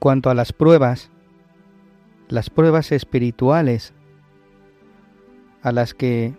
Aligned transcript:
cuanto 0.00 0.30
a 0.30 0.34
las 0.34 0.54
pruebas, 0.54 1.10
las 2.28 2.48
pruebas 2.48 2.90
espirituales 2.90 3.92
a 5.62 5.72
las 5.72 5.92
que 5.92 6.34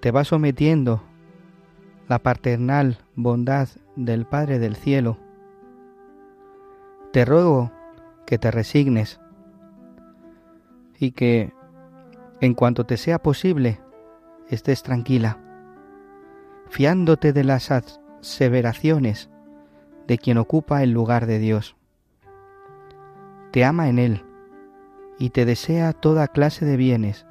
te 0.00 0.10
va 0.10 0.24
sometiendo 0.24 1.00
la 2.08 2.18
paternal 2.18 2.98
bondad 3.14 3.68
del 3.94 4.26
Padre 4.26 4.58
del 4.58 4.74
Cielo, 4.74 5.16
te 7.12 7.24
ruego 7.24 7.70
que 8.26 8.36
te 8.36 8.50
resignes 8.50 9.20
y 10.98 11.12
que 11.12 11.52
en 12.40 12.54
cuanto 12.54 12.84
te 12.84 12.96
sea 12.96 13.20
posible 13.20 13.80
estés 14.50 14.82
tranquila, 14.82 15.38
fiándote 16.68 17.32
de 17.32 17.44
las 17.44 17.70
aseveraciones 17.70 19.30
de 20.08 20.18
quien 20.18 20.38
ocupa 20.38 20.82
el 20.82 20.90
lugar 20.90 21.26
de 21.26 21.38
Dios 21.38 21.76
te 23.56 23.64
ama 23.64 23.88
en 23.88 23.98
Él 23.98 24.22
y 25.18 25.30
te 25.30 25.46
desea 25.46 25.94
toda 25.94 26.28
clase 26.28 26.66
de 26.66 26.76
bienes 26.76 27.26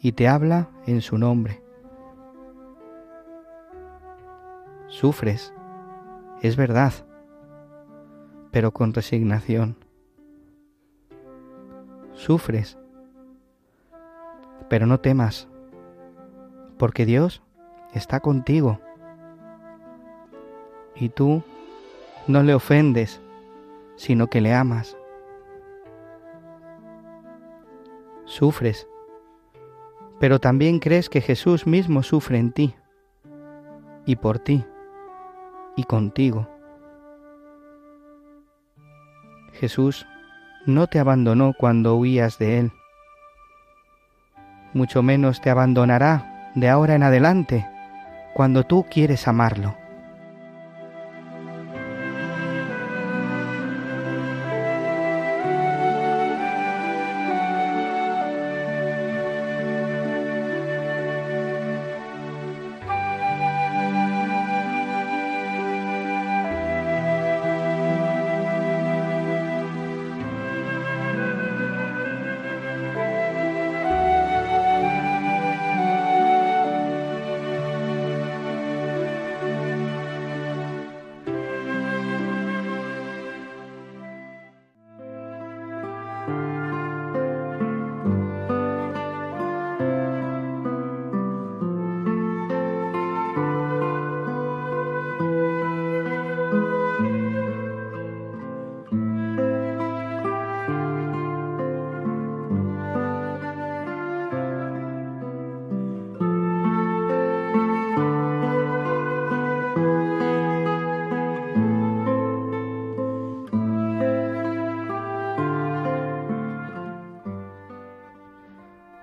y 0.00 0.12
te 0.12 0.26
habla 0.26 0.70
en 0.86 1.02
su 1.02 1.18
nombre. 1.18 1.62
Sufres, 4.86 5.52
es 6.40 6.56
verdad, 6.56 6.94
pero 8.50 8.72
con 8.72 8.94
resignación. 8.94 9.76
Sufres, 12.14 12.78
pero 14.70 14.86
no 14.86 14.98
temas, 14.98 15.46
porque 16.78 17.04
Dios 17.04 17.42
está 17.92 18.20
contigo 18.20 18.80
y 20.94 21.10
tú 21.10 21.42
no 22.28 22.42
le 22.42 22.54
ofendes 22.54 23.20
sino 24.00 24.28
que 24.28 24.40
le 24.40 24.54
amas. 24.54 24.96
Sufres, 28.24 28.88
pero 30.18 30.38
también 30.38 30.78
crees 30.78 31.10
que 31.10 31.20
Jesús 31.20 31.66
mismo 31.66 32.02
sufre 32.02 32.38
en 32.38 32.50
ti, 32.50 32.74
y 34.06 34.16
por 34.16 34.38
ti, 34.38 34.64
y 35.76 35.84
contigo. 35.84 36.48
Jesús 39.52 40.06
no 40.64 40.86
te 40.86 40.98
abandonó 40.98 41.52
cuando 41.52 41.96
huías 41.96 42.38
de 42.38 42.58
Él, 42.58 42.72
mucho 44.72 45.02
menos 45.02 45.42
te 45.42 45.50
abandonará 45.50 46.50
de 46.54 46.70
ahora 46.70 46.94
en 46.94 47.02
adelante 47.02 47.68
cuando 48.32 48.64
tú 48.64 48.86
quieres 48.90 49.28
amarlo. 49.28 49.79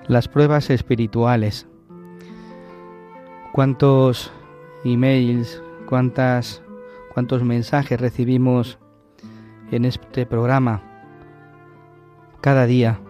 Las 0.08 0.30
pruebas 0.30 0.70
espirituales. 0.70 1.68
¿Cuántos 3.52 4.32
emails, 4.86 5.62
cuántas, 5.86 6.64
cuántos 7.14 7.44
mensajes 7.44 8.00
recibimos 8.00 8.80
en 9.72 9.84
este 9.84 10.26
programa 10.26 10.82
cada 12.40 12.66
día 12.66 13.02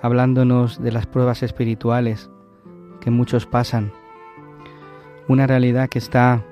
hablándonos 0.00 0.82
de 0.82 0.92
las 0.92 1.06
pruebas 1.06 1.42
espirituales 1.42 2.30
que 3.00 3.10
muchos 3.10 3.44
pasan? 3.44 3.92
Una 5.28 5.46
realidad 5.46 5.90
que 5.90 5.98
está 5.98 6.42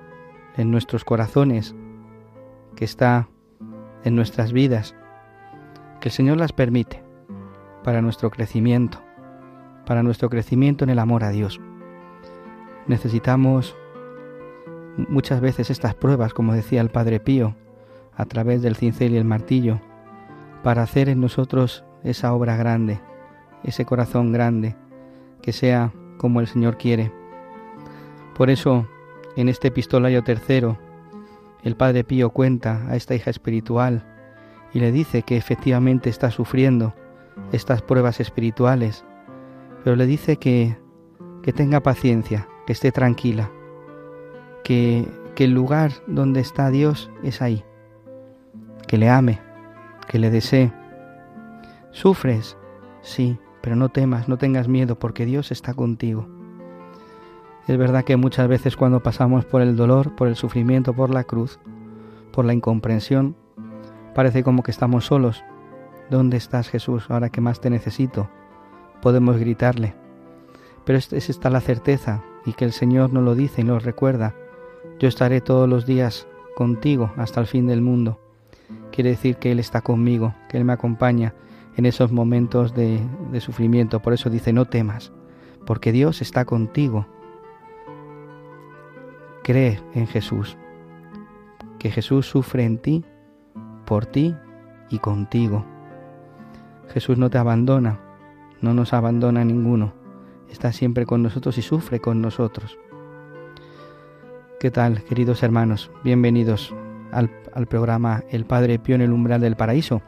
en 0.59 0.71
nuestros 0.71 1.05
corazones, 1.05 1.75
que 2.77 2.84
está 2.84 3.28
en 4.05 4.16
nuestras 4.16 4.53
vidas, 4.53 4.94
que 6.00 6.09
el 6.09 6.12
Señor 6.12 6.37
las 6.37 6.53
permite 6.53 7.03
para 7.84 8.03
nuestro 8.03 8.31
crecimiento 8.31 9.02
para 9.93 10.03
nuestro 10.03 10.31
crecimiento 10.31 10.85
en 10.85 10.89
el 10.89 10.99
amor 10.99 11.23
a 11.23 11.29
Dios. 11.29 11.61
Necesitamos 12.87 13.77
muchas 14.97 15.43
veces 15.43 15.69
estas 15.69 15.94
pruebas, 15.94 16.33
como 16.33 16.55
decía 16.55 16.81
el 16.81 16.89
Padre 16.89 17.21
Pío, 17.21 17.55
a 18.17 18.25
través 18.25 18.62
del 18.62 18.75
cincel 18.75 19.12
y 19.12 19.19
el 19.19 19.27
martillo, 19.27 19.83
para 20.62 20.83
hacer 20.83 21.11
en 21.11 21.21
nosotros 21.21 21.85
esa 22.05 22.33
obra 22.33 22.56
grande, 22.56 23.03
ese 23.65 23.85
corazón 23.85 24.33
grande, 24.33 24.77
que 25.43 25.53
sea 25.53 25.93
como 26.17 26.41
el 26.41 26.47
Señor 26.47 26.79
quiere. 26.79 27.12
Por 28.35 28.49
eso, 28.49 28.88
en 29.37 29.50
este 29.50 29.69
epistolario 29.69 30.25
tercero, 30.25 30.79
el 31.65 31.77
Padre 31.77 32.03
Pío 32.03 32.31
cuenta 32.31 32.81
a 32.88 32.97
esta 32.97 33.15
hija 33.15 33.29
espiritual 33.29 34.06
y 34.73 34.81
le 34.81 34.91
dice 34.91 35.21
que 35.21 35.37
efectivamente 35.37 36.09
está 36.09 36.31
sufriendo 36.31 36.95
estas 37.53 37.83
pruebas 37.83 38.21
espirituales 38.21 39.05
pero 39.84 39.96
le 39.96 40.06
dice 40.06 40.37
que, 40.37 40.76
que 41.43 41.52
tenga 41.52 41.81
paciencia, 41.81 42.49
que 42.67 42.73
esté 42.73 42.93
tranquila, 42.93 43.50
que, 44.64 45.08
que 45.34 45.44
el 45.44 45.52
lugar 45.52 45.93
donde 46.06 46.40
está 46.40 46.70
Dios 46.70 47.11
es 47.23 47.43
ahí, 47.43 47.64
que 48.87 48.99
le 48.99 49.08
ame, 49.08 49.40
que 50.08 50.19
le 50.19 50.31
desee. 50.31 50.73
¿Sufres? 51.90 52.56
Sí, 53.02 53.38
pero 53.61 53.76
no 53.76 53.88
temas, 53.88 54.29
no 54.29 54.38
tengas 54.38 54.69
miedo, 54.69 54.99
porque 54.99 55.26
Dios 55.26 55.50
está 55.50 55.75
contigo. 55.75 56.26
Es 57.67 57.78
verdad 57.78 58.05
que 58.05 58.17
muchas 58.17 58.49
veces 58.49 58.76
cuando 58.76 59.02
pasamos 59.02 59.44
por 59.44 59.62
el 59.62 59.76
dolor, 59.76 60.17
por 60.17 60.28
el 60.28 60.37
sufrimiento, 60.37 60.94
por 60.94 61.11
la 61.11 61.25
cruz, 61.25 61.61
por 62.32 62.44
la 62.44 62.55
incomprensión, 62.55 63.37
parece 64.14 64.43
como 64.43 64.62
que 64.62 64.73
estamos 64.73 65.06
solos. 65.06 65.44
¿Dónde 66.11 66.37
estás 66.37 66.69
Jesús 66.69 67.06
ahora 67.08 67.31
que 67.31 67.40
más 67.40 67.61
te 67.61 67.70
necesito? 67.70 68.28
Podemos 69.02 69.37
gritarle. 69.37 69.94
Pero 70.84 70.99
es 70.99 71.12
esta 71.12 71.50
la 71.50 71.60
certeza 71.60 72.22
y 72.46 72.54
que 72.54 72.64
el 72.64 72.72
Señor 72.72 73.12
nos 73.12 73.25
lo 73.25 73.34
dice 73.34 73.60
y 73.60 73.64
nos 73.64 73.84
recuerda. 73.84 74.34
Yo 74.99 75.08
estaré 75.08 75.40
todos 75.40 75.69
los 75.69 75.87
días 75.87 76.26
contigo 76.54 77.12
hasta 77.16 77.40
el 77.40 77.46
fin 77.46 77.66
del 77.66 77.82
mundo. 77.82 78.20
Quiere 78.90 79.10
decir 79.10 79.37
que 79.37 79.52
Él 79.52 79.58
está 79.58 79.81
conmigo, 79.81 80.34
que 80.49 80.56
Él 80.56 80.64
me 80.64 80.72
acompaña 80.72 81.34
en 81.76 81.87
esos 81.87 82.12
momentos 82.12 82.75
de, 82.75 83.00
de 83.31 83.40
sufrimiento. 83.40 84.00
Por 84.00 84.12
eso 84.12 84.31
dice, 84.31 84.52
no 84.52 84.66
temas, 84.66 85.12
porque 85.66 85.93
Dios 85.93 86.20
está 86.22 86.44
contigo. 86.44 87.06
Cree 89.43 89.81
en 89.94 90.06
Jesús, 90.06 90.56
que 91.78 91.90
Jesús 91.90 92.26
sufre 92.26 92.64
en 92.64 92.78
ti, 92.78 93.04
por 93.87 94.06
ti 94.06 94.37
y 94.90 94.99
contigo. 94.99 95.64
Jesús 96.93 97.19
no 97.19 97.31
te 97.31 97.38
abandona, 97.38 97.99
no 98.62 98.73
nos 98.75 98.93
abandona 98.93 99.44
ninguno, 99.44 99.93
está 100.49 100.73
siempre 100.73 101.05
con 101.05 101.23
nosotros 101.23 101.59
y 101.59 101.62
sufre 101.62 102.00
con 102.00 102.23
nosotros. 102.23 102.79
¿Qué 104.61 104.70
tal, 104.70 105.03
queridos 105.03 105.43
hermanos? 105.43 105.91
Bienvenidos 106.05 106.73
al, 107.11 107.29
programa 107.69 108.23
El 108.31 108.47
Padre 108.47 108.79
Pío 108.79 108.94
en 108.94 109.00
el 109.00 109.12
umbral 109.12 109.41
del 109.41 109.56
paraíso. 109.56 110.00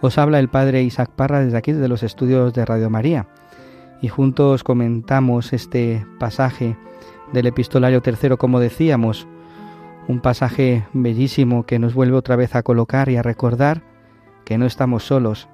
Os 0.00 0.18
habla 0.18 0.40
el 0.40 0.48
Padre 0.48 0.82
Isaac 0.82 1.10
Parra 1.14 1.40
desde 1.40 1.56
aquí, 1.56 1.72
desde 1.72 1.86
los 1.86 2.02
estudios 2.02 2.52
de 2.52 2.64
Radio 2.64 2.90
María. 2.90 3.28
Y 4.02 4.08
juntos 4.08 4.64
comentamos 4.64 5.52
este 5.52 6.04
pasaje 6.18 6.76
del 7.32 7.46
epistolario 7.46 8.02
tercero, 8.02 8.36
como 8.36 8.58
decíamos, 8.58 9.28
un 10.08 10.18
pasaje 10.18 10.84
bellísimo 10.92 11.64
que 11.64 11.78
nos 11.78 11.94
vuelve 11.94 12.16
otra 12.16 12.34
vez 12.34 12.56
a 12.56 12.64
colocar 12.64 13.08
y 13.08 13.16
a 13.16 13.22
recordar 13.22 13.82
que 14.44 14.58
no 14.58 14.66
estamos 14.66 15.04
solos. 15.04 15.48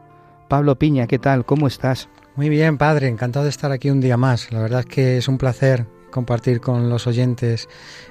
Pablo 0.49 0.79
Piña, 0.79 1.07
¿qué 1.07 1.19
tal? 1.19 1.45
¿Cómo 1.45 1.67
estás? 1.67 2.09
Muy 2.39 2.51
bien, 2.51 2.79
padre, 2.79 3.09
encantado 3.09 3.47
de 3.47 3.51
estar 3.51 3.73
aquí 3.73 3.91
un 3.91 4.01
día 4.01 4.17
más. 4.17 4.53
La 4.53 4.61
verdad 4.61 4.79
es 4.79 4.87
que 4.87 5.17
es 5.17 5.27
un 5.27 5.39
placer 5.39 5.87
compartir 6.13 6.61
con 6.61 6.89
los 6.89 7.09
oyentes 7.09 7.69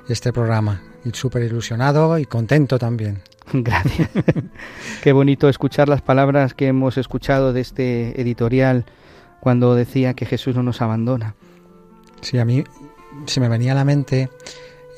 este 0.10 0.34
programa. 0.34 0.84
Y 1.06 1.12
súper 1.12 1.44
ilusionado 1.44 2.20
y 2.20 2.26
contento 2.26 2.78
también. 2.78 3.22
Gracias. 3.54 4.10
Qué 5.02 5.14
bonito 5.14 5.48
escuchar 5.48 5.88
las 5.88 6.02
palabras 6.02 6.54
que 6.54 6.68
hemos 6.68 6.98
escuchado 6.98 7.54
de 7.54 7.62
este 7.62 8.20
editorial 8.20 8.84
cuando 9.40 9.76
decía 9.76 10.14
que 10.14 10.26
Jesús 10.26 10.58
no 10.58 10.62
nos 10.62 10.82
abandona. 10.82 11.36
Sí, 12.20 12.38
a 12.38 12.44
mí 12.44 12.66
se 13.28 13.40
me 13.40 13.48
venía 13.48 13.72
a 13.72 13.76
la 13.76 13.86
mente 13.86 14.30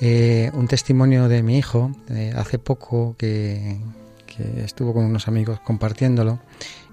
eh, 0.01 0.49
un 0.55 0.67
testimonio 0.67 1.27
de 1.27 1.43
mi 1.43 1.59
hijo 1.59 1.91
hace 2.35 2.57
poco 2.57 3.13
que, 3.15 3.77
que, 4.39 4.63
estuvo 4.63 4.93
con 4.93 5.05
unos 5.05 5.27
amigos 5.27 5.59
compartiéndolo 5.59 6.39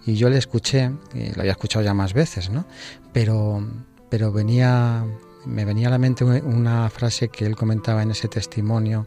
y 0.04 0.14
yo 0.14 0.28
le 0.28 0.38
escuché, 0.38 0.90
y 1.14 1.32
lo 1.32 1.40
había 1.40 1.52
escuchado 1.52 1.84
ya 1.84 1.94
más 1.94 2.12
veces, 2.12 2.50
¿no? 2.50 2.64
Pero, 3.12 3.66
pero 4.08 4.32
venía 4.32 5.04
me 5.46 5.64
venía 5.64 5.88
a 5.88 5.90
la 5.90 5.98
mente 5.98 6.24
una 6.24 6.90
frase 6.90 7.28
que 7.28 7.46
él 7.46 7.56
comentaba 7.56 8.02
en 8.02 8.10
ese 8.10 8.28
testimonio, 8.28 9.06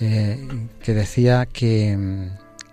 eh, 0.00 0.48
que 0.82 0.94
decía 0.94 1.46
que, 1.46 1.96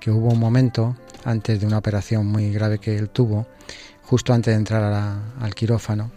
hubo 0.08 0.30
un 0.30 0.40
momento 0.40 0.96
antes 1.24 1.60
de 1.60 1.68
una 1.68 1.78
operación 1.78 2.26
muy 2.26 2.52
grave 2.52 2.80
que 2.80 2.98
él 2.98 3.10
tuvo, 3.10 3.46
justo 4.04 4.34
antes 4.34 4.54
de 4.54 4.58
entrar 4.58 5.22
al 5.40 5.56
quirófano, 5.56 6.10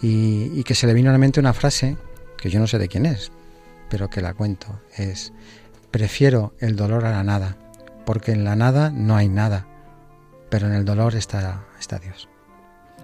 y, 0.00 0.62
que 0.62 0.76
se 0.76 0.86
le 0.86 0.94
vino 0.94 1.10
a 1.10 1.12
la 1.12 1.18
mente 1.18 1.40
una 1.40 1.52
frase 1.52 1.96
que 2.36 2.50
yo 2.50 2.60
no 2.60 2.68
sé 2.68 2.78
de 2.78 2.86
quién 2.86 3.06
es, 3.06 3.32
pero 3.90 4.08
que 4.08 4.20
la 4.20 4.34
cuento, 4.34 4.80
es, 4.96 5.32
prefiero 5.90 6.54
el 6.60 6.76
dolor 6.76 7.04
a 7.06 7.10
la 7.10 7.24
nada, 7.24 7.56
porque 8.08 8.32
en 8.32 8.42
la 8.42 8.56
nada 8.56 8.90
no 8.90 9.16
hay 9.16 9.28
nada, 9.28 9.66
pero 10.48 10.66
en 10.66 10.72
el 10.72 10.86
dolor 10.86 11.14
está, 11.14 11.66
está 11.78 11.98
Dios. 11.98 12.26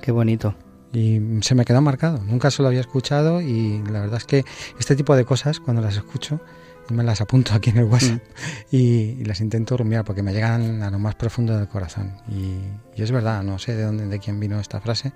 Qué 0.00 0.12
bonito. 0.12 0.54
Y 0.94 1.20
se 1.42 1.54
me 1.54 1.66
quedó 1.66 1.82
marcado, 1.82 2.22
nunca 2.24 2.50
se 2.50 2.62
lo 2.62 2.68
había 2.68 2.80
escuchado 2.80 3.42
y 3.42 3.82
la 3.82 4.00
verdad 4.00 4.16
es 4.16 4.24
que 4.24 4.46
este 4.78 4.96
tipo 4.96 5.14
de 5.14 5.26
cosas, 5.26 5.60
cuando 5.60 5.82
las 5.82 5.98
escucho, 5.98 6.40
me 6.88 7.04
las 7.04 7.20
apunto 7.20 7.52
aquí 7.52 7.68
en 7.68 7.76
el 7.76 7.84
WhatsApp 7.84 8.22
mm. 8.22 8.64
y, 8.74 9.24
las 9.24 9.42
intento 9.42 9.76
rumiar 9.76 10.06
porque 10.06 10.22
me 10.22 10.32
llegan 10.32 10.82
a 10.82 10.90
lo 10.90 10.98
más 10.98 11.16
profundo 11.16 11.54
del 11.54 11.68
corazón. 11.68 12.16
Y, 12.30 12.56
es 12.98 13.12
verdad, 13.12 13.42
no 13.42 13.58
sé 13.58 13.76
de 13.76 13.82
dónde, 13.82 14.06
de 14.06 14.18
quién 14.18 14.40
vino 14.40 14.58
esta 14.58 14.80
frase, 14.80 15.12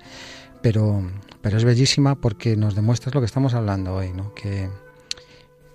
pero, 0.61 1.01
pero 1.41 1.57
es 1.57 1.63
bellísima 1.63 2.13
porque 2.13 2.55
nos 2.55 2.75
demuestra 2.75 3.11
lo 3.11 3.21
que 3.21 3.25
estamos 3.25 3.55
hablando 3.55 3.95
hoy, 3.95 4.13
¿no? 4.13 4.35
que, 4.35 4.69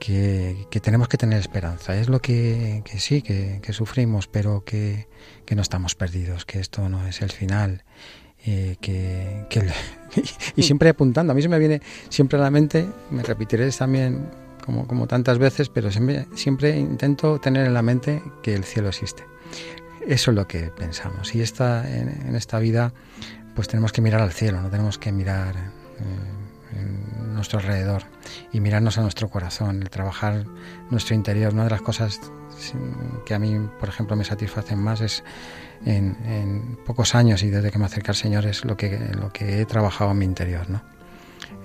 que, 0.04 0.80
tenemos 0.80 1.08
que 1.08 1.16
tener 1.16 1.38
esperanza. 1.38 1.96
Es 1.96 2.08
lo 2.08 2.20
que, 2.20 2.82
que 2.84 2.98
sí, 2.98 3.22
que, 3.22 3.60
que, 3.62 3.72
sufrimos, 3.72 4.26
pero 4.26 4.64
que, 4.64 5.08
que 5.46 5.54
no 5.54 5.62
estamos 5.62 5.94
perdidos, 5.94 6.44
que 6.44 6.60
esto 6.60 6.88
no 6.88 7.06
es 7.06 7.22
el 7.22 7.30
final 7.30 7.84
eh, 8.44 8.76
que, 8.80 9.46
y 10.56 10.62
siempre 10.62 10.90
apuntando. 10.90 11.32
A 11.32 11.34
mí 11.34 11.40
se 11.40 11.48
me 11.48 11.58
viene 11.58 11.80
siempre 12.10 12.38
a 12.38 12.42
la 12.42 12.50
mente, 12.50 12.86
me 13.10 13.22
repetiré 13.22 13.70
también 13.70 14.28
como, 14.64 14.86
como 14.86 15.06
tantas 15.06 15.38
veces, 15.38 15.70
pero 15.70 15.90
siempre, 15.90 16.26
siempre 16.34 16.76
intento 16.76 17.40
tener 17.40 17.66
en 17.66 17.74
la 17.74 17.82
mente 17.82 18.22
que 18.42 18.54
el 18.54 18.64
cielo 18.64 18.88
existe. 18.88 19.24
Eso 20.06 20.30
es 20.32 20.34
lo 20.34 20.46
que 20.46 20.70
pensamos. 20.70 21.34
Y 21.34 21.40
esta, 21.40 21.90
en, 21.90 22.36
esta 22.36 22.58
vida, 22.58 22.92
pues 23.54 23.68
tenemos 23.68 23.92
que 23.92 24.02
mirar 24.02 24.20
al 24.20 24.32
cielo, 24.32 24.60
no 24.60 24.68
tenemos 24.68 24.98
que 24.98 25.12
mirar 25.12 25.56
eh, 25.56 26.43
nuestro 27.32 27.58
alrededor 27.58 28.02
y 28.52 28.60
mirarnos 28.60 28.98
a 28.98 29.02
nuestro 29.02 29.28
corazón, 29.28 29.82
el 29.82 29.90
trabajar 29.90 30.44
nuestro 30.90 31.14
interior. 31.14 31.52
Una 31.52 31.64
de 31.64 31.70
las 31.70 31.82
cosas 31.82 32.20
que 33.26 33.34
a 33.34 33.38
mí, 33.38 33.58
por 33.80 33.88
ejemplo, 33.88 34.16
me 34.16 34.24
satisfacen 34.24 34.78
más 34.78 35.00
es 35.00 35.24
en, 35.84 36.78
pocos 36.86 37.14
años 37.14 37.42
y 37.42 37.50
desde 37.50 37.70
que 37.70 37.78
me 37.78 37.86
acerqué 37.86 38.10
al 38.10 38.16
Señor 38.16 38.46
es 38.46 38.64
lo 38.64 38.76
que, 38.76 39.10
lo 39.18 39.32
que 39.32 39.60
he 39.60 39.66
trabajado 39.66 40.12
en 40.12 40.18
mi 40.18 40.24
interior. 40.24 40.68
¿no? 40.70 40.82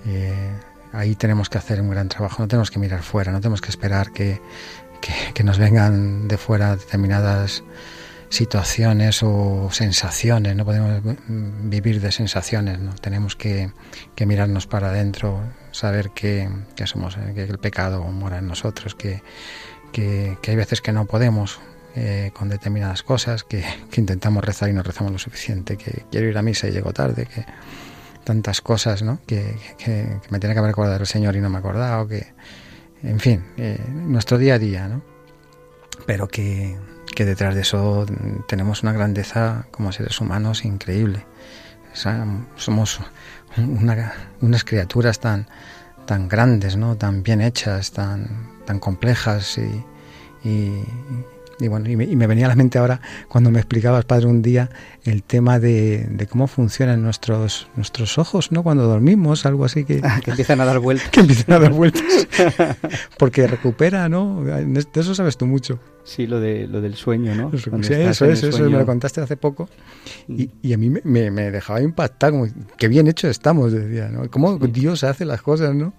Eh, 0.06 0.52
ahí 0.94 1.16
tenemos 1.16 1.50
que 1.50 1.58
hacer 1.58 1.82
un 1.82 1.90
gran 1.90 2.10
trabajo, 2.10 2.42
no 2.42 2.48
tenemos 2.48 2.72
que 2.72 2.80
mirar 2.80 3.04
fuera, 3.04 3.32
no 3.32 3.40
tenemos 3.40 3.62
que 3.62 3.70
esperar 3.70 4.12
que, 4.12 4.42
que, 5.34 5.44
nos 5.44 5.58
vengan 5.58 6.28
de 6.28 6.38
fuera 6.38 6.76
determinadas 6.76 7.64
situaciones 8.30 9.24
o 9.24 9.70
sensaciones, 9.72 10.56
no 10.56 10.64
podemos 10.64 11.02
vivir 11.28 12.00
de 12.00 12.12
sensaciones, 12.12 12.80
¿no? 12.80 12.94
tenemos 12.94 13.36
que, 13.36 13.72
que 14.16 14.26
mirarnos 14.26 14.68
para 14.68 14.90
adentro, 14.90 15.42
saber 15.72 16.12
que, 16.12 16.48
que, 16.76 16.86
somos, 16.86 17.18
que 17.33 17.44
el 17.44 17.57
pecado 17.57 18.04
mora 18.04 18.38
en 18.38 18.48
nosotros, 18.48 18.94
que, 18.94 19.21
que, 19.92 20.38
hay 20.48 20.56
veces 20.56 20.81
que 20.81 20.92
no 20.92 21.06
podemos, 21.06 21.59
eh, 21.95 22.31
con 22.33 22.50
determinadas 22.50 23.02
cosas, 23.02 23.44
que, 23.44 23.64
intentamos 23.95 24.44
rezar 24.44 24.69
y 24.69 24.74
no 24.74 24.83
rezamos 24.83 25.12
lo 25.12 25.19
suficiente, 25.19 25.76
que 25.76 26.06
quiero 26.12 26.28
ir 26.28 26.38
a 26.38 26.44
misa 26.44 26.68
y 26.68 26.71
llego 26.71 26.94
tarde, 26.94 27.26
que 27.26 27.45
tantas 28.24 28.62
cosas 28.62 29.02
¿no? 29.02 29.19
que, 29.26 29.56
me 30.30 30.40
tiene 30.40 30.54
que 30.54 30.59
haber 30.59 30.71
acordado 30.71 30.98
el 30.98 31.07
Señor 31.07 31.36
y 31.36 31.42
no 31.42 31.50
me 31.50 31.56
he 31.56 31.59
acordado, 31.59 32.07
que, 32.07 32.28
en 33.02 33.19
fin, 33.19 33.44
eh, 33.57 33.80
nuestro 33.90 34.38
día 34.38 34.56
a 34.56 34.59
día, 34.59 34.88
¿no? 34.88 35.02
pero 36.06 36.28
que, 36.28 36.78
detrás 37.26 37.56
de 37.56 37.61
eso 37.61 38.06
tenemos 38.47 38.83
una 38.83 38.94
grandeza 38.94 39.66
como 39.71 39.92
seres 39.92 40.19
humanos 40.21 40.66
increíble. 40.66 41.26
somos 41.94 42.99
unas 44.42 44.64
criaturas 44.64 45.19
tan, 45.19 45.47
tan 46.06 46.28
grandes, 46.28 46.76
¿no? 46.76 46.95
tan 46.95 47.23
bien 47.23 47.42
hechas, 47.42 47.92
tan, 47.92 48.49
tan 48.66 48.80
complejas 48.80 49.57
y 50.44 50.83
y 51.61 51.68
bueno, 51.68 51.90
y 51.90 51.95
me, 51.97 52.28
venía 52.28 52.45
a 52.45 52.49
la 52.49 52.56
mente 52.56 52.78
ahora 52.78 53.02
cuando 53.28 53.52
me 53.52 53.59
explicabas, 53.59 54.06
padre, 54.06 54.28
un 54.28 54.42
día 54.42 54.69
el 55.04 55.23
tema 55.23 55.59
de, 55.59 56.28
cómo 56.30 56.47
funcionan 56.47 57.04
nuestros, 57.04 57.68
nuestros 57.76 58.18
ojos, 58.18 58.54
¿no? 58.54 58.64
Cuando 58.64 58.88
dormimos, 58.88 59.45
algo 59.45 59.66
así 59.66 59.83
que... 59.83 59.99
Ah, 60.04 60.21
que 60.23 60.31
empiezan 60.31 60.61
a 60.61 60.66
dar 60.66 60.80
vueltas. 60.80 61.09
que 61.11 61.19
empiezan 61.19 61.56
a 61.56 61.59
dar 61.59 61.73
vueltas. 61.73 62.04
Porque 63.18 63.45
recupera, 63.45 64.07
¿no? 64.07 64.42
De 64.44 64.85
eso 64.94 65.14
sabes 65.14 65.38
tú 65.38 65.47
mucho. 65.47 65.80
Sí, 66.04 66.26
lo, 66.26 66.40
de, 66.40 66.68
lo 66.68 66.82
del 66.82 66.96
sueño, 66.96 67.36
¿no? 67.36 67.52
Sí, 67.84 67.94
eso, 67.94 68.26
eso, 68.26 68.48
eso, 68.48 68.64
me 68.64 68.78
lo 68.78 68.86
contaste 68.86 69.22
hace 69.22 69.38
poco. 69.38 69.70
Y, 70.28 70.48
mm. 70.48 70.50
y 70.62 70.74
a 70.74 70.78
mí 70.78 70.90
me, 70.90 71.32
me, 71.32 71.52
dejaba 71.52 71.82
impactar, 71.82 72.32
como, 72.32 72.48
qué 72.78 72.88
bien 72.88 73.08
hecho 73.08 73.28
estamos, 73.28 73.72
decía, 73.72 74.10
¿no? 74.10 74.30
Cómo 74.30 74.58
Dios 74.58 75.04
hace 75.04 75.26
las 75.26 75.42
cosas, 75.42 75.76
¿no? 75.76 75.94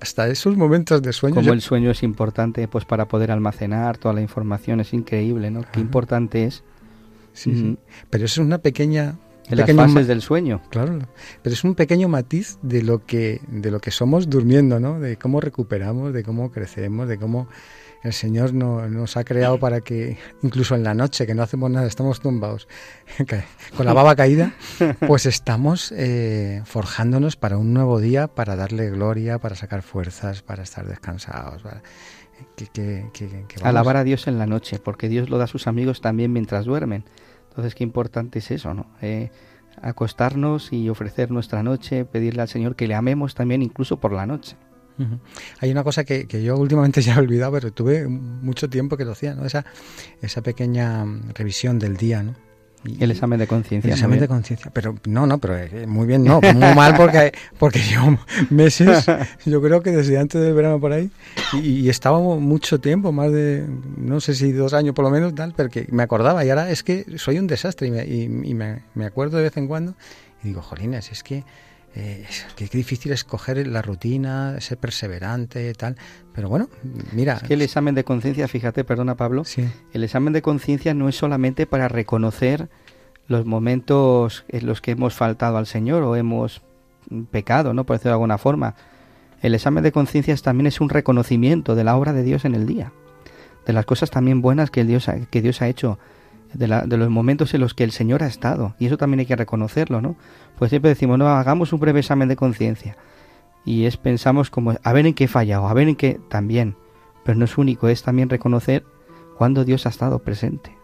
Hasta 0.00 0.28
esos 0.28 0.56
momentos 0.56 1.02
de 1.02 1.12
sueño. 1.12 1.36
Como 1.36 1.52
el 1.52 1.60
sueño 1.60 1.90
es 1.90 2.02
importante, 2.02 2.68
pues 2.68 2.84
para 2.84 3.08
poder 3.08 3.30
almacenar 3.30 3.98
toda 3.98 4.14
la 4.14 4.20
información, 4.20 4.80
es 4.80 4.92
increíble, 4.92 5.50
¿no? 5.50 5.62
Qué 5.72 5.80
importante 5.80 6.44
es. 6.44 6.62
Sí, 7.32 7.54
sí. 7.54 7.64
Mm. 7.64 7.76
Pero 8.10 8.24
eso 8.24 8.40
es 8.40 8.46
una 8.46 8.58
pequeña 8.58 9.18
en 9.48 9.58
las 9.58 9.72
fases 9.72 10.06
del 10.06 10.22
sueño. 10.22 10.60
Claro, 10.70 10.98
pero 11.42 11.52
es 11.52 11.64
un 11.64 11.74
pequeño 11.74 12.08
matiz 12.08 12.58
de 12.62 12.82
lo 12.82 13.04
que 13.04 13.40
de 13.48 13.70
lo 13.70 13.80
que 13.80 13.90
somos 13.90 14.28
durmiendo, 14.28 14.80
¿no? 14.80 15.00
De 15.00 15.16
cómo 15.16 15.40
recuperamos, 15.40 16.12
de 16.12 16.22
cómo 16.22 16.50
crecemos, 16.50 17.08
de 17.08 17.18
cómo 17.18 17.48
el 18.02 18.12
Señor 18.12 18.54
no, 18.54 18.88
nos 18.88 19.16
ha 19.16 19.24
creado 19.24 19.58
para 19.58 19.80
que, 19.80 20.18
incluso 20.42 20.74
en 20.74 20.84
la 20.84 20.94
noche, 20.94 21.26
que 21.26 21.34
no 21.34 21.42
hacemos 21.42 21.70
nada, 21.70 21.86
estamos 21.86 22.20
tumbados, 22.20 22.68
con 23.76 23.86
la 23.86 23.92
baba 23.92 24.14
caída, 24.14 24.54
pues 25.06 25.26
estamos 25.26 25.92
eh, 25.92 26.62
forjándonos 26.64 27.36
para 27.36 27.58
un 27.58 27.74
nuevo 27.74 28.00
día, 28.00 28.28
para 28.28 28.56
darle 28.56 28.90
gloria, 28.90 29.38
para 29.38 29.56
sacar 29.56 29.82
fuerzas, 29.82 30.42
para 30.42 30.62
estar 30.62 30.86
descansados. 30.86 31.62
que, 32.72 33.10
Alabar 33.62 33.96
a 33.96 34.04
Dios 34.04 34.26
en 34.26 34.38
la 34.38 34.46
noche, 34.46 34.78
porque 34.78 35.08
Dios 35.08 35.30
lo 35.30 35.38
da 35.38 35.44
a 35.44 35.48
sus 35.48 35.66
amigos 35.66 36.00
también 36.00 36.32
mientras 36.32 36.64
duermen. 36.64 37.04
Entonces, 37.48 37.74
qué 37.74 37.84
importante 37.84 38.40
es 38.40 38.50
eso, 38.50 38.74
¿no? 38.74 38.86
Eh, 39.00 39.30
acostarnos 39.80 40.72
y 40.72 40.88
ofrecer 40.88 41.30
nuestra 41.30 41.62
noche, 41.62 42.04
pedirle 42.04 42.42
al 42.42 42.48
Señor 42.48 42.76
que 42.76 42.86
le 42.86 42.94
amemos 42.94 43.34
también 43.34 43.62
incluso 43.62 43.98
por 43.98 44.12
la 44.12 44.26
noche. 44.26 44.56
Hay 45.60 45.70
una 45.70 45.84
cosa 45.84 46.04
que, 46.04 46.26
que, 46.26 46.42
yo 46.42 46.56
últimamente 46.56 47.00
ya 47.02 47.14
he 47.14 47.18
olvidado, 47.18 47.52
pero 47.52 47.72
tuve 47.72 48.06
mucho 48.06 48.68
tiempo 48.68 48.96
que 48.96 49.04
lo 49.04 49.12
hacía, 49.12 49.34
¿no? 49.34 49.44
Esa, 49.44 49.64
esa 50.22 50.42
pequeña 50.42 51.04
revisión 51.34 51.78
del 51.78 51.96
día, 51.96 52.22
¿no? 52.22 52.34
el 53.00 53.10
examen 53.10 53.38
de 53.38 53.46
conciencia. 53.46 53.88
El 53.88 53.94
examen 53.94 54.20
de 54.20 54.28
conciencia. 54.28 54.70
Pero 54.72 54.96
no, 55.06 55.26
no, 55.26 55.38
pero 55.38 55.56
eh, 55.56 55.86
muy 55.86 56.06
bien, 56.06 56.24
no, 56.24 56.40
muy 56.40 56.74
mal 56.74 56.94
porque, 56.96 57.32
porque 57.58 57.80
yo 57.80 58.16
meses, 58.50 59.06
yo 59.46 59.60
creo 59.62 59.82
que 59.82 59.90
desde 59.90 60.18
antes 60.18 60.40
del 60.40 60.54
verano 60.54 60.80
por 60.80 60.92
ahí, 60.92 61.10
y, 61.54 61.88
estaba 61.88 62.18
mucho 62.20 62.80
tiempo, 62.80 63.12
más 63.12 63.32
de, 63.32 63.66
no 63.96 64.20
sé 64.20 64.34
si 64.34 64.52
dos 64.52 64.72
años 64.74 64.94
por 64.94 65.04
lo 65.04 65.10
menos, 65.10 65.34
tal, 65.34 65.52
porque 65.52 65.86
me 65.90 66.02
acordaba 66.02 66.44
y 66.44 66.50
ahora 66.50 66.70
es 66.70 66.82
que 66.82 67.06
soy 67.16 67.38
un 67.38 67.46
desastre 67.46 67.88
y 67.88 67.90
me, 67.90 68.04
y, 68.04 68.54
me, 68.54 68.82
me 68.94 69.06
acuerdo 69.06 69.38
de 69.38 69.44
vez 69.44 69.56
en 69.56 69.66
cuando 69.66 69.94
y 70.42 70.48
digo, 70.48 70.62
jolines, 70.62 71.10
es 71.10 71.22
que 71.22 71.44
eh, 71.98 72.26
qué 72.56 72.66
difícil 72.66 73.12
es 73.12 73.24
coger 73.24 73.66
la 73.66 73.80
rutina, 73.80 74.60
ser 74.60 74.76
perseverante, 74.76 75.72
tal. 75.72 75.96
Pero 76.34 76.50
bueno, 76.50 76.68
mira. 77.12 77.34
Es 77.34 77.44
que 77.44 77.54
el 77.54 77.62
examen 77.62 77.94
de 77.94 78.04
conciencia, 78.04 78.46
fíjate, 78.48 78.84
perdona 78.84 79.16
Pablo, 79.16 79.44
el 79.94 80.04
examen 80.04 80.34
de 80.34 80.42
conciencia 80.42 80.92
no 80.92 81.08
es 81.08 81.16
solamente 81.16 81.66
para 81.66 81.88
reconocer 81.88 82.68
los 83.28 83.46
momentos 83.46 84.44
en 84.48 84.66
los 84.66 84.82
que 84.82 84.90
hemos 84.90 85.14
faltado 85.14 85.56
al 85.56 85.66
Señor 85.66 86.02
o 86.02 86.16
hemos 86.16 86.60
pecado, 87.30 87.72
¿no? 87.72 87.86
Por 87.86 87.96
decirlo 87.96 88.10
de 88.10 88.16
alguna 88.16 88.36
forma. 88.36 88.74
El 89.40 89.54
examen 89.54 89.82
de 89.82 89.90
conciencia 89.90 90.36
también 90.36 90.66
es 90.66 90.82
un 90.82 90.90
reconocimiento 90.90 91.74
de 91.74 91.84
la 91.84 91.96
obra 91.96 92.12
de 92.12 92.22
Dios 92.22 92.44
en 92.44 92.54
el 92.54 92.66
día, 92.66 92.92
de 93.64 93.72
las 93.72 93.86
cosas 93.86 94.10
también 94.10 94.42
buenas 94.42 94.70
que, 94.70 94.84
Dios 94.84 95.08
que 95.30 95.40
Dios 95.40 95.62
ha 95.62 95.68
hecho 95.68 95.98
de, 96.54 96.68
la, 96.68 96.86
de, 96.86 96.96
los 96.96 97.10
momentos 97.10 97.54
en 97.54 97.60
los 97.60 97.74
que 97.74 97.84
el 97.84 97.92
Señor 97.92 98.22
ha 98.22 98.26
estado. 98.26 98.74
Y 98.78 98.86
eso 98.86 98.96
también 98.96 99.20
hay 99.20 99.26
que 99.26 99.36
reconocerlo, 99.36 100.00
¿no? 100.00 100.16
Pues 100.58 100.70
siempre 100.70 100.90
decimos, 100.90 101.18
no, 101.18 101.28
hagamos 101.28 101.72
un 101.72 101.80
breve 101.80 102.00
examen 102.00 102.28
de 102.28 102.36
conciencia. 102.36 102.96
Y 103.64 103.86
es, 103.86 103.96
pensamos 103.96 104.50
como, 104.50 104.74
a 104.82 104.92
ver 104.92 105.06
en 105.06 105.14
qué 105.14 105.24
he 105.24 105.28
fallado, 105.28 105.68
a 105.68 105.74
ver 105.74 105.88
en 105.88 105.96
qué 105.96 106.20
también. 106.28 106.76
Pero 107.24 107.38
no 107.38 107.44
es 107.44 107.58
único, 107.58 107.88
es 107.88 108.02
también 108.02 108.28
reconocer 108.28 108.84
cuando 109.36 109.64
Dios 109.64 109.86
ha 109.86 109.88
estado 109.88 110.20
presente. 110.20 110.76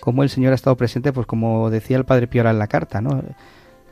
Cómo 0.00 0.22
el 0.22 0.30
Señor 0.30 0.52
ha 0.52 0.56
estado 0.56 0.76
presente, 0.76 1.12
pues 1.12 1.26
como 1.26 1.70
decía 1.70 1.96
el 1.96 2.04
Padre 2.04 2.26
Piora 2.26 2.50
en 2.50 2.58
la 2.58 2.66
carta, 2.66 3.00
¿no? 3.00 3.22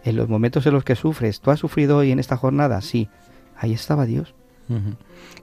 En 0.05 0.17
los 0.17 0.29
momentos 0.29 0.67
en 0.67 0.75
los 0.75 0.85
que 0.85 0.97
sufres, 0.97 1.41
¿tú 1.41 1.51
has 1.51 1.61
sufrido 1.61 1.99
hoy 1.99 2.11
en 2.11 2.19
esta 2.19 2.37
jornada? 2.37 2.81
Sí, 2.81 3.09
ahí 3.57 3.73
estaba 3.73 4.05
Dios. 4.07 4.35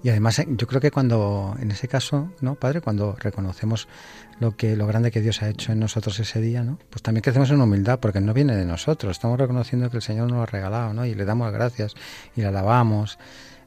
Y 0.01 0.09
además 0.09 0.39
eh, 0.39 0.47
yo 0.49 0.65
creo 0.65 0.81
que 0.81 0.91
cuando, 0.91 1.55
en 1.59 1.71
ese 1.71 1.87
caso, 1.87 2.31
¿no, 2.41 2.55
Padre? 2.55 2.81
Cuando 2.81 3.15
reconocemos 3.19 3.87
lo 4.39 4.55
que 4.55 4.75
lo 4.75 4.87
grande 4.87 5.11
que 5.11 5.21
Dios 5.21 5.41
ha 5.41 5.49
hecho 5.49 5.71
en 5.71 5.79
nosotros 5.79 6.19
ese 6.19 6.41
día, 6.41 6.63
¿no? 6.63 6.79
Pues 6.89 7.03
también 7.03 7.21
crecemos 7.21 7.51
en 7.51 7.61
humildad, 7.61 7.99
porque 7.99 8.21
no 8.21 8.33
viene 8.33 8.55
de 8.55 8.65
nosotros. 8.65 9.11
Estamos 9.11 9.39
reconociendo 9.39 9.89
que 9.89 9.97
el 9.97 10.03
Señor 10.03 10.29
nos 10.29 10.37
lo 10.37 10.43
ha 10.43 10.45
regalado, 10.45 10.93
¿no? 10.93 11.05
Y 11.05 11.13
le 11.13 11.25
damos 11.25 11.51
gracias 11.51 11.95
y 12.35 12.41
le 12.41 12.47
alabamos. 12.47 13.19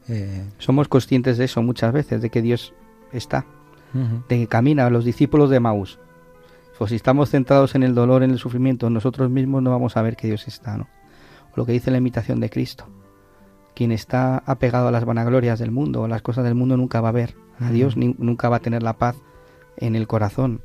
Eh. 0.08 0.44
Somos 0.58 0.88
conscientes 0.88 1.38
de 1.38 1.44
eso 1.44 1.62
muchas 1.62 1.92
veces, 1.92 2.22
de 2.22 2.30
que 2.30 2.42
Dios 2.42 2.74
está, 3.12 3.46
de 3.92 4.38
que 4.38 4.46
camina 4.48 4.86
a 4.86 4.90
los 4.90 5.04
discípulos 5.04 5.50
de 5.50 5.60
Maús. 5.60 5.98
Pues 6.78 6.90
si 6.90 6.96
estamos 6.96 7.30
centrados 7.30 7.76
en 7.76 7.84
el 7.84 7.94
dolor, 7.94 8.24
en 8.24 8.32
el 8.32 8.38
sufrimiento, 8.40 8.90
nosotros 8.90 9.30
mismos 9.30 9.62
no 9.62 9.70
vamos 9.70 9.96
a 9.96 10.02
ver 10.02 10.16
que 10.16 10.26
Dios 10.26 10.48
está, 10.48 10.76
¿no? 10.76 10.88
lo 11.54 11.66
que 11.66 11.72
dice 11.72 11.90
la 11.90 11.98
imitación 11.98 12.40
de 12.40 12.50
Cristo. 12.50 12.86
Quien 13.74 13.92
está 13.92 14.38
apegado 14.46 14.88
a 14.88 14.90
las 14.90 15.04
vanaglorias 15.04 15.58
del 15.58 15.70
mundo, 15.70 16.04
a 16.04 16.08
las 16.08 16.22
cosas 16.22 16.44
del 16.44 16.54
mundo, 16.54 16.76
nunca 16.76 17.00
va 17.00 17.08
a 17.08 17.12
ver 17.12 17.34
a 17.58 17.70
Dios, 17.70 17.96
ni, 17.96 18.14
nunca 18.18 18.48
va 18.48 18.56
a 18.56 18.60
tener 18.60 18.82
la 18.82 18.98
paz 18.98 19.16
en 19.76 19.96
el 19.96 20.06
corazón. 20.06 20.60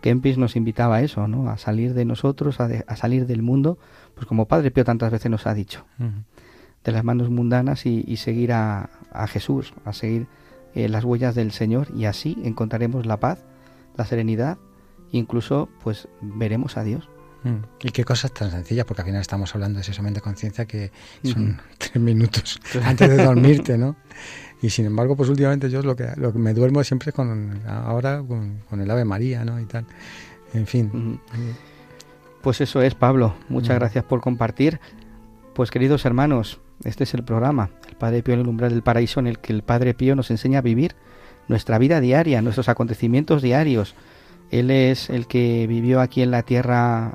Kempis 0.00 0.36
nos 0.36 0.56
invitaba 0.56 0.96
a 0.96 1.02
eso, 1.02 1.28
¿no? 1.28 1.48
A 1.48 1.56
salir 1.56 1.94
de 1.94 2.04
nosotros, 2.04 2.60
a, 2.60 2.96
salir 2.96 3.26
del 3.26 3.42
mundo, 3.42 3.78
pues 4.14 4.26
como 4.26 4.46
Padre 4.46 4.70
Pío 4.70 4.84
tantas 4.84 5.10
veces 5.10 5.30
nos 5.30 5.46
ha 5.46 5.54
dicho, 5.54 5.86
de 6.84 6.92
las 6.92 7.04
manos 7.04 7.30
mundanas 7.30 7.86
y, 7.86 8.16
seguir 8.16 8.52
a, 8.52 8.90
Jesús, 9.28 9.72
a 9.84 9.92
seguir 9.92 10.26
eh, 10.74 10.88
las 10.88 11.04
huellas 11.04 11.34
del 11.34 11.52
Señor 11.52 11.88
y 11.96 12.04
así 12.04 12.36
encontraremos 12.44 13.06
la 13.06 13.18
paz, 13.18 13.44
la 13.96 14.04
serenidad, 14.04 14.58
incluso 15.10 15.68
pues 15.82 16.08
veremos 16.20 16.76
a 16.76 16.84
Dios. 16.84 17.08
Y 17.82 17.90
qué 17.90 18.04
cosas 18.04 18.32
tan 18.32 18.50
sencillas, 18.50 18.86
porque 18.86 19.02
al 19.02 19.06
final 19.06 19.20
estamos 19.20 19.54
hablando 19.54 19.80
de 19.80 20.10
de 20.10 20.20
conciencia 20.20 20.64
que 20.64 20.90
son 21.22 21.60
tres 21.78 21.96
minutos 21.96 22.60
antes 22.84 23.08
de 23.08 23.22
dormirte, 23.22 23.78
¿no? 23.78 23.96
Y 24.62 24.70
sin 24.70 24.86
embargo, 24.86 25.14
pues 25.14 25.28
últimamente 25.28 25.68
yo 25.68 25.82
lo 25.82 25.94
que, 25.94 26.08
lo 26.16 26.32
que 26.32 26.38
me 26.38 26.54
duermo 26.54 26.82
siempre 26.84 27.12
con, 27.12 27.60
ahora 27.68 28.22
con, 28.26 28.80
el 28.80 28.90
Ave 28.90 29.04
María, 29.04 29.44
¿no? 29.44 29.60
Y 29.60 29.66
tal. 29.66 29.84
En 30.54 30.66
fin. 30.66 31.20
Pues 32.40 32.62
eso 32.62 32.80
es, 32.80 32.94
Pablo. 32.94 33.34
Muchas 33.50 33.76
gracias 33.78 34.04
por 34.04 34.22
compartir. 34.22 34.80
Pues 35.54 35.70
queridos 35.70 36.06
hermanos, 36.06 36.60
este 36.82 37.04
es 37.04 37.12
el 37.12 37.24
programa, 37.24 37.70
el 37.88 37.96
Padre 37.96 38.22
Pío 38.22 38.34
en 38.34 38.40
el 38.40 38.48
umbral 38.48 38.70
del 38.70 38.82
paraíso, 38.82 39.20
en 39.20 39.26
el 39.26 39.38
que 39.38 39.52
el 39.52 39.62
Padre 39.62 39.92
Pío 39.92 40.16
nos 40.16 40.30
enseña 40.30 40.60
a 40.60 40.62
vivir 40.62 40.96
nuestra 41.46 41.78
vida 41.78 42.00
diaria, 42.00 42.42
nuestros 42.42 42.68
acontecimientos 42.68 43.42
diarios. 43.42 43.94
Él 44.50 44.70
es 44.70 45.10
el 45.10 45.26
que 45.26 45.66
vivió 45.66 46.00
aquí 46.00 46.22
en 46.22 46.30
la 46.30 46.42
tierra 46.42 47.14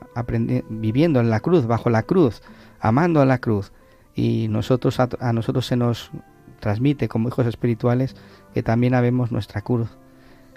viviendo 0.70 1.20
en 1.20 1.30
la 1.30 1.40
cruz, 1.40 1.68
bajo 1.68 1.90
la 1.90 2.04
cruz, 2.04 2.42
amando 2.80 3.22
a 3.22 3.26
la 3.26 3.38
cruz. 3.38 3.72
Y 4.16 4.48
nosotros 4.50 5.00
a 5.00 5.34
nosotros 5.34 5.66
se 5.66 5.78
nos 5.78 6.12
transmite 6.60 7.08
como 7.08 7.30
hijos 7.30 7.48
espirituales 7.48 8.16
que 8.54 8.64
también 8.64 8.94
habemos 8.94 9.32
nuestra 9.32 9.62
cruz. 9.62 9.90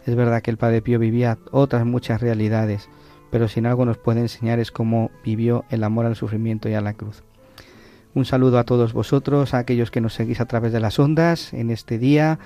Es 0.04 0.16
verdad 0.16 0.42
que 0.42 0.50
el 0.50 0.56
Padre 0.56 0.82
Pío 0.82 0.98
vivía 0.98 1.38
otras 1.52 1.86
muchas 1.86 2.20
realidades, 2.20 2.88
pero 3.30 3.48
si 3.48 3.60
en 3.60 3.66
algo 3.66 3.84
nos 3.84 3.98
puede 3.98 4.20
enseñar 4.20 4.58
es 4.58 4.72
cómo 4.72 5.10
vivió 5.24 5.64
el 5.70 5.84
amor 5.84 6.06
al 6.06 6.16
sufrimiento 6.16 6.68
y 6.68 6.74
a 6.74 6.80
la 6.80 6.94
cruz. 6.94 7.22
Un 8.14 8.24
saludo 8.24 8.58
a 8.58 8.64
todos 8.64 8.92
vosotros, 8.92 9.54
a 9.54 9.58
aquellos 9.58 9.90
que 9.90 10.00
nos 10.00 10.12
seguís 10.12 10.40
a 10.40 10.46
través 10.46 10.72
de 10.72 10.80
las 10.80 10.98
ondas 10.98 11.54
en 11.54 11.70
este 11.70 11.98
día, 11.98 12.38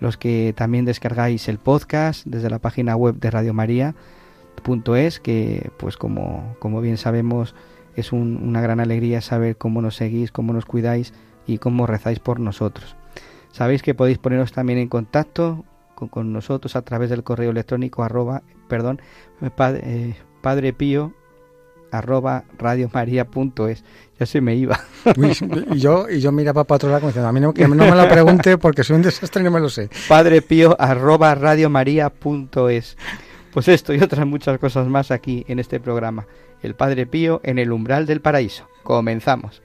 los 0.00 0.16
que 0.16 0.54
también 0.56 0.84
descargáis 0.84 1.48
el 1.48 1.58
podcast 1.58 2.24
desde 2.26 2.50
la 2.50 2.58
página 2.58 2.96
web 2.96 3.16
de 3.16 3.30
Radio 3.30 3.54
María 3.54 3.94
es 4.96 5.20
que 5.20 5.70
pues 5.76 5.96
como, 5.96 6.56
como 6.58 6.80
bien 6.80 6.96
sabemos 6.96 7.54
es 7.96 8.12
una 8.12 8.60
gran 8.60 8.80
alegría 8.80 9.20
saber 9.20 9.56
cómo 9.56 9.80
nos 9.82 9.96
seguís, 9.96 10.32
cómo 10.32 10.52
nos 10.52 10.64
cuidáis 10.64 11.12
y 11.46 11.58
cómo 11.58 11.86
rezáis 11.86 12.18
por 12.18 12.40
nosotros. 12.40 12.96
Sabéis 13.52 13.82
que 13.82 13.94
podéis 13.94 14.18
poneros 14.18 14.52
también 14.52 14.80
en 14.80 14.88
contacto 14.88 15.64
con, 15.94 16.32
nosotros 16.32 16.74
a 16.74 16.82
través 16.82 17.10
del 17.10 17.22
correo 17.22 17.50
electrónico 17.50 18.02
arroba, 18.02 18.42
perdón, 18.68 19.00
padre, 19.54 20.68
eh, 20.68 20.72
pío 20.72 21.12
arroba 21.90 22.44
radiomaria.es. 22.58 23.84
Ya 24.18 24.26
se 24.26 24.40
me 24.40 24.54
iba. 24.54 24.80
y 25.72 25.78
yo, 25.78 26.08
y 26.08 26.20
yo 26.20 26.32
miraba 26.32 26.64
para 26.64 26.76
otro 26.76 26.90
lado 26.90 27.06
diciendo, 27.06 27.28
a 27.28 27.32
mí 27.32 27.40
no, 27.40 27.52
que 27.52 27.66
no 27.66 27.74
me 27.74 27.90
lo 27.90 28.08
pregunte 28.08 28.58
porque 28.58 28.84
soy 28.84 28.96
un 28.96 29.02
desastre 29.02 29.42
y 29.42 29.44
no 29.44 29.50
me 29.50 29.60
lo 29.60 29.68
sé. 29.68 29.90
Padre 30.08 30.42
pío 30.42 30.76
arroba 30.78 31.34
radiomaria.es. 31.34 32.96
Pues 33.54 33.68
esto 33.68 33.94
y 33.94 34.00
otras 34.00 34.26
muchas 34.26 34.58
cosas 34.58 34.88
más 34.88 35.12
aquí 35.12 35.44
en 35.46 35.60
este 35.60 35.78
programa. 35.78 36.26
El 36.60 36.74
Padre 36.74 37.06
Pío 37.06 37.40
en 37.44 37.58
el 37.58 37.70
umbral 37.70 38.04
del 38.04 38.20
paraíso. 38.20 38.66
Comenzamos. 38.82 39.62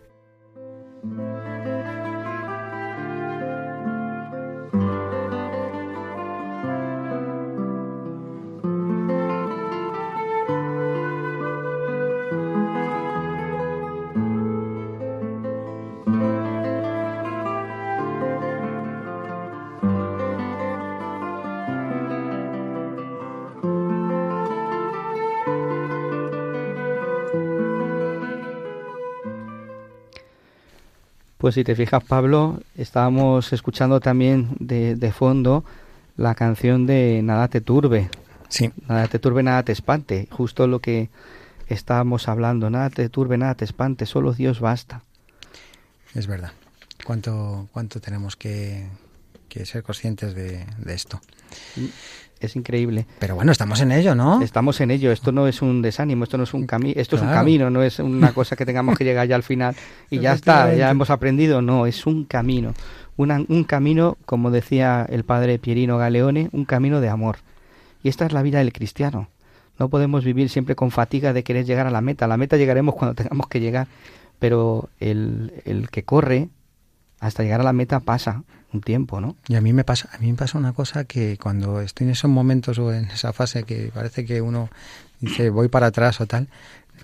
Pues 31.40 31.56
si 31.56 31.64
te 31.64 31.74
fijas, 31.74 32.04
Pablo, 32.04 32.60
estábamos 32.76 33.54
escuchando 33.54 34.02
también 34.02 34.58
de, 34.60 34.98
de 34.98 35.12
fondo 35.14 35.64
la 36.18 36.36
canción 36.36 36.86
de 36.86 37.22
Nada 37.24 37.48
te 37.48 37.62
turbe. 37.62 38.10
Sí. 38.50 38.74
Nada 38.90 39.08
te 39.08 39.20
turbe, 39.20 39.42
nada 39.42 39.64
te 39.64 39.72
espante. 39.72 40.28
Justo 40.32 40.68
lo 40.68 40.80
que 40.80 41.10
estábamos 41.70 42.28
hablando. 42.28 42.70
Nada 42.70 42.90
te 42.90 43.08
turbe, 43.08 43.38
nada 43.38 43.56
te 43.56 43.64
espante. 43.64 44.06
Solo 44.06 44.34
Dios 44.34 44.60
basta. 44.60 45.04
Es 46.14 46.28
verdad. 46.28 46.52
¿Cuánto, 47.06 47.70
cuánto 47.72 48.02
tenemos 48.02 48.36
que, 48.36 48.90
que 49.48 49.66
ser 49.66 49.82
conscientes 49.82 50.36
de, 50.36 50.66
de 50.78 50.94
esto? 50.94 51.22
Es 52.40 52.56
increíble. 52.56 53.06
Pero 53.20 53.36
bueno, 53.36 53.52
estamos 53.52 53.82
en 53.82 53.92
ello, 53.92 54.16
¿no? 54.16 54.42
Estamos 54.42 54.80
en 54.80 54.92
ello. 54.92 55.12
Esto 55.12 55.32
no 55.32 55.48
es 55.48 55.62
un 55.62 55.82
desánimo, 55.82 56.24
esto 56.24 56.38
no 56.38 56.44
es 56.44 56.54
un 56.54 56.66
camino, 56.66 56.94
esto 56.96 57.18
es 57.18 57.22
un 57.22 57.30
camino, 57.30 57.70
no 57.70 57.84
es 57.84 58.00
una 58.00 58.32
cosa 58.32 58.56
que 58.56 58.66
tengamos 58.66 58.98
que 58.98 59.04
llegar 59.04 59.28
ya 59.28 59.36
al 59.36 59.44
final 59.44 59.76
y 60.10 60.20
ya 60.20 60.34
está, 60.34 60.74
ya 60.74 60.90
hemos 60.90 61.10
aprendido. 61.10 61.62
No, 61.62 61.86
es 61.86 62.06
un 62.06 62.24
camino. 62.24 62.74
un 63.18 63.64
camino, 63.66 64.18
como 64.26 64.52
decía 64.52 65.06
el 65.10 65.26
padre 65.26 65.60
Pierino 65.60 65.98
Galeone, 65.98 66.50
un 66.54 66.64
camino 66.64 67.02
de 67.02 67.10
amor. 67.10 67.38
Y 68.04 68.08
esta 68.08 68.26
es 68.26 68.32
la 68.32 68.42
vida 68.42 68.60
del 68.60 68.72
cristiano. 68.72 69.28
No 69.78 69.90
podemos 69.90 70.24
vivir 70.24 70.50
siempre 70.50 70.76
con 70.76 70.92
fatiga 70.92 71.34
de 71.34 71.44
querer 71.44 71.66
llegar 71.66 71.88
a 71.88 71.92
la 71.92 72.02
meta. 72.02 72.26
A 72.26 72.28
la 72.30 72.38
meta 72.38 72.56
llegaremos 72.56 72.96
cuando 72.96 73.16
tengamos 73.16 73.48
que 73.48 73.60
llegar, 73.60 73.88
pero 74.40 74.90
el, 75.00 75.62
el 75.66 75.90
que 75.90 76.04
corre 76.04 76.50
hasta 77.20 77.44
llegar 77.44 77.60
a 77.60 77.64
la 77.64 77.74
meta 77.74 78.00
pasa 78.00 78.44
un 78.74 78.82
tiempo, 78.82 79.20
¿no? 79.22 79.36
Y 79.48 79.56
a 79.56 79.62
mí 79.62 79.74
me 79.74 79.84
pasa, 79.84 80.10
a 80.12 80.18
mí 80.20 80.32
me 80.32 80.38
pasa 80.38 80.58
una 80.58 80.74
cosa 80.74 81.06
que 81.06 81.38
cuando 81.38 81.82
estoy 81.82 82.08
en 82.08 82.12
esos 82.12 82.30
momentos 82.30 82.78
o 82.80 82.94
en 82.94 83.06
esa 83.06 83.34
fase 83.34 83.64
que 83.64 83.92
parece 83.94 84.26
que 84.26 84.42
uno 84.42 84.70
dice 85.20 85.50
voy 85.50 85.68
para 85.68 85.88
atrás 85.88 86.22
o 86.22 86.28
tal, 86.28 86.48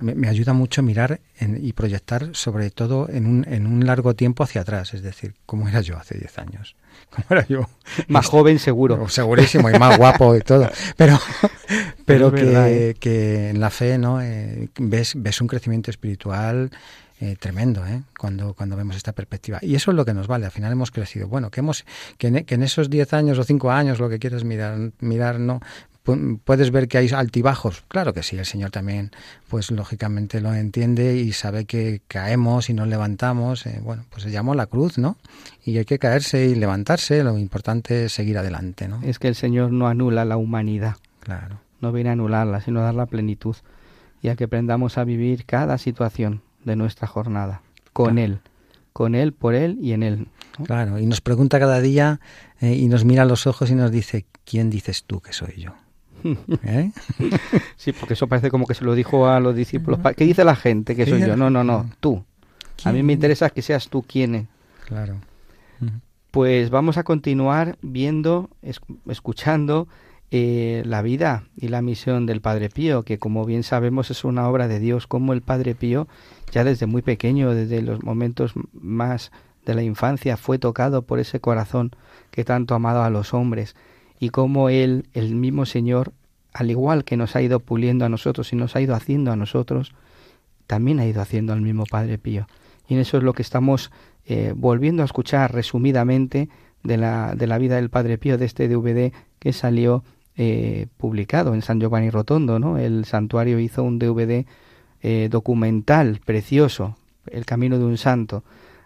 me, 0.02 0.28
ayuda 0.28 0.54
mucho 0.54 0.84
mirar 0.84 1.20
y 1.40 1.74
proyectar 1.74 2.30
sobre 2.34 2.70
todo 2.70 3.10
en 3.10 3.26
un, 3.26 3.46
en 3.48 3.68
un 3.68 3.86
largo 3.86 4.14
tiempo 4.14 4.44
hacia 4.44 4.62
atrás, 4.62 4.94
es 4.94 5.02
decir, 5.02 5.36
cómo 5.46 5.68
era 5.68 5.82
yo 5.82 5.98
hace 5.98 6.18
10 6.18 6.40
años, 6.40 6.76
cómo 7.10 7.26
era 7.30 7.48
yo. 7.48 7.70
Más 8.08 8.28
joven 8.28 8.60
seguro. 8.60 9.08
Segurísimo 9.10 9.70
y 9.70 9.80
más 9.80 9.98
guapo 9.98 10.36
y 10.36 10.42
todo, 10.42 10.70
pero, 10.98 11.20
pero, 12.06 12.32
que, 12.32 12.90
¿eh? 12.90 12.96
que, 12.96 13.50
en 13.50 13.60
la 13.60 13.70
fe 13.70 13.98
no 13.98 14.22
eh, 14.22 14.70
ves, 14.78 15.14
ves 15.16 15.42
un 15.42 15.48
crecimiento 15.48 15.92
espiritual 15.92 16.72
eh, 17.20 17.36
tremendo 17.40 17.86
¿eh? 17.86 18.02
cuando, 18.18 18.54
cuando 18.54 18.76
vemos 18.76 18.96
esta 18.96 19.14
perspectiva. 19.14 19.60
Y 19.62 19.76
eso 19.76 19.92
es 19.92 19.98
lo 19.98 20.06
que 20.06 20.14
nos 20.14 20.28
vale. 20.28 20.46
Al 20.46 20.52
final 20.52 20.72
hemos 20.72 20.92
crecido. 20.92 21.28
Bueno, 21.28 21.50
que, 21.50 21.62
hemos, 21.62 21.86
que, 22.18 22.28
en, 22.28 22.46
que 22.46 22.56
en 22.56 22.64
esos 22.64 22.90
10 22.90 23.14
años 23.14 23.40
o 23.40 23.44
5 23.44 23.72
años, 23.72 24.00
lo 24.00 24.10
que 24.10 24.20
quieras 24.20 24.44
mirar, 24.44 24.92
mirar 25.00 25.40
no 25.40 25.62
puedes 26.44 26.72
ver 26.72 26.88
que 26.88 26.98
hay 26.98 27.10
altibajos. 27.10 27.84
Claro 27.88 28.14
que 28.14 28.24
sí, 28.24 28.38
el 28.38 28.46
Señor 28.46 28.70
también, 28.70 29.12
pues 29.50 29.72
lógicamente 29.72 30.40
lo 30.40 30.54
entiende 30.54 31.18
y 31.18 31.32
sabe 31.32 31.66
que 31.66 32.02
caemos 32.08 32.70
y 32.70 32.74
nos 32.74 32.88
levantamos. 32.88 33.66
Eh, 33.66 33.80
bueno, 33.84 34.06
pues 34.10 34.24
se 34.24 34.32
llamó 34.32 34.54
la 34.54 34.68
cruz, 34.68 34.98
¿no? 34.98 35.18
Y 35.64 35.78
hay 35.78 35.86
que 35.86 35.98
caerse 35.98 36.46
y 36.46 36.56
levantarse. 36.56 37.24
Lo 37.24 37.38
importante 37.38 38.06
es 38.06 38.14
seguir 38.14 38.38
adelante, 38.38 38.88
¿no? 38.88 39.02
Es 39.02 39.20
que 39.20 39.28
el 39.28 39.36
Señor 39.36 39.72
no 39.72 39.88
anula 39.88 40.26
la 40.26 40.38
humanidad. 40.38 40.98
Claro. 41.22 41.60
No 41.82 41.92
viene 41.92 42.10
a 42.10 42.14
anularla, 42.14 42.62
sino 42.62 42.82
a 42.82 42.84
dar 42.84 42.96
la 42.96 43.08
plenitud. 43.08 43.56
Y 44.22 44.30
a 44.30 44.36
que 44.36 44.46
aprendamos 44.46 44.98
a 44.98 45.04
vivir 45.04 45.46
cada 45.46 45.78
situación 45.78 46.42
de 46.66 46.76
nuestra 46.76 47.08
jornada, 47.08 47.62
con 47.94 48.18
Él, 48.18 48.40
con 48.92 49.16
Él, 49.16 49.32
por 49.32 49.56
Él 49.56 49.78
y 49.82 49.94
en 49.94 50.04
Él. 50.04 50.28
Claro, 50.66 51.00
y 51.00 51.06
nos 51.06 51.22
pregunta 51.22 51.60
cada 51.60 51.80
día 51.80 52.20
eh, 52.60 52.74
y 52.74 52.88
nos 52.88 53.06
mira 53.06 53.24
a 53.24 53.26
los 53.26 53.48
ojos 53.48 53.70
y 53.70 53.76
nos 53.76 53.92
dice, 53.92 54.26
¿quién 54.44 54.70
dices 54.70 55.04
tú 55.06 55.22
que 55.22 55.32
soy 55.32 55.54
yo? 55.58 55.74
¿Eh? 56.64 56.92
Sí, 57.78 57.94
porque 57.94 58.16
eso 58.16 58.28
parece 58.28 58.50
como 58.50 58.66
que 58.66 58.74
se 58.74 58.84
lo 58.84 58.96
dijo 58.96 59.28
a 59.28 59.40
los 59.40 59.56
discípulos. 59.56 60.00
¿Qué 60.18 60.26
dice 60.26 60.44
la 60.44 60.56
gente 60.56 60.96
que 60.96 61.06
soy 61.06 61.22
yo? 61.22 61.38
No, 61.38 61.50
no, 61.50 61.64
no, 61.64 61.90
tú. 62.00 62.24
A 62.84 62.92
mí 62.92 63.04
me 63.04 63.14
interesa 63.14 63.50
que 63.50 63.62
seas 63.62 63.90
tú 63.90 64.02
quien. 64.02 64.48
Claro. 64.86 65.16
Pues 66.32 66.70
vamos 66.70 66.98
a 66.98 67.04
continuar 67.04 67.78
viendo, 67.82 68.50
escuchando 69.08 69.88
eh, 70.38 70.84
la 70.86 71.02
vida 71.02 71.46
y 71.56 71.70
la 71.70 71.82
misión 71.82 72.26
del 72.26 72.42
Padre 72.42 72.68
Pío, 72.68 73.04
que 73.04 73.18
como 73.18 73.46
bien 73.46 73.64
sabemos 73.64 74.12
es 74.12 74.26
una 74.26 74.50
obra 74.50 74.68
de 74.68 74.82
Dios, 74.82 75.08
como 75.08 75.32
el 75.32 75.42
Padre 75.42 75.76
Pío 75.76 76.10
ya 76.52 76.66
desde 76.66 76.88
muy 76.88 77.02
pequeño, 77.02 77.52
desde 77.52 77.82
los 77.82 78.04
momentos 78.04 78.52
más 78.74 79.32
de 79.66 79.76
la 79.76 79.82
infancia, 79.82 80.36
fue 80.36 80.60
tocado 80.60 81.04
por 81.04 81.20
ese 81.20 81.40
corazón 81.40 81.92
que 82.32 82.44
tanto 82.44 82.76
amado 82.76 83.04
a 83.04 83.10
los 83.10 83.34
hombres, 83.34 83.78
y 84.20 84.28
como 84.28 84.68
él, 84.68 85.08
el 85.14 85.36
mismo 85.36 85.66
Señor, 85.66 86.12
al 86.52 86.70
igual 86.70 87.06
que 87.06 87.16
nos 87.16 87.38
ha 87.38 87.42
ido 87.42 87.62
puliendo 87.62 88.04
a 88.04 88.10
nosotros 88.10 88.52
y 88.52 88.58
nos 88.58 88.76
ha 88.76 88.82
ido 88.82 88.94
haciendo 88.94 89.32
a 89.32 89.38
nosotros, 89.38 89.94
también 90.68 91.00
ha 91.00 91.06
ido 91.06 91.22
haciendo 91.22 91.54
al 91.54 91.62
mismo 91.62 91.86
Padre 91.86 92.18
Pío. 92.18 92.46
Y 92.90 92.96
en 92.96 93.00
eso 93.00 93.16
es 93.16 93.24
lo 93.24 93.32
que 93.32 93.42
estamos 93.42 93.90
eh, 94.26 94.52
volviendo 94.54 95.02
a 95.02 95.06
escuchar 95.06 95.54
resumidamente 95.54 96.50
de 96.84 96.98
la, 96.98 97.36
de 97.36 97.48
la 97.48 97.58
vida 97.58 97.78
del 97.78 97.90
Padre 97.90 98.18
Pío, 98.18 98.38
de 98.38 98.46
este 98.46 98.68
DVD 98.68 99.14
que 99.40 99.54
salió 99.54 100.04
eh, 100.38 100.88
publicado 100.98 101.54
en 101.54 101.62
San 101.62 101.80
Giovanni 101.80 102.10
Rotondo, 102.10 102.60
¿no? 102.60 102.78
El 102.78 103.06
santuario 103.06 103.60
hizo 103.60 103.84
un 103.84 104.00
DVD 104.00 104.46
eh, 105.02 105.30
documental 105.30 106.20
precioso, 106.26 106.98
El 107.28 107.46
Camino 107.46 107.78
de 107.78 107.86
un 107.86 107.98
Santo, 107.98 108.44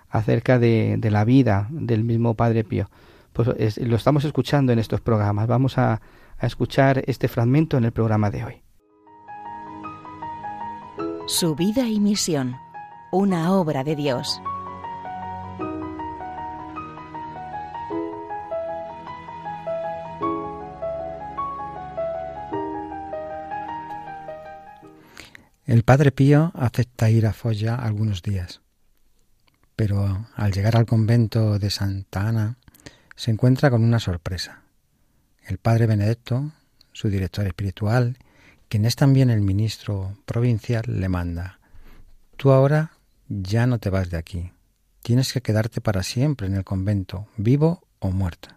acerca 0.10 0.60
de, 0.60 0.96
de 0.98 1.12
la 1.12 1.24
vida 1.26 1.68
del 1.72 2.04
mismo 2.04 2.34
Padre 2.36 2.64
Pío. 2.64 2.90
Pues 3.34 3.78
lo 3.78 3.96
estamos 3.96 4.26
escuchando 4.26 4.74
en 4.74 4.80
estos 4.80 5.02
programas. 5.02 5.48
Vamos 5.48 5.78
a, 5.78 6.02
a 6.40 6.46
escuchar 6.46 7.04
este 7.08 7.28
fragmento 7.28 7.78
en 7.78 7.86
el 7.86 7.92
programa 7.92 8.32
de 8.32 8.44
hoy. 8.44 8.62
Su 11.28 11.56
vida 11.56 11.88
y 11.88 12.00
misión, 12.00 12.56
una 13.12 13.54
obra 13.54 13.84
de 13.84 13.96
Dios. 13.96 14.42
El 25.70 25.84
padre 25.84 26.12
Pío 26.12 26.52
acepta 26.56 27.12
ir 27.12 27.28
a 27.28 27.32
Folla 27.32 27.76
algunos 27.76 28.24
días, 28.24 28.62
pero 29.76 30.26
al 30.36 30.52
llegar 30.52 30.76
al 30.76 30.88
convento 30.88 31.60
de 31.60 31.70
Santa 31.70 32.28
Ana 32.28 32.58
se 33.16 33.30
encuentra 33.30 33.70
con 33.70 33.84
una 33.84 34.00
sorpresa. 34.00 34.64
El 35.46 35.60
padre 35.60 35.86
Benedetto, 35.86 36.54
su 36.92 37.10
director 37.10 37.46
espiritual, 37.46 38.18
quien 38.68 38.84
es 38.84 38.96
también 38.96 39.30
el 39.30 39.42
ministro 39.42 40.18
provincial, 40.26 40.86
le 40.88 41.08
manda, 41.08 41.60
tú 42.36 42.50
ahora 42.50 42.94
ya 43.28 43.68
no 43.68 43.78
te 43.78 43.92
vas 43.92 44.10
de 44.10 44.18
aquí, 44.18 44.52
tienes 45.04 45.32
que 45.32 45.42
quedarte 45.42 45.82
para 45.82 46.02
siempre 46.02 46.48
en 46.48 46.56
el 46.56 46.64
convento, 46.64 47.28
vivo 47.38 47.86
o 48.00 48.10
muerto. 48.10 48.50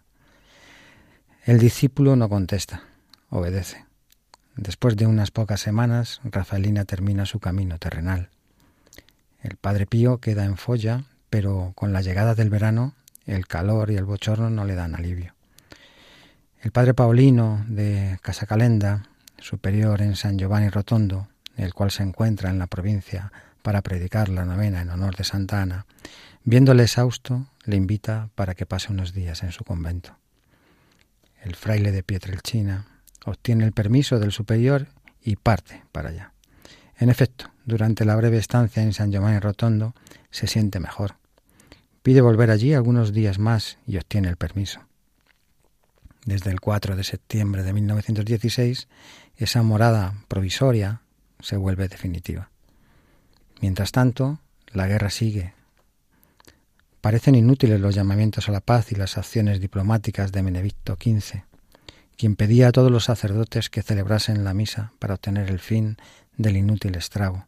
El 1.44 1.58
discípulo 1.58 2.16
no 2.16 2.30
contesta, 2.30 2.84
obedece. 3.28 3.91
Después 4.56 4.96
de 4.96 5.06
unas 5.06 5.30
pocas 5.30 5.60
semanas, 5.60 6.20
Rafaelina 6.24 6.84
termina 6.84 7.24
su 7.24 7.40
camino 7.40 7.78
terrenal. 7.78 8.28
El 9.42 9.56
padre 9.56 9.86
Pío 9.86 10.18
queda 10.18 10.44
en 10.44 10.56
folla, 10.56 11.04
pero 11.30 11.72
con 11.74 11.92
la 11.92 12.02
llegada 12.02 12.34
del 12.34 12.50
verano, 12.50 12.94
el 13.26 13.46
calor 13.46 13.90
y 13.90 13.96
el 13.96 14.04
bochorno 14.04 14.50
no 14.50 14.64
le 14.64 14.74
dan 14.74 14.94
alivio. 14.94 15.34
El 16.60 16.70
padre 16.70 16.94
Paulino 16.94 17.64
de 17.66 18.18
Casacalenda, 18.22 19.08
superior 19.38 20.02
en 20.02 20.16
San 20.16 20.38
Giovanni 20.38 20.68
Rotondo, 20.68 21.28
el 21.56 21.72
cual 21.74 21.90
se 21.90 22.02
encuentra 22.02 22.50
en 22.50 22.58
la 22.58 22.66
provincia 22.66 23.32
para 23.62 23.82
predicar 23.82 24.28
la 24.28 24.44
novena 24.44 24.82
en 24.82 24.90
honor 24.90 25.16
de 25.16 25.24
Santa 25.24 25.62
Ana, 25.62 25.86
viéndole 26.44 26.82
exhausto, 26.82 27.46
le 27.64 27.76
invita 27.76 28.28
para 28.34 28.54
que 28.54 28.66
pase 28.66 28.92
unos 28.92 29.12
días 29.12 29.42
en 29.42 29.52
su 29.52 29.64
convento. 29.64 30.16
El 31.42 31.56
fraile 31.56 31.90
de 31.90 32.02
Pietrelcina, 32.02 32.86
obtiene 33.24 33.64
el 33.64 33.72
permiso 33.72 34.18
del 34.18 34.32
superior 34.32 34.88
y 35.22 35.36
parte 35.36 35.84
para 35.92 36.10
allá. 36.10 36.32
En 36.98 37.10
efecto, 37.10 37.50
durante 37.64 38.04
la 38.04 38.16
breve 38.16 38.38
estancia 38.38 38.82
en 38.82 38.92
San 38.92 39.10
Giovanni 39.10 39.38
Rotondo 39.38 39.94
se 40.30 40.46
siente 40.46 40.80
mejor. 40.80 41.16
Pide 42.02 42.20
volver 42.20 42.50
allí 42.50 42.74
algunos 42.74 43.12
días 43.12 43.38
más 43.38 43.78
y 43.86 43.96
obtiene 43.96 44.28
el 44.28 44.36
permiso. 44.36 44.80
Desde 46.24 46.50
el 46.50 46.60
4 46.60 46.96
de 46.96 47.04
septiembre 47.04 47.62
de 47.62 47.72
1916, 47.72 48.88
esa 49.36 49.62
morada 49.62 50.14
provisoria 50.28 51.02
se 51.40 51.56
vuelve 51.56 51.88
definitiva. 51.88 52.50
Mientras 53.60 53.92
tanto, 53.92 54.40
la 54.72 54.86
guerra 54.86 55.10
sigue. 55.10 55.54
Parecen 57.00 57.34
inútiles 57.34 57.80
los 57.80 57.94
llamamientos 57.94 58.48
a 58.48 58.52
la 58.52 58.60
paz 58.60 58.92
y 58.92 58.94
las 58.94 59.18
acciones 59.18 59.60
diplomáticas 59.60 60.30
de 60.30 60.42
Benedicto 60.42 60.96
XV 61.00 61.51
quien 62.16 62.36
pedía 62.36 62.68
a 62.68 62.72
todos 62.72 62.90
los 62.90 63.04
sacerdotes 63.04 63.70
que 63.70 63.82
celebrasen 63.82 64.44
la 64.44 64.54
misa 64.54 64.92
para 64.98 65.14
obtener 65.14 65.50
el 65.50 65.58
fin 65.58 65.96
del 66.36 66.56
inútil 66.56 66.96
estrago. 66.96 67.46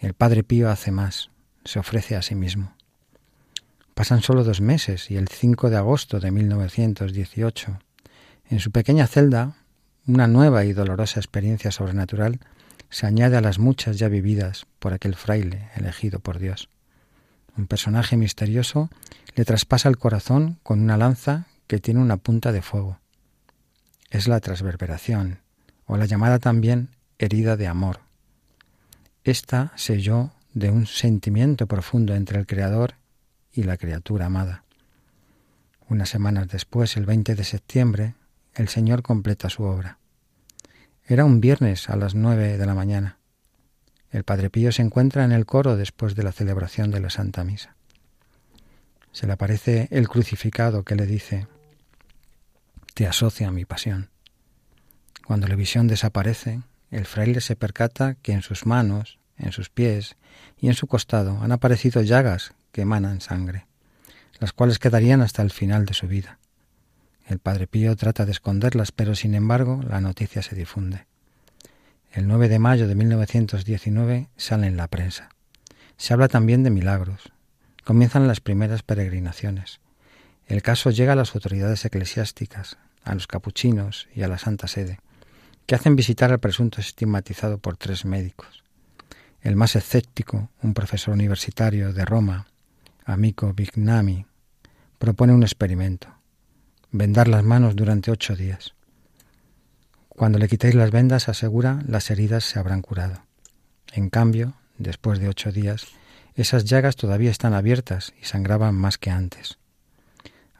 El 0.00 0.14
Padre 0.14 0.42
Pío 0.42 0.70
hace 0.70 0.90
más, 0.90 1.30
se 1.64 1.78
ofrece 1.78 2.16
a 2.16 2.22
sí 2.22 2.34
mismo. 2.34 2.74
Pasan 3.94 4.22
solo 4.22 4.44
dos 4.44 4.60
meses 4.60 5.10
y 5.10 5.16
el 5.16 5.28
5 5.28 5.70
de 5.70 5.76
agosto 5.76 6.18
de 6.18 6.30
1918, 6.30 7.78
en 8.48 8.60
su 8.60 8.70
pequeña 8.70 9.06
celda, 9.06 9.56
una 10.06 10.26
nueva 10.26 10.64
y 10.64 10.72
dolorosa 10.72 11.20
experiencia 11.20 11.70
sobrenatural 11.70 12.40
se 12.90 13.06
añade 13.06 13.36
a 13.36 13.40
las 13.40 13.58
muchas 13.58 13.98
ya 13.98 14.08
vividas 14.08 14.66
por 14.78 14.92
aquel 14.92 15.14
fraile 15.14 15.68
elegido 15.76 16.18
por 16.18 16.38
Dios. 16.38 16.68
Un 17.56 17.66
personaje 17.66 18.16
misterioso 18.16 18.90
le 19.34 19.44
traspasa 19.44 19.88
el 19.88 19.98
corazón 19.98 20.58
con 20.62 20.80
una 20.80 20.96
lanza 20.96 21.46
que 21.66 21.78
tiene 21.78 22.00
una 22.00 22.16
punta 22.16 22.52
de 22.52 22.62
fuego 22.62 22.98
es 24.12 24.28
la 24.28 24.40
transverberación, 24.40 25.40
o 25.86 25.96
la 25.96 26.04
llamada 26.04 26.38
también 26.38 26.90
herida 27.18 27.56
de 27.56 27.66
amor. 27.66 28.00
Esta 29.24 29.72
selló 29.74 30.32
de 30.52 30.70
un 30.70 30.86
sentimiento 30.86 31.66
profundo 31.66 32.14
entre 32.14 32.38
el 32.38 32.46
Creador 32.46 32.94
y 33.54 33.62
la 33.62 33.78
criatura 33.78 34.26
amada. 34.26 34.64
Unas 35.88 36.10
semanas 36.10 36.48
después, 36.48 36.96
el 36.98 37.06
20 37.06 37.34
de 37.34 37.44
septiembre, 37.44 38.14
el 38.54 38.68
Señor 38.68 39.02
completa 39.02 39.48
su 39.48 39.62
obra. 39.62 39.98
Era 41.06 41.24
un 41.24 41.40
viernes 41.40 41.88
a 41.88 41.96
las 41.96 42.14
nueve 42.14 42.58
de 42.58 42.66
la 42.66 42.74
mañana. 42.74 43.16
El 44.10 44.24
Padre 44.24 44.50
Pío 44.50 44.72
se 44.72 44.82
encuentra 44.82 45.24
en 45.24 45.32
el 45.32 45.46
coro 45.46 45.74
después 45.76 46.14
de 46.14 46.22
la 46.22 46.32
celebración 46.32 46.90
de 46.90 47.00
la 47.00 47.08
Santa 47.08 47.44
Misa. 47.44 47.76
Se 49.10 49.26
le 49.26 49.32
aparece 49.32 49.88
el 49.90 50.06
crucificado 50.06 50.82
que 50.84 50.96
le 50.96 51.06
dice, 51.06 51.46
Te 52.94 53.06
asocia 53.06 53.48
a 53.48 53.52
mi 53.52 53.64
pasión. 53.64 54.10
Cuando 55.26 55.48
la 55.48 55.56
visión 55.56 55.88
desaparece, 55.88 56.60
el 56.90 57.06
fraile 57.06 57.40
se 57.40 57.56
percata 57.56 58.16
que 58.16 58.32
en 58.32 58.42
sus 58.42 58.66
manos, 58.66 59.18
en 59.38 59.52
sus 59.52 59.70
pies 59.70 60.16
y 60.58 60.68
en 60.68 60.74
su 60.74 60.86
costado 60.86 61.40
han 61.42 61.52
aparecido 61.52 62.02
llagas 62.02 62.54
que 62.70 62.82
emanan 62.82 63.22
sangre, 63.22 63.66
las 64.40 64.52
cuales 64.52 64.78
quedarían 64.78 65.22
hasta 65.22 65.40
el 65.40 65.50
final 65.50 65.86
de 65.86 65.94
su 65.94 66.06
vida. 66.06 66.38
El 67.26 67.38
Padre 67.38 67.66
Pío 67.66 67.96
trata 67.96 68.26
de 68.26 68.32
esconderlas, 68.32 68.92
pero 68.92 69.14
sin 69.14 69.34
embargo 69.34 69.80
la 69.88 70.00
noticia 70.00 70.42
se 70.42 70.54
difunde. 70.54 71.06
El 72.10 72.28
9 72.28 72.50
de 72.50 72.58
mayo 72.58 72.88
de 72.88 72.94
1919 72.94 74.28
sale 74.36 74.66
en 74.66 74.76
la 74.76 74.88
prensa. 74.88 75.30
Se 75.96 76.12
habla 76.12 76.28
también 76.28 76.62
de 76.62 76.70
milagros. 76.70 77.32
Comienzan 77.84 78.28
las 78.28 78.40
primeras 78.40 78.82
peregrinaciones. 78.82 79.80
El 80.52 80.60
caso 80.60 80.90
llega 80.90 81.14
a 81.14 81.16
las 81.16 81.34
autoridades 81.34 81.82
eclesiásticas, 81.86 82.76
a 83.04 83.14
los 83.14 83.26
capuchinos 83.26 84.06
y 84.14 84.20
a 84.20 84.28
la 84.28 84.36
Santa 84.36 84.68
Sede, 84.68 85.00
que 85.64 85.74
hacen 85.74 85.96
visitar 85.96 86.30
al 86.30 86.40
presunto 86.40 86.78
estigmatizado 86.78 87.56
por 87.56 87.78
tres 87.78 88.04
médicos. 88.04 88.62
El 89.40 89.56
más 89.56 89.76
escéptico, 89.76 90.50
un 90.60 90.74
profesor 90.74 91.14
universitario 91.14 91.94
de 91.94 92.04
Roma, 92.04 92.48
Amico 93.06 93.54
Vignami, 93.54 94.26
propone 94.98 95.32
un 95.32 95.42
experimento, 95.42 96.08
vendar 96.90 97.28
las 97.28 97.44
manos 97.44 97.74
durante 97.74 98.10
ocho 98.10 98.36
días. 98.36 98.74
Cuando 100.10 100.38
le 100.38 100.48
quitéis 100.48 100.74
las 100.74 100.90
vendas, 100.90 101.30
asegura, 101.30 101.82
las 101.88 102.10
heridas 102.10 102.44
se 102.44 102.58
habrán 102.58 102.82
curado. 102.82 103.24
En 103.90 104.10
cambio, 104.10 104.52
después 104.76 105.18
de 105.18 105.30
ocho 105.30 105.50
días, 105.50 105.86
esas 106.34 106.66
llagas 106.66 106.96
todavía 106.96 107.30
están 107.30 107.54
abiertas 107.54 108.12
y 108.20 108.26
sangraban 108.26 108.74
más 108.74 108.98
que 108.98 109.08
antes. 109.08 109.61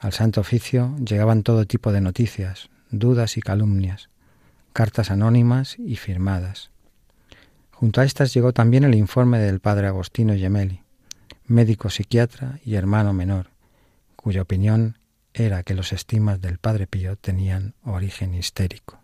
Al 0.02 0.12
Santo 0.12 0.40
Oficio 0.40 0.96
llegaban 0.96 1.44
todo 1.44 1.64
tipo 1.64 1.92
de 1.92 2.00
noticias, 2.00 2.70
dudas 2.90 3.36
y 3.36 3.40
calumnias, 3.40 4.10
cartas 4.72 5.12
anónimas 5.12 5.78
y 5.78 5.94
firmadas. 5.94 6.72
Junto 7.70 8.00
a 8.00 8.04
estas 8.04 8.34
llegó 8.34 8.52
también 8.52 8.82
el 8.82 8.96
informe 8.96 9.38
del 9.38 9.60
padre 9.60 9.86
Agostino 9.86 10.34
Gemelli, 10.34 10.82
médico 11.46 11.88
psiquiatra 11.88 12.58
y 12.64 12.74
hermano 12.74 13.12
menor, 13.12 13.50
cuya 14.16 14.42
opinión 14.42 14.98
era 15.34 15.62
que 15.62 15.74
los 15.74 15.92
estigmas 15.92 16.40
del 16.40 16.58
padre 16.58 16.88
Pío 16.88 17.14
tenían 17.14 17.74
origen 17.84 18.34
histérico. 18.34 19.01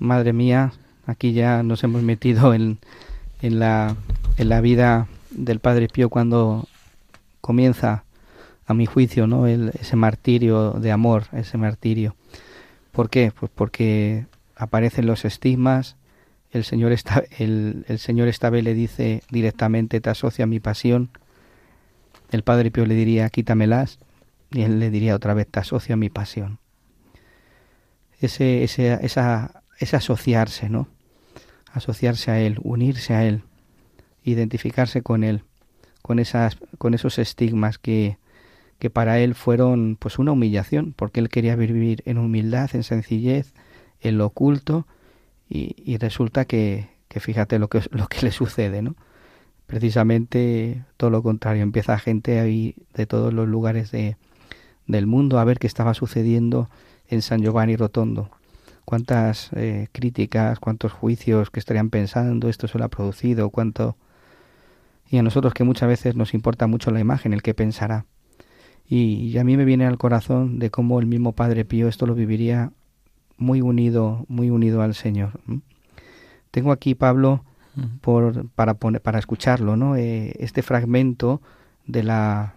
Madre 0.00 0.32
mía, 0.32 0.72
aquí 1.06 1.32
ya 1.32 1.62
nos 1.62 1.84
hemos 1.84 2.02
metido 2.02 2.52
en, 2.54 2.78
en, 3.40 3.60
la, 3.60 3.94
en 4.36 4.48
la 4.48 4.60
vida 4.60 5.06
del 5.30 5.60
Padre 5.60 5.86
Pío 5.86 6.10
cuando 6.10 6.66
comienza, 7.40 8.04
a 8.70 8.74
mi 8.74 8.86
juicio, 8.86 9.26
¿no? 9.26 9.48
ese 9.48 9.96
martirio 9.96 10.74
de 10.74 10.92
amor, 10.92 11.24
ese 11.32 11.58
martirio. 11.58 12.14
¿Por 12.92 13.10
qué? 13.10 13.32
Pues 13.38 13.50
porque 13.52 14.26
aparecen 14.54 15.06
los 15.06 15.24
estigmas, 15.24 15.96
el 16.52 16.62
Señor, 16.62 16.92
está, 16.92 17.24
el, 17.38 17.84
el 17.88 17.98
Señor 17.98 18.28
le 18.28 18.74
dice 18.74 19.24
directamente, 19.28 20.00
te 20.00 20.08
asocia 20.08 20.44
a 20.44 20.46
mi 20.46 20.60
pasión, 20.60 21.10
el 22.30 22.44
Padre 22.44 22.70
Pío 22.70 22.86
le 22.86 22.94
diría, 22.94 23.28
quítamelas, 23.28 23.98
y 24.52 24.62
él 24.62 24.78
le 24.78 24.90
diría 24.90 25.16
otra 25.16 25.34
vez, 25.34 25.48
te 25.48 25.58
asocio 25.58 25.94
a 25.94 25.96
mi 25.96 26.08
pasión. 26.08 26.60
Ese, 28.20 28.62
ese, 28.62 29.04
esa 29.04 29.64
es 29.80 29.94
asociarse, 29.94 30.68
¿no? 30.68 30.86
Asociarse 31.72 32.30
a 32.30 32.40
Él, 32.40 32.60
unirse 32.62 33.14
a 33.14 33.24
Él, 33.24 33.42
identificarse 34.22 35.02
con 35.02 35.24
Él, 35.24 35.42
con, 36.02 36.18
esas, 36.18 36.58
con 36.78 36.94
esos 36.94 37.18
estigmas 37.18 37.78
que, 37.78 38.18
que 38.78 38.90
para 38.90 39.18
Él 39.18 39.34
fueron 39.34 39.96
pues 39.98 40.18
una 40.18 40.32
humillación, 40.32 40.92
porque 40.94 41.18
Él 41.18 41.30
quería 41.30 41.56
vivir 41.56 42.02
en 42.04 42.18
humildad, 42.18 42.70
en 42.74 42.84
sencillez, 42.84 43.54
en 44.00 44.18
lo 44.18 44.26
oculto, 44.26 44.86
y, 45.52 45.96
resulta 45.96 46.44
que, 46.44 46.90
que, 47.08 47.18
fíjate 47.18 47.58
lo 47.58 47.68
que, 47.68 47.82
lo 47.90 48.06
que 48.06 48.22
le 48.22 48.30
sucede, 48.30 48.82
¿no? 48.82 48.94
Precisamente 49.66 50.84
todo 50.96 51.10
lo 51.10 51.22
contrario, 51.22 51.62
empieza 51.62 51.98
gente 51.98 52.38
ahí 52.38 52.76
de 52.94 53.06
todos 53.06 53.32
los 53.32 53.48
lugares 53.48 53.90
de, 53.90 54.16
del 54.86 55.06
mundo 55.06 55.38
a 55.38 55.44
ver 55.44 55.58
qué 55.58 55.66
estaba 55.66 55.94
sucediendo 55.94 56.68
en 57.08 57.22
San 57.22 57.40
Giovanni 57.40 57.76
Rotondo 57.76 58.30
cuántas 58.90 59.50
eh, 59.52 59.86
críticas, 59.92 60.58
cuántos 60.58 60.90
juicios 60.90 61.48
que 61.50 61.60
estarían 61.60 61.90
pensando, 61.90 62.48
esto 62.48 62.66
se 62.66 62.76
lo 62.76 62.84
ha 62.84 62.88
producido, 62.88 63.50
cuánto... 63.50 63.96
Y 65.08 65.18
a 65.18 65.22
nosotros 65.22 65.54
que 65.54 65.62
muchas 65.62 65.88
veces 65.88 66.16
nos 66.16 66.34
importa 66.34 66.66
mucho 66.66 66.90
la 66.90 66.98
imagen, 66.98 67.32
el 67.32 67.40
que 67.40 67.54
pensará. 67.54 68.04
Y, 68.88 69.38
a 69.38 69.44
mí 69.44 69.56
me 69.56 69.64
viene 69.64 69.86
al 69.86 69.96
corazón 69.96 70.58
de 70.58 70.70
cómo 70.70 70.98
el 70.98 71.06
mismo 71.06 71.32
Padre 71.32 71.64
Pío 71.64 71.86
esto 71.86 72.04
lo 72.04 72.16
viviría 72.16 72.72
muy 73.36 73.60
unido, 73.60 74.24
muy 74.26 74.50
unido 74.50 74.82
al 74.82 74.96
Señor. 74.96 75.38
Tengo 76.50 76.72
aquí, 76.72 76.96
Pablo, 76.96 77.44
por, 78.00 78.48
para, 78.50 78.74
poner, 78.74 79.00
para 79.00 79.20
escucharlo, 79.20 79.76
¿no? 79.76 79.94
Eh, 79.94 80.34
este 80.40 80.62
fragmento 80.62 81.40
de 81.90 82.02
la 82.02 82.54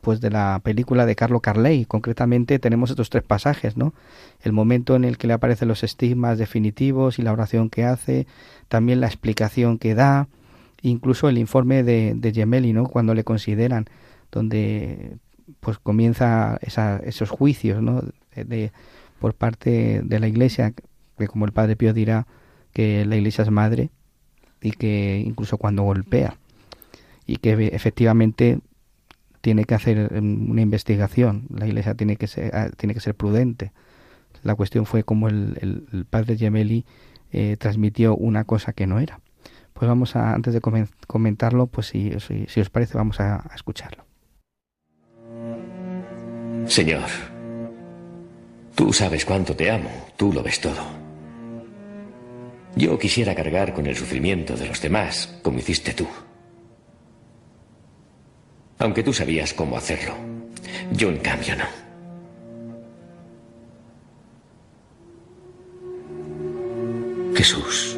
pues 0.00 0.20
de 0.20 0.30
la 0.30 0.60
película 0.62 1.06
de 1.06 1.16
Carlo 1.16 1.40
Carley. 1.40 1.84
Concretamente 1.86 2.58
tenemos 2.58 2.90
estos 2.90 3.10
tres 3.10 3.22
pasajes, 3.22 3.76
¿no? 3.76 3.94
El 4.42 4.52
momento 4.52 4.96
en 4.96 5.04
el 5.04 5.18
que 5.18 5.26
le 5.26 5.32
aparecen 5.32 5.68
los 5.68 5.82
estigmas 5.82 6.38
definitivos 6.38 7.18
y 7.18 7.22
la 7.22 7.32
oración 7.32 7.70
que 7.70 7.84
hace, 7.84 8.26
también 8.68 9.00
la 9.00 9.06
explicación 9.06 9.78
que 9.78 9.94
da, 9.94 10.28
incluso 10.82 11.28
el 11.28 11.38
informe 11.38 11.82
de, 11.82 12.14
de 12.14 12.32
Gemelli, 12.32 12.72
¿no? 12.72 12.86
Cuando 12.86 13.14
le 13.14 13.24
consideran, 13.24 13.86
donde 14.30 15.16
pues 15.60 15.78
comienza 15.78 16.58
esos 16.60 17.30
juicios, 17.30 17.82
¿no? 17.82 18.02
De, 18.34 18.72
por 19.18 19.34
parte 19.34 20.02
de 20.04 20.20
la 20.20 20.28
Iglesia, 20.28 20.72
que 21.18 21.26
como 21.26 21.46
el 21.46 21.52
Padre 21.52 21.76
Pío 21.76 21.92
dirá 21.94 22.26
que 22.72 23.04
la 23.06 23.16
Iglesia 23.16 23.42
es 23.42 23.50
madre 23.50 23.90
y 24.60 24.72
que 24.72 25.22
incluso 25.24 25.56
cuando 25.56 25.82
golpea 25.82 26.36
y 27.26 27.36
que 27.36 27.70
efectivamente 27.72 28.60
tiene 29.46 29.64
que 29.64 29.76
hacer 29.76 30.10
em, 30.12 30.50
una 30.50 30.60
investigación, 30.60 31.46
la 31.54 31.68
Iglesia 31.68 31.94
tiene 31.94 32.16
que 32.16 32.26
ser, 32.26 32.52
ah, 32.52 32.68
tiene 32.76 32.94
que 32.94 33.00
ser 33.00 33.14
prudente. 33.14 33.70
La 34.42 34.56
cuestión 34.56 34.86
fue 34.86 35.04
como 35.04 35.28
el, 35.28 36.04
padre 36.10 36.36
Gemelli 36.36 36.84
eh, 37.30 37.56
transmitió 37.56 38.16
una 38.16 38.42
cosa 38.42 38.72
que 38.72 38.88
no 38.88 38.98
era. 38.98 39.20
Pues 39.72 39.88
vamos 39.88 40.16
a, 40.16 40.32
antes 40.32 40.52
de 40.52 40.60
comentarlo, 41.06 41.68
pues 41.68 41.86
si, 41.86 42.10
os 42.12 42.70
parece, 42.70 42.98
vamos 42.98 43.20
a 43.20 43.48
escucharlo. 43.54 44.04
Señor, 46.66 47.06
tú 48.74 48.92
sabes 48.92 49.24
cuánto 49.24 49.54
te 49.54 49.70
amo, 49.70 50.08
tú 50.16 50.32
lo 50.32 50.42
ves 50.42 50.60
todo. 50.60 50.82
Yo 52.74 52.98
quisiera 52.98 53.32
cargar 53.36 53.72
con 53.72 53.86
el 53.86 53.94
sufrimiento 53.94 54.56
de 54.56 54.66
los 54.66 54.82
demás, 54.82 55.38
como 55.40 55.60
hiciste 55.60 55.92
tú. 55.92 56.08
Aunque 58.78 59.02
tú 59.02 59.12
sabías 59.12 59.54
cómo 59.54 59.76
hacerlo. 59.76 60.14
Yo 60.92 61.08
en 61.08 61.18
cambio 61.18 61.56
no. 61.56 61.86
Jesús, 67.34 67.96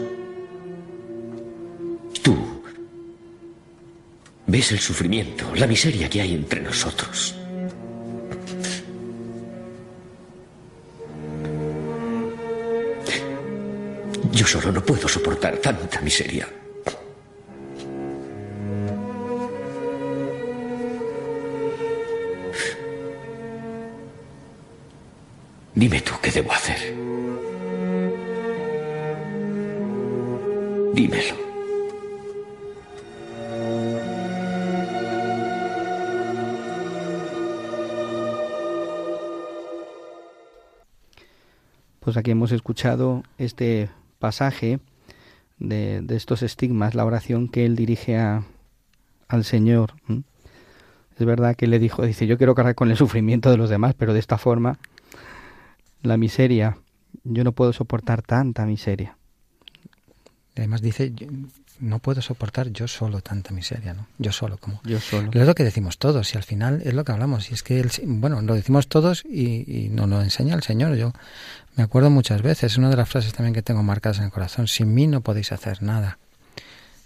tú 2.22 2.36
ves 4.46 4.72
el 4.72 4.80
sufrimiento, 4.80 5.54
la 5.54 5.66
miseria 5.66 6.08
que 6.08 6.20
hay 6.20 6.34
entre 6.34 6.60
nosotros. 6.60 7.34
Yo 14.32 14.46
solo 14.46 14.72
no 14.72 14.84
puedo 14.84 15.08
soportar 15.08 15.56
tanta 15.58 16.00
miseria. 16.00 16.48
Dime 25.78 26.00
tú 26.00 26.10
qué 26.20 26.32
debo 26.32 26.50
hacer. 26.50 26.76
Dímelo. 30.92 31.36
Pues 42.00 42.16
aquí 42.16 42.32
hemos 42.32 42.50
escuchado 42.50 43.22
este 43.38 43.88
pasaje 44.18 44.80
de, 45.60 46.00
de 46.02 46.16
estos 46.16 46.42
estigmas, 46.42 46.96
la 46.96 47.04
oración 47.04 47.46
que 47.46 47.64
él 47.64 47.76
dirige 47.76 48.16
a, 48.16 48.42
al 49.28 49.44
Señor. 49.44 49.92
Es 51.16 51.24
verdad 51.24 51.54
que 51.54 51.68
le 51.68 51.78
dijo, 51.78 52.04
dice, 52.04 52.26
yo 52.26 52.36
quiero 52.36 52.56
cargar 52.56 52.74
con 52.74 52.90
el 52.90 52.96
sufrimiento 52.96 53.48
de 53.52 53.58
los 53.58 53.70
demás, 53.70 53.94
pero 53.94 54.12
de 54.12 54.18
esta 54.18 54.38
forma 54.38 54.80
la 56.02 56.16
miseria, 56.16 56.78
yo 57.24 57.44
no 57.44 57.52
puedo 57.52 57.72
soportar 57.72 58.22
tanta 58.22 58.66
miseria. 58.66 59.16
Además 60.56 60.82
dice, 60.82 61.12
no 61.80 62.00
puedo 62.00 62.20
soportar 62.22 62.70
yo 62.70 62.88
solo 62.88 63.20
tanta 63.20 63.52
miseria, 63.52 63.94
¿no? 63.94 64.08
Yo 64.18 64.32
solo, 64.32 64.58
como. 64.58 64.80
Yo 64.84 65.00
solo. 65.00 65.30
Es 65.32 65.46
lo 65.46 65.54
que 65.54 65.64
decimos 65.64 65.98
todos 65.98 66.34
y 66.34 66.36
al 66.36 66.42
final 66.42 66.82
es 66.84 66.94
lo 66.94 67.04
que 67.04 67.12
hablamos. 67.12 67.50
Y 67.50 67.54
es 67.54 67.62
que, 67.62 67.88
bueno, 68.04 68.42
lo 68.42 68.54
decimos 68.54 68.88
todos 68.88 69.24
y, 69.24 69.64
y 69.66 69.88
nos 69.88 70.08
lo 70.08 70.20
enseña 70.20 70.54
el 70.54 70.62
Señor. 70.62 70.96
Yo 70.96 71.12
me 71.76 71.84
acuerdo 71.84 72.10
muchas 72.10 72.42
veces, 72.42 72.76
una 72.76 72.90
de 72.90 72.96
las 72.96 73.08
frases 73.08 73.32
también 73.32 73.54
que 73.54 73.62
tengo 73.62 73.82
marcadas 73.82 74.18
en 74.18 74.24
el 74.24 74.30
corazón, 74.30 74.66
sin 74.66 74.92
mí 74.94 75.06
no 75.06 75.20
podéis 75.20 75.52
hacer 75.52 75.82
nada. 75.82 76.18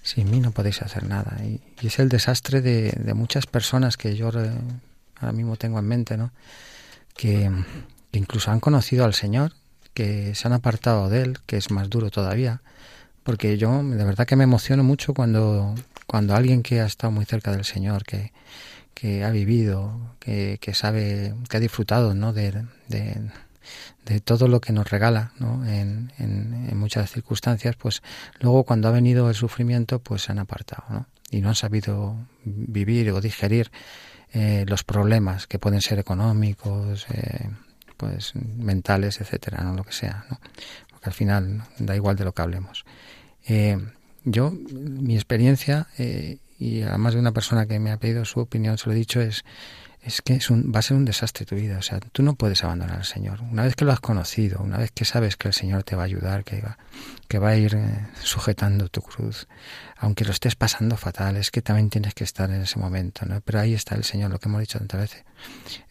Sin 0.03 0.31
mí 0.31 0.41
no 0.41 0.51
podéis 0.51 0.83
hacer 0.83 1.05
nada. 1.05 1.39
Y, 1.45 1.61
es 1.87 1.99
el 1.99 2.09
desastre 2.09 2.63
de, 2.63 2.91
de, 2.91 3.15
muchas 3.15 3.47
personas 3.47 3.97
que 3.97 4.17
yo 4.17 4.27
ahora 4.27 5.33
mismo 5.33 5.57
tengo 5.57 5.79
en 5.79 5.87
mente, 5.87 6.17
¿no? 6.17 6.33
Que, 7.15 7.51
que 8.13 8.21
incluso 8.21 8.53
han 8.53 8.61
conocido 8.61 9.05
al 9.05 9.15
Señor, 9.15 9.55
que 9.95 10.37
se 10.37 10.47
han 10.47 10.53
apartado 10.53 11.09
de 11.09 11.23
Él, 11.23 11.39
que 11.47 11.57
es 11.57 11.73
más 11.73 11.91
duro 11.91 12.11
todavía 12.11 12.63
porque 13.23 13.57
yo 13.57 13.83
de 13.83 14.05
verdad 14.05 14.27
que 14.27 14.37
me 14.37 14.45
emociono 14.45 14.83
mucho 14.83 15.15
cuando, 15.15 15.75
cuando 16.07 16.35
alguien 16.35 16.63
que 16.63 16.81
ha 16.81 16.87
estado 16.87 17.11
muy 17.11 17.25
cerca 17.25 17.53
del 17.53 17.65
Señor, 17.65 18.05
que, 18.05 18.33
que 18.95 19.25
ha 19.25 19.31
vivido, 19.31 20.17
que, 20.19 20.59
que, 20.61 20.75
sabe, 20.75 21.35
que 21.49 21.57
ha 21.57 21.61
disfrutado 21.61 22.15
¿no? 22.15 22.33
de, 22.33 22.65
de, 22.89 23.31
de 24.07 24.21
todo 24.21 24.49
lo 24.49 24.61
que 24.61 24.73
nos 24.73 24.91
regala 24.91 25.33
¿no? 25.39 25.65
en, 25.67 26.13
en, 26.19 26.69
en, 26.69 26.77
muchas 26.77 27.11
circunstancias, 27.11 27.77
pues 27.77 28.03
luego 28.41 28.65
cuando 28.65 28.89
ha 28.89 28.93
venido 28.93 29.29
el 29.29 29.35
sufrimiento, 29.35 30.01
pues 30.01 30.23
se 30.23 30.33
han 30.33 30.39
apartado 30.39 30.85
¿no? 30.91 31.07
y 31.31 31.41
no 31.41 31.49
han 31.49 31.55
sabido 31.55 32.17
vivir 32.45 33.11
o 33.13 33.21
digerir 33.21 33.71
eh, 34.33 34.65
los 34.67 34.83
problemas 34.83 35.47
que 35.47 35.59
pueden 35.59 35.81
ser 35.81 35.99
económicos, 35.99 37.07
eh, 37.11 37.51
pues 37.97 38.35
mentales, 38.35 39.21
etcétera, 39.21 39.63
no 39.63 39.75
lo 39.75 39.85
que 39.85 39.93
sea, 39.93 40.25
¿no? 40.31 40.39
porque 40.91 41.09
al 41.09 41.13
final 41.13 41.63
da 41.79 41.97
igual 41.97 42.17
de 42.17 42.25
lo 42.25 42.33
que 42.33 42.43
hablemos. 42.43 42.85
Eh, 43.47 43.79
yo, 44.25 44.51
mi 44.51 45.15
experiencia, 45.15 45.89
eh, 45.99 46.39
y 46.59 46.83
además 46.83 47.15
de 47.15 47.21
una 47.21 47.33
persona 47.33 47.67
que 47.67 47.81
me 47.81 47.91
ha 47.91 47.97
pedido 47.97 48.25
su 48.25 48.41
opinión, 48.41 48.79
se 48.79 48.87
lo 48.87 48.93
he 48.93 48.97
dicho, 48.97 49.21
es, 49.21 49.45
es 50.05 50.21
que 50.21 50.35
es 50.35 50.51
un, 50.51 50.73
va 50.75 50.81
a 50.81 50.83
ser 50.83 50.97
un 50.97 51.05
desastre 51.05 51.47
tu 51.47 51.55
vida. 51.55 51.79
O 51.79 51.83
sea, 51.83 52.01
tú 52.01 52.23
no 52.23 52.35
puedes 52.35 52.65
abandonar 52.65 52.99
al 52.99 53.05
Señor. 53.05 53.41
Una 53.43 53.63
vez 53.63 53.77
que 53.77 53.85
lo 53.85 53.93
has 53.93 54.01
conocido, 54.01 54.61
una 54.61 54.79
vez 54.79 54.91
que 54.91 55.05
sabes 55.05 55.37
que 55.37 55.49
el 55.49 55.55
Señor 55.55 55.85
te 55.85 55.95
va 55.95 56.03
a 56.03 56.07
ayudar, 56.07 56.45
que 56.45 56.61
va, 56.61 57.49
a 57.49 57.57
ir 57.57 57.75
eh, 57.77 58.07
sujetando 58.23 58.89
tu 58.89 59.01
cruz, 59.01 59.47
aunque 59.97 60.25
lo 60.25 60.33
estés 60.33 60.57
pasando 60.57 60.97
fatal, 60.97 61.37
es 61.37 61.51
que 61.51 61.63
también 61.63 61.89
tienes 61.89 62.15
que 62.15 62.25
estar 62.25 62.51
en 62.51 62.63
ese 62.63 62.81
momento, 62.81 63.25
¿no? 63.27 63.41
Pero 63.43 63.61
ahí 63.61 63.75
está 63.75 63.95
el 63.95 64.03
Señor, 64.03 64.31
lo 64.31 64.41
que 64.41 64.49
hemos 64.49 64.61
dicho 64.61 64.79
tantas 64.79 65.01
veces. 65.01 65.25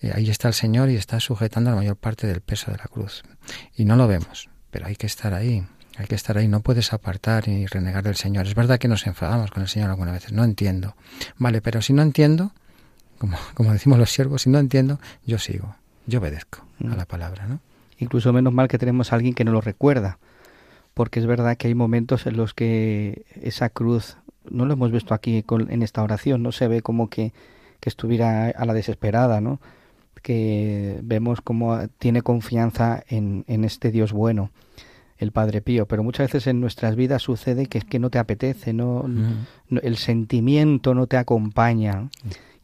Eh, 0.02 0.12
ahí 0.13 0.30
está 0.30 0.50
el 0.50 0.54
Señor 0.54 0.89
y 0.89 0.97
está 0.97 1.19
sujetando 1.21 1.69
la 1.69 1.78
mayor 1.78 1.95
parte 1.95 2.28
del 2.28 2.41
peso 2.41 2.69
de 2.69 2.78
la 2.78 2.86
cruz. 2.86 3.24
Y 3.76 3.86
no 3.86 3.95
lo 3.95 4.08
vemos, 4.08 4.50
pero 4.71 4.88
hay 4.88 4.97
que 4.97 5.08
estar 5.08 5.34
ahí. 5.34 5.65
Hay 5.97 6.08
que 6.08 6.15
estar 6.15 6.38
ahí, 6.38 6.47
no 6.47 6.62
puedes 6.62 6.93
apartar 6.93 7.47
y 7.47 7.65
renegar 7.65 8.04
del 8.04 8.15
Señor. 8.15 8.47
Es 8.47 8.56
verdad 8.56 8.80
que 8.80 8.88
nos 8.88 9.06
enfadamos 9.08 9.52
con 9.52 9.62
el 9.62 9.69
Señor 9.69 9.89
algunas 9.89 10.13
veces, 10.13 10.32
no 10.32 10.43
entiendo. 10.43 10.95
Vale, 11.38 11.62
pero 11.62 11.82
si 11.82 11.93
no 11.93 12.02
entiendo, 12.02 12.54
como, 13.22 13.38
como 13.54 13.72
decimos 13.72 14.00
los 14.00 14.10
siervos, 14.10 14.42
si 14.42 14.50
no 14.50 14.58
entiendo, 14.58 15.00
yo 15.26 15.38
sigo, 15.38 15.76
yo 16.08 16.20
obedezco 16.20 16.66
a 16.92 16.96
la 16.96 17.06
palabra, 17.06 17.46
¿no? 17.48 17.60
Incluso 18.00 18.34
menos 18.34 18.52
mal 18.52 18.68
que 18.68 18.80
tenemos 18.80 19.14
a 19.14 19.16
alguien 19.16 19.36
que 19.36 19.44
nos 19.46 19.54
lo 19.54 19.62
recuerda, 19.62 20.18
porque 20.96 21.20
es 21.20 21.28
verdad 21.28 21.56
que 21.56 21.68
hay 21.68 21.76
momentos 21.76 22.26
en 22.26 22.36
los 22.36 22.54
que 22.56 23.26
esa 23.42 23.70
cruz, 23.70 24.18
no 24.50 24.66
lo 24.66 24.74
hemos 24.74 24.92
visto 24.92 25.14
aquí 25.14 25.44
con, 25.44 25.72
en 25.72 25.84
esta 25.84 26.02
oración, 26.02 26.42
no 26.42 26.52
se 26.52 26.68
ve 26.68 26.82
como 26.82 27.10
que, 27.10 27.32
que 27.80 27.90
estuviera 27.90 28.48
a 28.50 28.66
la 28.66 28.74
desesperada, 28.74 29.40
¿no? 29.40 29.60
Que 30.24 31.00
vemos 31.04 31.42
como 31.42 31.88
tiene 32.00 32.22
confianza 32.24 33.04
en, 33.08 33.46
en 33.48 33.64
este 33.64 33.92
Dios 33.92 34.12
bueno 34.14 34.50
el 35.18 35.32
Padre 35.32 35.62
Pío, 35.62 35.86
pero 35.86 36.02
muchas 36.04 36.28
veces 36.28 36.48
en 36.48 36.60
nuestras 36.60 36.96
vidas 36.96 37.22
sucede 37.22 37.68
que 37.68 37.78
es 37.78 37.86
que 37.86 38.00
no 38.00 38.10
te 38.10 38.18
apetece, 38.18 38.74
no, 38.74 39.04
Mm. 39.08 39.46
no 39.70 39.80
el 39.82 39.98
sentimiento 39.98 40.96
no 40.96 41.06
te 41.06 41.18
acompaña. 41.18 42.10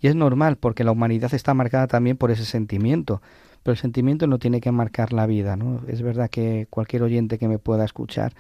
Y 0.02 0.08
es 0.08 0.16
normal 0.16 0.58
porque 0.58 0.84
la 0.84 0.92
humanidad 0.92 1.34
está 1.34 1.54
marcada 1.54 1.88
también 1.88 2.18
por 2.18 2.32
ese 2.32 2.46
sentimiento, 2.46 3.22
pero 3.64 3.74
el 3.74 3.78
sentimiento 3.80 4.28
no 4.28 4.40
tiene 4.40 4.62
que 4.62 4.72
marcar 4.72 5.14
la 5.14 5.26
vida, 5.26 5.56
¿no? 5.56 5.82
Es 5.88 6.02
verdad 6.02 6.30
que 6.30 6.68
cualquier 6.70 7.04
oyente 7.04 7.38
que 7.38 7.48
me 7.48 7.60
pueda 7.60 7.86
escuchar 7.86 8.34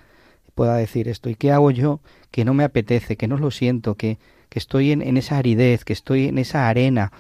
pueda 0.55 0.75
decir 0.75 1.07
esto, 1.07 1.29
¿y 1.29 1.35
qué 1.35 1.51
hago 1.51 1.69
yo 1.69 1.99
que 2.31 2.43
no 2.43 2.53
me 2.53 2.63
apetece, 2.63 3.15
que 3.15 3.27
no 3.27 3.37
lo 3.37 3.51
siento, 3.51 3.95
que, 3.95 4.17
que 4.49 4.57
estoy 4.57 4.91
en, 4.91 5.01
en 5.01 5.17
esa 5.17 5.37
aridez, 5.37 5.85
que 5.85 5.93
estoy 5.93 6.27
en 6.27 6.39
esa 6.39 6.67
arena, 6.67 7.11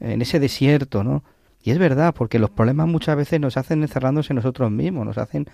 en 0.00 0.22
ese 0.22 0.40
desierto, 0.40 1.04
¿no? 1.04 1.22
Y 1.62 1.72
es 1.72 1.78
verdad, 1.78 2.14
porque 2.14 2.38
los 2.38 2.50
problemas 2.50 2.86
muchas 2.86 3.16
veces 3.16 3.40
nos 3.40 3.56
hacen 3.56 3.82
encerrarnos 3.82 4.30
en 4.30 4.36
nosotros 4.36 4.70
mismos, 4.70 5.04
nos 5.04 5.18
hacen 5.18 5.46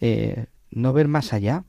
eh, 0.00 0.44
no 0.70 0.92
ver 0.92 1.08
más 1.08 1.32
allá. 1.32 1.64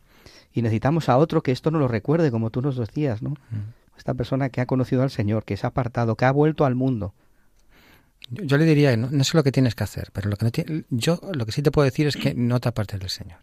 Y 0.51 0.61
necesitamos 0.61 1.07
a 1.07 1.17
otro 1.17 1.41
que 1.41 1.53
esto 1.53 1.71
nos 1.71 1.79
lo 1.79 1.88
recuerde, 1.88 2.29
como 2.29 2.49
tú 2.49 2.61
nos 2.61 2.75
decías, 2.77 3.21
¿no? 3.21 3.29
Mm. 3.29 3.85
Esta 3.97 4.13
persona 4.13 4.49
que 4.49 4.62
ha 4.62 4.65
conocido 4.65 5.03
al 5.03 5.12
Señor, 5.12 5.45
que 5.45 5.58
se 5.58 5.65
ha 5.65 5.69
apartado, 5.69 6.15
que 6.15 6.25
ha 6.25 6.31
vuelto 6.31 6.65
al 6.65 6.75
mundo. 6.75 7.13
Yo, 8.29 8.58
le 8.58 8.65
diría, 8.65 8.95
no, 8.97 9.10
no, 9.12 9.23
sé 9.23 9.38
lo 9.38 9.43
que 9.43 9.51
tienes 9.51 9.75
que 9.75 9.84
hacer, 9.84 10.10
pero 10.12 10.29
lo 10.29 10.38
que 10.38 10.45
no 10.45 10.84
yo 10.89 11.19
lo 11.34 11.45
que 11.45 11.51
sí 11.51 11.62
te 11.62 11.71
puedo 11.71 11.86
decir 11.86 12.08
es 12.08 12.15
que 12.15 12.34
no 12.34 12.60
te 12.60 12.69
apartes 12.69 12.99
del 12.99 13.10
Señor. 13.10 13.39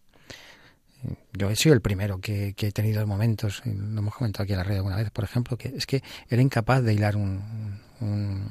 Yo 1.32 1.50
he 1.50 1.56
sido 1.56 1.74
el 1.74 1.80
primero 1.80 2.20
que, 2.20 2.54
que 2.54 2.68
he 2.68 2.72
tenido 2.72 3.04
momentos, 3.06 3.62
lo 3.64 3.98
hemos 3.98 4.14
comentado 4.14 4.44
aquí 4.44 4.52
en 4.52 4.58
la 4.58 4.64
red 4.64 4.76
alguna 4.76 4.96
vez, 4.96 5.10
por 5.10 5.24
ejemplo, 5.24 5.56
que 5.56 5.68
es 5.68 5.86
que 5.86 6.02
era 6.28 6.42
incapaz 6.42 6.82
de 6.82 6.94
hilar 6.94 7.16
un, 7.16 7.80
un, 8.00 8.48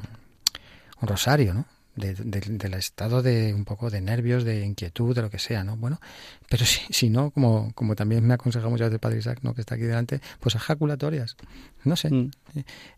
un 1.02 1.08
rosario, 1.08 1.54
¿no? 1.54 1.66
De, 2.02 2.16
de, 2.16 2.40
del 2.42 2.74
estado 2.74 3.22
de 3.22 3.54
un 3.54 3.64
poco 3.64 3.90
de 3.90 4.02
nervios, 4.02 4.44
de 4.44 4.66
inquietud, 4.66 5.16
de 5.16 5.22
lo 5.22 5.30
que 5.30 5.40
sea, 5.40 5.64
¿no? 5.64 5.78
Bueno, 5.78 6.00
pero 6.50 6.66
si, 6.72 6.82
si 6.92 7.10
no, 7.10 7.32
como, 7.32 7.72
como 7.74 7.96
también 7.96 8.26
me 8.26 8.34
ha 8.34 8.36
aconsejado 8.36 8.70
muchas 8.70 8.88
veces 8.88 8.96
el 8.96 9.00
padre 9.00 9.20
Isaac, 9.20 9.40
¿no? 9.44 9.54
que 9.54 9.62
está 9.62 9.76
aquí 9.76 9.84
delante, 9.84 10.20
pues 10.40 10.56
ejaculatorias. 10.56 11.38
No 11.84 11.96
sé. 11.96 12.10
Mm. 12.10 12.32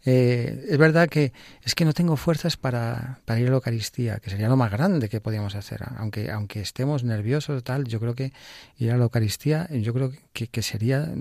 Eh, 0.05 0.65
es 0.69 0.77
verdad 0.77 1.07
que 1.09 1.33
es 1.63 1.75
que 1.75 1.85
no 1.85 1.93
tengo 1.93 2.15
fuerzas 2.17 2.57
para, 2.57 3.19
para 3.25 3.39
ir 3.39 3.47
a 3.47 3.49
la 3.51 3.55
Eucaristía, 3.57 4.19
que 4.19 4.29
sería 4.29 4.47
lo 4.49 4.57
más 4.57 4.71
grande 4.71 5.09
que 5.09 5.21
podíamos 5.21 5.55
hacer. 5.55 5.81
Aunque, 5.97 6.31
aunque 6.31 6.61
estemos 6.61 7.03
nerviosos, 7.03 7.63
tal, 7.63 7.85
yo 7.85 7.99
creo 7.99 8.15
que 8.15 8.33
ir 8.77 8.91
a 8.91 8.97
la 8.97 9.03
Eucaristía, 9.03 9.69
yo 9.69 9.93
creo 9.93 10.11
que, 10.33 10.47
que 10.47 10.61
sería 10.61 11.13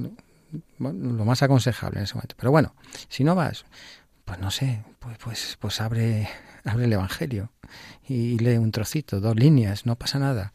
bueno, 0.78 1.12
lo 1.12 1.24
más 1.24 1.42
aconsejable 1.42 1.98
en 1.98 2.04
ese 2.04 2.14
momento. 2.14 2.34
Pero 2.38 2.50
bueno, 2.50 2.74
si 3.08 3.24
no 3.24 3.34
vas, 3.34 3.64
pues 4.24 4.38
no 4.38 4.50
sé, 4.50 4.82
pues, 4.98 5.18
pues, 5.18 5.58
pues 5.60 5.80
abre, 5.80 6.28
abre 6.64 6.84
el 6.84 6.92
Evangelio 6.92 7.50
y 8.08 8.38
lee 8.38 8.56
un 8.56 8.72
trocito, 8.72 9.20
dos 9.20 9.36
líneas, 9.36 9.86
no 9.86 9.96
pasa 9.96 10.18
nada. 10.18 10.52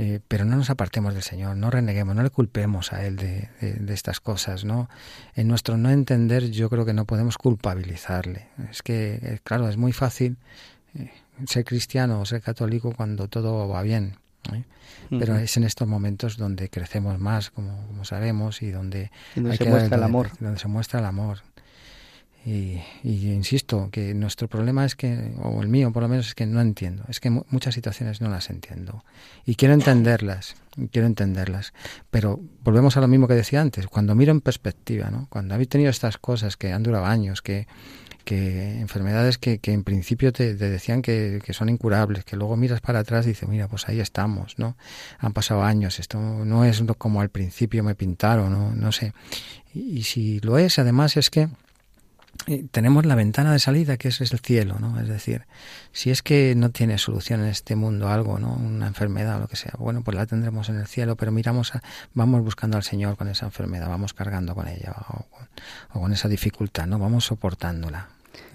Eh, 0.00 0.20
pero 0.28 0.44
no 0.44 0.56
nos 0.56 0.70
apartemos 0.70 1.12
del 1.12 1.24
Señor, 1.24 1.56
no 1.56 1.70
reneguemos, 1.72 2.14
no 2.14 2.22
le 2.22 2.30
culpemos 2.30 2.92
a 2.92 3.04
Él 3.04 3.16
de, 3.16 3.48
de, 3.60 3.72
de, 3.74 3.94
estas 3.94 4.20
cosas, 4.20 4.64
¿no? 4.64 4.88
En 5.34 5.48
nuestro 5.48 5.76
no 5.76 5.90
entender 5.90 6.52
yo 6.52 6.70
creo 6.70 6.84
que 6.84 6.92
no 6.92 7.04
podemos 7.04 7.36
culpabilizarle. 7.36 8.46
Es 8.70 8.82
que, 8.82 9.18
eh, 9.20 9.40
claro, 9.42 9.68
es 9.68 9.76
muy 9.76 9.92
fácil 9.92 10.36
eh, 10.94 11.10
ser 11.46 11.64
cristiano 11.64 12.20
o 12.20 12.26
ser 12.26 12.42
católico 12.42 12.92
cuando 12.94 13.26
todo 13.26 13.66
va 13.68 13.82
bien. 13.82 14.14
¿eh? 14.52 14.62
Pero 15.10 15.34
uh 15.34 15.36
-huh. 15.38 15.42
es 15.42 15.56
en 15.56 15.64
estos 15.64 15.88
momentos 15.88 16.36
donde 16.36 16.68
crecemos 16.68 17.18
más, 17.18 17.50
como, 17.50 17.86
como 17.86 18.04
sabemos, 18.04 18.62
y 18.62 18.70
donde, 18.70 19.10
donde 19.34 19.56
se 19.56 19.64
muestra 19.64 19.96
el 19.96 20.02
amor. 20.02 20.30
Donde 20.38 20.58
se 20.58 20.68
muestra 20.68 21.00
el 21.00 21.06
amor. 21.06 21.38
Y, 22.48 22.80
y, 23.04 23.30
insisto, 23.30 23.90
que 23.92 24.14
nuestro 24.14 24.48
problema 24.48 24.86
es 24.86 24.96
que, 24.96 25.34
o 25.42 25.60
el 25.60 25.68
mío 25.68 25.92
por 25.92 26.02
lo 26.02 26.08
menos, 26.08 26.28
es 26.28 26.34
que 26.34 26.46
no 26.46 26.62
entiendo. 26.62 27.04
Es 27.08 27.20
que 27.20 27.28
muchas 27.28 27.74
situaciones 27.74 28.22
no 28.22 28.30
las 28.30 28.48
entiendo. 28.48 29.04
Y 29.44 29.54
quiero 29.56 29.74
entenderlas, 29.74 30.56
quiero 30.90 31.06
entenderlas. 31.06 31.74
Pero 32.10 32.40
volvemos 32.64 32.96
a 32.96 33.02
lo 33.02 33.08
mismo 33.08 33.28
que 33.28 33.34
decía 33.34 33.60
antes. 33.60 33.86
Cuando 33.86 34.14
miro 34.14 34.32
en 34.32 34.40
perspectiva, 34.40 35.10
¿no? 35.10 35.26
Cuando 35.28 35.52
habéis 35.52 35.68
tenido 35.68 35.90
estas 35.90 36.16
cosas 36.16 36.56
que 36.56 36.72
han 36.72 36.82
durado 36.82 37.04
años, 37.04 37.42
que, 37.42 37.66
que 38.24 38.80
enfermedades 38.80 39.36
que, 39.36 39.58
que 39.58 39.72
en 39.72 39.84
principio 39.84 40.32
te, 40.32 40.54
decían 40.54 41.02
que, 41.02 41.42
que, 41.44 41.52
son 41.52 41.68
incurables, 41.68 42.24
que 42.24 42.36
luego 42.36 42.56
miras 42.56 42.80
para 42.80 43.00
atrás 43.00 43.26
y 43.26 43.30
dices, 43.30 43.46
mira, 43.46 43.68
pues 43.68 43.90
ahí 43.90 44.00
estamos, 44.00 44.58
¿no? 44.58 44.74
Han 45.18 45.34
pasado 45.34 45.64
años, 45.64 45.98
esto 45.98 46.18
no 46.18 46.64
es 46.64 46.82
como 46.96 47.20
al 47.20 47.28
principio 47.28 47.84
me 47.84 47.94
pintaron, 47.94 48.50
no, 48.50 48.74
no 48.74 48.90
sé. 48.90 49.12
Y 49.74 50.04
si 50.04 50.40
lo 50.40 50.56
es, 50.56 50.78
además 50.78 51.18
es 51.18 51.28
que 51.28 51.50
tenemos 52.70 53.04
la 53.04 53.14
ventana 53.14 53.52
de 53.52 53.58
salida 53.58 53.96
que 53.96 54.08
es, 54.08 54.20
el 54.20 54.38
cielo, 54.38 54.78
¿no? 54.78 54.98
Es 55.00 55.08
decir, 55.08 55.46
si 55.92 56.10
es 56.10 56.22
que 56.22 56.54
no 56.56 56.70
tiene 56.70 56.96
solución 56.98 57.40
en 57.40 57.48
este 57.48 57.76
mundo 57.76 58.08
algo, 58.08 58.38
¿no? 58.38 58.54
Una 58.54 58.86
enfermedad 58.86 59.36
o 59.36 59.40
lo 59.40 59.48
que 59.48 59.56
sea, 59.56 59.74
bueno, 59.78 60.02
pues 60.02 60.16
la 60.16 60.26
tendremos 60.26 60.68
en 60.68 60.76
el 60.76 60.86
cielo, 60.86 61.16
pero 61.16 61.32
miramos, 61.32 61.74
a, 61.74 61.82
vamos 62.14 62.42
buscando 62.42 62.76
al 62.76 62.82
Señor 62.82 63.16
con 63.16 63.28
esa 63.28 63.46
enfermedad, 63.46 63.88
vamos 63.88 64.14
cargando 64.14 64.54
con 64.54 64.68
ella 64.68 64.94
o 65.92 66.00
con, 66.00 66.12
esa 66.12 66.28
dificultad, 66.28 66.86
¿no? 66.86 66.98
Vamos 66.98 67.26
soportándola. 67.26 68.08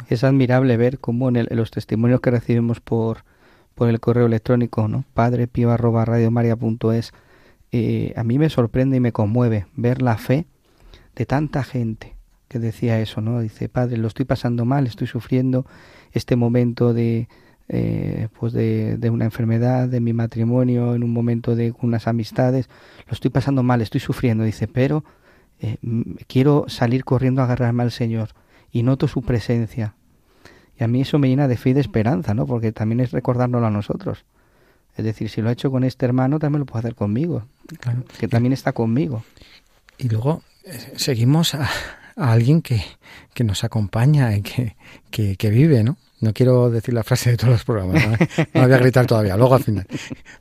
Es 0.09 0.23
admirable 0.23 0.77
ver 0.77 0.99
cómo 0.99 1.29
en, 1.29 1.35
el, 1.35 1.47
los 1.51 1.69
testimonios 1.69 2.21
que 2.21 2.31
recibimos 2.31 2.79
por 2.79 3.23
por 3.75 3.89
el 3.89 3.99
correo 3.99 4.27
electrónico, 4.27 4.87
¿no? 4.87 5.03
padrepío 5.15 5.71
arroba 5.71 6.05
radiomaria.es, 6.05 7.11
eh, 7.71 8.13
a 8.15 8.23
mí 8.23 8.37
me 8.37 8.49
sorprende 8.49 8.97
y 8.97 8.99
me 8.99 9.11
conmueve 9.11 9.65
ver 9.75 10.03
la 10.03 10.17
fe 10.17 10.45
de 11.15 11.25
tanta 11.25 11.63
gente 11.63 12.12
que 12.53 12.59
decía 12.59 12.99
eso, 12.99 13.19
¿no? 13.19 13.41
Dice, 13.41 13.67
padre, 13.67 13.97
lo 13.97 14.07
estoy 14.07 14.25
pasando 14.25 14.63
mal, 14.63 14.85
estoy 14.85 15.07
sufriendo 15.07 15.65
este 16.11 16.35
momento 16.35 16.93
de, 16.93 17.27
eh, 17.67 18.27
pues 18.39 18.53
de, 18.53 18.97
de, 18.97 19.09
una 19.09 19.25
enfermedad, 19.25 19.89
de 19.89 19.99
mi 19.99 20.13
matrimonio, 20.13 20.93
en 20.93 21.03
un 21.03 21.11
momento 21.11 21.55
de 21.55 21.73
unas 21.81 22.07
amistades, 22.07 22.69
lo 23.07 23.13
estoy 23.13 23.31
pasando 23.31 23.63
mal, 23.63 23.81
estoy 23.81 23.99
sufriendo, 23.99 24.43
dice, 24.43 24.67
pero 24.67 25.03
eh, 25.61 25.77
quiero 26.27 26.65
salir 26.67 27.03
corriendo 27.03 27.41
a 27.41 27.45
agarrarme 27.45 27.81
al 27.81 27.91
Señor 27.91 28.29
y 28.71 28.83
noto 28.83 29.07
su 29.07 29.23
presencia. 29.23 29.95
Y 30.79 30.83
a 30.83 30.87
mí 30.87 31.01
eso 31.01 31.17
me 31.17 31.29
llena 31.29 31.47
de 31.47 31.57
fe 31.57 31.71
y 31.71 31.73
de 31.73 31.81
esperanza, 31.81 32.35
¿no? 32.35 32.45
Porque 32.45 32.71
también 32.71 32.99
es 32.99 33.11
recordárnoslo 33.11 33.65
a 33.65 33.71
nosotros. 33.71 34.25
Es 34.95 35.03
decir, 35.05 35.29
si 35.29 35.41
lo 35.41 35.49
ha 35.49 35.53
hecho 35.53 35.71
con 35.71 35.83
este 35.83 36.05
hermano, 36.05 36.37
también 36.37 36.59
lo 36.59 36.65
puede 36.67 36.81
hacer 36.81 36.93
conmigo, 36.95 37.47
que 38.19 38.27
también 38.27 38.53
está 38.53 38.73
conmigo. 38.73 39.23
Y 39.97 40.09
luego 40.09 40.43
eh, 40.65 40.93
seguimos 40.97 41.55
a, 41.55 41.67
a 42.15 42.31
alguien 42.31 42.61
que, 42.61 42.83
que, 43.33 43.43
nos 43.43 43.63
acompaña 43.63 44.35
y 44.35 44.41
que, 44.41 44.75
que, 45.09 45.35
que, 45.35 45.49
vive, 45.49 45.83
¿no? 45.83 45.97
No 46.21 46.33
quiero 46.33 46.69
decir 46.69 46.93
la 46.93 47.03
frase 47.03 47.31
de 47.31 47.37
todos 47.37 47.51
los 47.51 47.65
programas, 47.65 48.01
no, 48.07 48.17
voy 48.53 48.71
a 48.71 48.77
gritar 48.77 49.05
todavía, 49.05 49.35
luego 49.35 49.55
al 49.55 49.63
final. 49.63 49.85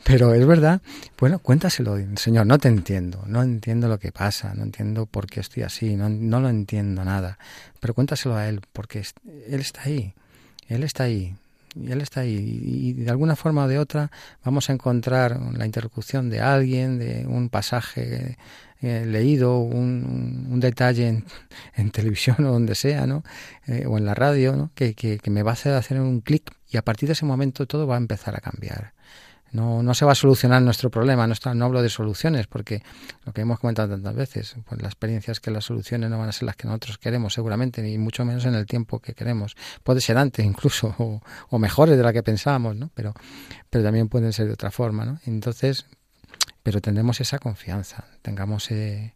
Pero 0.05 0.33
es 0.33 0.47
verdad, 0.47 0.81
bueno, 1.19 1.41
cuéntaselo, 1.41 1.97
Señor, 2.17 2.47
no 2.47 2.59
te 2.59 2.69
entiendo, 2.69 3.25
no 3.27 3.43
entiendo 3.43 3.89
lo 3.89 3.99
que 3.99 4.13
pasa, 4.13 4.55
no 4.55 4.63
entiendo 4.63 5.07
por 5.07 5.27
qué 5.27 5.41
estoy 5.41 5.65
así, 5.65 5.97
no, 5.97 6.09
no 6.09 6.41
lo 6.41 6.49
entiendo 6.49 7.05
nada, 7.05 7.37
pero 7.81 7.95
cuéntaselo 7.95 8.37
a 8.37 8.49
Él, 8.49 8.61
porque 8.73 9.05
Él 9.49 9.61
está 9.61 9.83
ahí, 9.83 10.15
Él 10.69 10.85
está 10.85 11.05
ahí, 11.05 11.35
Él 11.75 12.01
está 12.01 12.21
ahí. 12.21 12.61
Y 12.65 12.93
de 12.93 13.11
alguna 13.11 13.35
forma 13.35 13.65
o 13.65 13.69
de 13.69 13.81
otra 13.81 14.13
vamos 14.45 14.71
a 14.71 14.75
encontrar 14.75 15.41
la 15.41 15.67
interlocución 15.67 16.31
de 16.31 16.41
alguien, 16.41 17.01
de 17.01 17.27
un 17.27 17.49
pasaje 17.49 18.39
leído, 18.83 19.59
un, 19.59 20.49
un 20.51 20.61
detalle 20.61 21.09
en, 21.09 21.25
en, 21.75 21.91
televisión 21.91 22.37
o 22.45 22.53
donde 22.53 22.75
sea, 22.75 23.07
¿no? 23.07 23.23
Eh, 23.67 23.87
o 23.87 23.99
en 23.99 24.05
la 24.05 24.15
radio, 24.15 24.57
¿no? 24.57 24.71
Que, 24.75 24.95
que, 24.95 25.31
me 25.31 25.43
va 25.43 25.51
a 25.51 25.55
hacer 25.55 25.75
hacer 25.75 26.01
un 26.01 26.21
clic 26.21 26.53
y 26.69 26.77
a 26.77 26.83
partir 26.83 27.09
de 27.09 27.15
ese 27.15 27.25
momento 27.25 27.67
todo 27.67 27.87
va 27.87 27.95
a 27.95 27.99
empezar 27.99 28.35
a 28.37 28.41
cambiar. 28.41 28.95
No, 29.53 29.83
no 29.83 29.93
se 29.93 30.07
va 30.07 30.13
a 30.13 30.15
solucionar 30.15 30.63
nuestro 30.63 30.91
problema, 30.91 31.27
no, 31.27 31.35
está, 31.35 31.53
no 31.53 31.67
hablo 31.67 31.83
de 31.83 31.91
soluciones, 31.91 32.47
porque 32.47 32.83
lo 33.27 33.35
que 33.35 33.43
hemos 33.43 33.61
comentado 33.61 33.91
tantas 33.91 34.15
veces, 34.15 34.57
pues 34.67 34.81
la 34.81 34.89
experiencia 34.89 35.31
es 35.31 35.41
que 35.41 35.51
las 35.51 35.67
soluciones 35.67 36.09
no 36.09 36.19
van 36.19 36.31
a 36.31 36.33
ser 36.33 36.45
las 36.45 36.57
que 36.57 36.67
nosotros 36.67 36.97
queremos, 36.97 37.35
seguramente, 37.35 37.83
ni 37.83 37.99
mucho 37.99 38.25
menos 38.25 38.47
en 38.47 38.55
el 38.55 38.65
tiempo 38.65 39.01
que 39.01 39.13
queremos. 39.13 39.55
Puede 39.83 40.01
ser 40.01 40.17
antes 40.17 40.47
incluso, 40.47 40.95
o, 40.99 41.21
o 41.51 41.59
mejores 41.59 41.99
de 41.99 42.03
la 42.03 42.15
que 42.15 42.23
pensábamos, 42.23 42.77
¿no? 42.77 42.91
Pero, 42.95 43.13
pero 43.69 43.85
también 43.85 44.09
pueden 44.09 44.33
ser 44.33 44.47
de 44.47 44.55
otra 44.55 44.71
forma, 44.71 45.05
¿no? 45.05 45.21
Entonces, 45.27 45.85
pero 46.63 46.81
tendremos 46.81 47.21
esa 47.21 47.39
confianza, 47.39 48.05
tengamos 48.23 48.71
eh, 48.71 49.15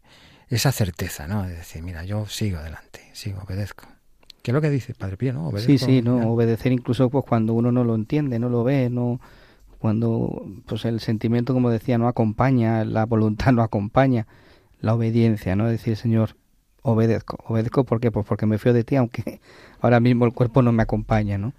esa 0.49 0.73
certeza, 0.73 1.27
¿no? 1.27 1.45
De 1.45 1.57
decir, 1.57 1.83
mira, 1.83 2.05
yo 2.05 2.27
sigo 2.27 2.59
adelante, 2.59 3.01
sigo, 3.13 3.43
obedezco. 3.43 3.87
¿Qué 4.43 4.51
es 4.51 4.55
lo 4.55 4.61
que 4.61 4.71
dice 4.71 4.95
Padre 4.95 5.17
Pío, 5.17 5.33
no? 5.33 5.49
Obedezco, 5.49 5.73
sí, 5.73 5.79
sí, 5.79 6.03
no, 6.03 6.21
ya. 6.21 6.27
obedecer 6.27 6.73
incluso 6.73 7.11
pues 7.11 7.25
cuando 7.25 7.55
uno 7.55 7.73
no 7.73 7.85
lo 7.85 7.95
entiende, 7.95 8.39
no 8.39 8.49
lo 8.49 8.63
ve, 8.63 8.91
no 8.91 9.21
cuando 9.79 10.47
pues 10.67 10.85
el 10.85 11.01
sentimiento, 11.01 11.53
como 11.53 11.71
decía, 11.71 11.99
no 11.99 12.09
acompaña, 12.09 12.85
la 12.85 13.07
voluntad 13.07 13.53
no 13.53 13.63
acompaña 13.63 14.27
la 14.81 14.95
obediencia, 14.95 15.57
¿no? 15.57 15.69
Decir, 15.69 15.97
Señor, 15.97 16.37
obedezco, 16.83 17.39
obedezco 17.47 17.85
¿por 17.85 18.01
qué? 18.01 18.11
Pues 18.11 18.27
porque 18.27 18.47
me 18.47 18.59
fío 18.59 18.73
de 18.73 18.85
ti, 18.85 18.97
aunque 18.97 19.41
ahora 19.81 20.01
mismo 20.01 20.25
el 20.25 20.33
cuerpo 20.33 20.63
no 20.63 20.73
me 20.73 20.83
acompaña, 20.83 21.39
¿no? 21.39 21.53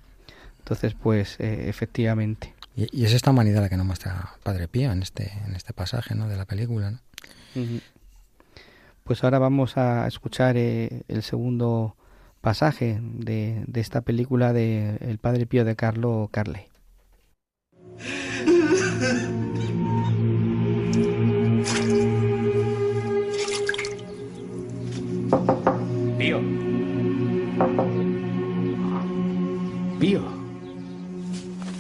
Entonces, 0.60 0.96
pues 0.96 1.40
eh, 1.40 1.70
efectivamente. 1.70 2.54
Y, 2.78 2.88
y, 2.92 3.06
es 3.06 3.14
esta 3.14 3.32
humanidad 3.32 3.62
la 3.62 3.70
que 3.70 3.76
nos 3.76 3.88
muestra 3.88 4.36
Padre 4.44 4.68
Pío 4.68 4.92
en 4.92 5.02
este, 5.02 5.34
en 5.48 5.56
este 5.56 5.74
pasaje 5.74 6.14
¿no? 6.14 6.28
de 6.30 6.38
la 6.38 6.46
película. 6.46 6.92
¿no? 6.92 7.00
Uh 7.56 7.66
-huh. 7.66 7.82
Pues 9.04 9.24
ahora 9.24 9.40
vamos 9.40 9.78
a 9.78 10.06
escuchar 10.06 10.58
eh, 10.58 11.02
el 11.08 11.24
segundo 11.24 11.96
pasaje 12.40 13.00
de, 13.02 13.64
de, 13.66 13.82
esta 13.82 14.02
película 14.02 14.54
de 14.54 14.98
El 15.02 15.18
Padre 15.18 15.48
Pío 15.48 15.66
de 15.66 15.76
Carlo 15.76 16.30
Carley. 16.32 16.68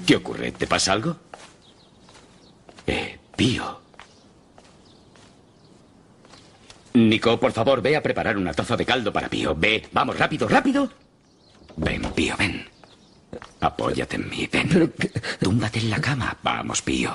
¿Qué 0.07 0.15
ocurre? 0.15 0.53
¿Te 0.53 0.65
pasa 0.67 0.93
algo? 0.93 1.17
Eh, 2.87 3.19
Pío. 3.35 3.81
Nico, 6.93 7.37
por 7.37 7.51
favor, 7.51 7.81
ve 7.81 7.97
a 7.97 8.01
preparar 8.01 8.37
una 8.37 8.53
taza 8.53 8.77
de 8.77 8.85
caldo 8.85 9.11
para 9.11 9.27
Pío. 9.27 9.53
Ve, 9.53 9.89
vamos, 9.91 10.17
rápido, 10.17 10.47
rápido. 10.47 10.89
Ven, 11.75 12.01
Pío, 12.13 12.37
ven. 12.37 12.69
Apóyate 13.59 14.15
en 14.15 14.29
mí, 14.29 14.47
ven. 14.49 14.69
¿Pero? 14.69 14.89
Túmbate 15.41 15.79
en 15.79 15.89
la 15.89 15.99
cama. 15.99 16.37
Vamos, 16.41 16.81
Pío. 16.81 17.13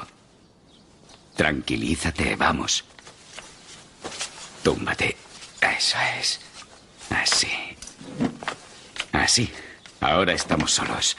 Tranquilízate, 1.34 2.36
vamos. 2.36 2.84
Túmbate. 4.62 5.16
Eso 5.62 5.96
es. 6.20 6.40
Así. 7.08 7.48
Así. 9.12 9.50
Ahora 10.00 10.34
estamos 10.34 10.72
solos. 10.72 11.16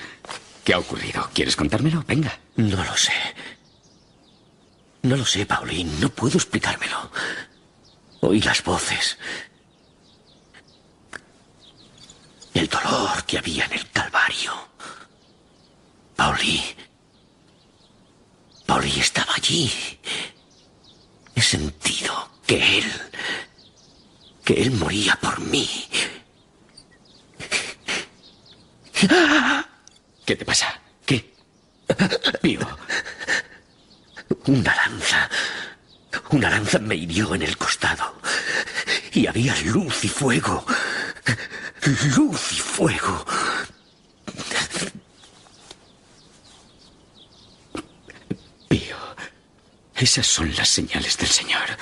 ¿Qué 0.63 0.73
ha 0.73 0.80
ocurrido? 0.80 1.30
¿Quieres 1.34 1.56
contármelo? 1.56 2.04
Venga. 2.08 2.39
No 2.56 2.84
lo 2.84 2.95
sé. 2.95 3.12
No 5.02 5.17
lo 5.17 5.26
sé, 5.26 5.45
Paulín. 5.45 5.99
No 5.99 6.10
puedo 6.10 6.38
explicármelo. 6.38 7.12
Oí 8.21 8.41
las 8.41 8.63
voces. 8.63 9.17
El 12.54 12.67
dolor 12.69 13.26
que 13.26 13.39
había 13.39 13.65
en 13.65 13.73
el 13.73 13.89
Calvario. 13.91 14.54
Paulí. 16.15 16.63
Paulí 18.65 18.99
estaba 18.99 19.34
allí. 19.36 19.69
He 21.36 21.41
sentido 21.41 22.30
que 22.47 22.78
él. 22.80 22.91
que 24.45 24.62
él 24.62 24.71
moría 24.71 25.15
por 25.21 25.39
mí. 25.41 25.67
¿Qué 30.25 30.36
te 30.36 30.45
pasa? 30.45 30.79
¿Qué? 31.05 31.33
Pío. 32.41 32.59
Una 34.45 34.75
lanza. 34.75 35.29
Una 36.29 36.49
lanza 36.49 36.79
me 36.79 36.95
hirió 36.95 37.36
en 37.36 37.41
el 37.43 37.57
costado. 37.57 38.15
Y 39.12 39.27
había 39.27 39.55
luz 39.62 40.03
y 40.03 40.09
fuego. 40.09 40.65
Luz 42.15 42.53
y 42.53 42.59
fuego. 42.59 43.25
Pío, 48.69 48.97
esas 49.95 50.25
son 50.25 50.55
las 50.55 50.69
señales 50.69 51.17
del 51.17 51.29
Señor. 51.29 51.77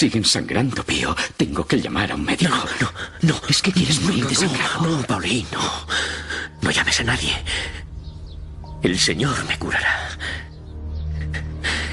Siguen 0.00 0.24
sangrando, 0.24 0.82
Pío. 0.82 1.14
Tengo 1.36 1.66
que 1.66 1.78
llamar 1.78 2.10
a 2.10 2.14
un 2.14 2.24
médico. 2.24 2.56
No, 2.56 2.64
no, 2.80 2.92
no. 3.20 3.40
Es 3.50 3.60
que 3.60 3.70
quieres 3.70 4.00
morir 4.00 4.22
no, 4.22 4.30
desangrado. 4.30 4.80
No, 4.80 4.96
no, 4.96 5.02
Paulín, 5.02 5.46
no. 5.52 5.60
No 6.62 6.70
llames 6.70 7.00
a 7.00 7.04
nadie. 7.04 7.36
El 8.82 8.98
Señor 8.98 9.44
me 9.46 9.58
curará. 9.58 10.08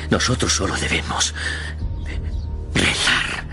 Nosotros 0.09 0.53
solo 0.53 0.77
debemos 0.77 1.35
rezar. 2.73 3.45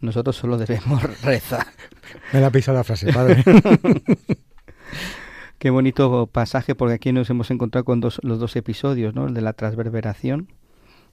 Nosotros 0.00 0.34
solo 0.34 0.56
debemos 0.56 1.02
rezar. 1.22 1.66
Me 2.32 2.40
la 2.40 2.50
pisa 2.50 2.72
la 2.72 2.84
frase, 2.84 3.12
padre. 3.12 3.44
Qué 5.62 5.70
bonito 5.70 6.26
pasaje, 6.26 6.74
porque 6.74 6.94
aquí 6.94 7.12
nos 7.12 7.30
hemos 7.30 7.52
encontrado 7.52 7.84
con 7.84 8.00
dos, 8.00 8.18
los 8.24 8.40
dos 8.40 8.56
episodios, 8.56 9.14
¿no? 9.14 9.28
El 9.28 9.34
de 9.34 9.42
la 9.42 9.52
transverberación 9.52 10.48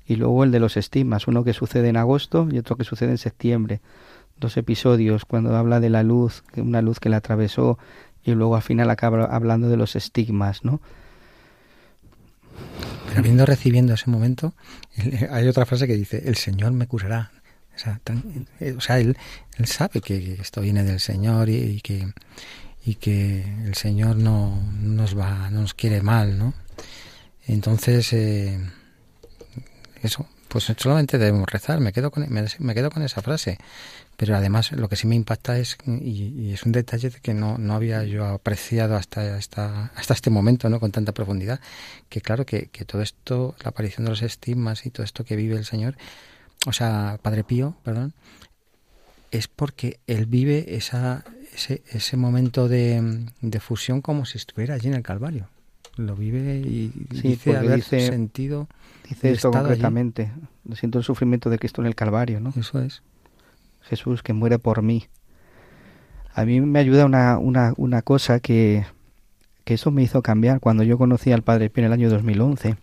y 0.07 0.15
luego 0.15 0.43
el 0.43 0.49
de 0.49 0.59
los 0.59 0.75
estigmas, 0.75 1.27
uno 1.27 1.43
que 1.43 1.53
sucede 1.53 1.87
en 1.89 1.97
agosto 1.97 2.47
y 2.51 2.57
otro 2.57 2.75
que 2.75 2.83
sucede 2.83 3.11
en 3.11 3.19
septiembre. 3.19 3.79
Dos 4.39 4.57
episodios 4.57 5.23
cuando 5.25 5.55
habla 5.55 5.79
de 5.79 5.91
la 5.91 6.01
luz, 6.01 6.43
una 6.57 6.81
luz 6.81 6.99
que 6.99 7.09
la 7.09 7.17
atravesó 7.17 7.77
y 8.23 8.31
luego 8.31 8.55
al 8.55 8.63
final 8.63 8.89
acaba 8.89 9.25
hablando 9.25 9.69
de 9.69 9.77
los 9.77 9.95
estigmas, 9.95 10.65
¿no? 10.65 10.81
Pero 13.05 13.19
habiendo 13.19 13.45
recibiendo 13.45 13.93
ese 13.93 14.09
momento, 14.09 14.55
hay 15.29 15.47
otra 15.47 15.67
frase 15.67 15.85
que 15.85 15.93
dice, 15.95 16.23
el 16.25 16.37
Señor 16.37 16.71
me 16.71 16.87
curará. 16.87 17.31
O 17.75 17.77
sea, 17.77 18.01
sea 18.79 18.99
él, 18.99 19.15
sabe 19.63 20.01
que 20.01 20.39
esto 20.41 20.61
viene 20.61 20.83
del 20.83 20.99
Señor 20.99 21.49
y 21.49 21.81
que 21.81 22.07
y 22.86 22.95
que 22.95 23.43
el 23.65 23.75
Señor 23.75 24.15
no 24.15 24.61
nos 24.82 25.17
va, 25.17 25.49
no 25.49 25.61
nos 25.61 25.73
quiere 25.73 26.01
mal, 26.01 26.38
¿no? 26.38 26.53
Entonces, 27.45 28.13
eh, 28.13 28.59
eso, 30.01 30.27
pues 30.47 30.71
solamente 30.77 31.17
debemos 31.17 31.49
rezar. 31.49 31.80
Me 31.80 31.93
quedo 31.93 32.11
con, 32.11 32.25
me, 32.30 32.73
quedo 32.73 32.91
con 32.91 33.03
esa 33.03 33.21
frase. 33.21 33.57
Pero 34.17 34.36
además 34.36 34.73
lo 34.73 34.89
que 34.89 34.97
sí 34.97 35.07
me 35.07 35.15
impacta 35.15 35.57
es, 35.57 35.77
y, 35.86 36.51
es 36.51 36.63
un 36.63 36.73
detalle 36.73 37.09
que 37.09 37.34
no, 37.34 37.57
no 37.57 37.73
había 37.73 38.03
yo 38.03 38.25
apreciado 38.25 38.97
hasta, 38.97 39.36
hasta, 39.36 39.91
hasta 39.95 40.13
este 40.13 40.30
momento, 40.30 40.69
¿no? 40.69 40.80
Con 40.82 40.91
tanta 40.91 41.13
profundidad, 41.13 41.61
que 42.09 42.19
claro, 42.19 42.45
que, 42.45 42.67
que 42.67 42.84
todo 42.84 43.01
esto, 43.01 43.55
la 43.63 43.69
aparición 43.69 44.03
de 44.05 44.11
los 44.11 44.21
estigmas 44.21 44.86
y 44.86 44.89
todo 44.89 45.05
esto 45.05 45.23
que 45.23 45.38
vive 45.38 45.55
el 45.55 45.63
Señor, 45.63 45.95
o 46.65 46.73
sea, 46.73 47.17
Padre 47.21 47.45
Pío, 47.45 47.77
perdón, 47.84 48.13
es 49.32 49.47
porque 49.47 49.99
él 50.07 50.25
vive 50.25 50.75
esa, 50.75 51.23
ese, 51.53 51.81
ese 51.91 52.17
momento 52.17 52.67
de, 52.67 53.25
de 53.41 53.59
fusión 53.59 54.01
como 54.01 54.25
si 54.25 54.37
estuviera 54.37 54.75
allí 54.75 54.87
en 54.87 54.95
el 54.95 55.03
Calvario. 55.03 55.47
Lo 55.95 56.15
vive 56.15 56.59
y 56.59 56.91
dice 57.09 57.57
haber 57.57 57.81
sentido 57.81 58.69
dice 59.07 59.31
esto 59.31 59.51
concretamente. 59.51 60.31
Siento 60.73 60.99
el 60.99 61.03
sufrimiento 61.03 61.49
de 61.49 61.59
Cristo 61.59 61.81
en 61.81 61.87
el 61.87 61.95
Calvario 61.95 62.39
no 62.39 62.53
eso 62.55 62.81
es. 62.81 63.01
Jesús 63.81 64.23
que 64.23 64.33
muere 64.33 64.59
por 64.59 64.81
mí. 64.81 65.07
A 66.33 66.45
mí 66.45 66.61
me 66.61 66.79
ayuda 66.79 67.05
una, 67.05 67.37
una, 67.37 67.73
una 67.75 68.01
cosa 68.01 68.39
que, 68.39 68.85
que 69.65 69.73
eso 69.73 69.91
me 69.91 70.03
hizo 70.03 70.21
cambiar. 70.21 70.59
Cuando 70.59 70.83
yo 70.83 70.97
conocí 70.97 71.31
al 71.31 71.41
Padre 71.41 71.69
Pío 71.69 71.81
en 71.81 71.87
el 71.87 71.93
año 71.93 72.09
2011 72.09 72.77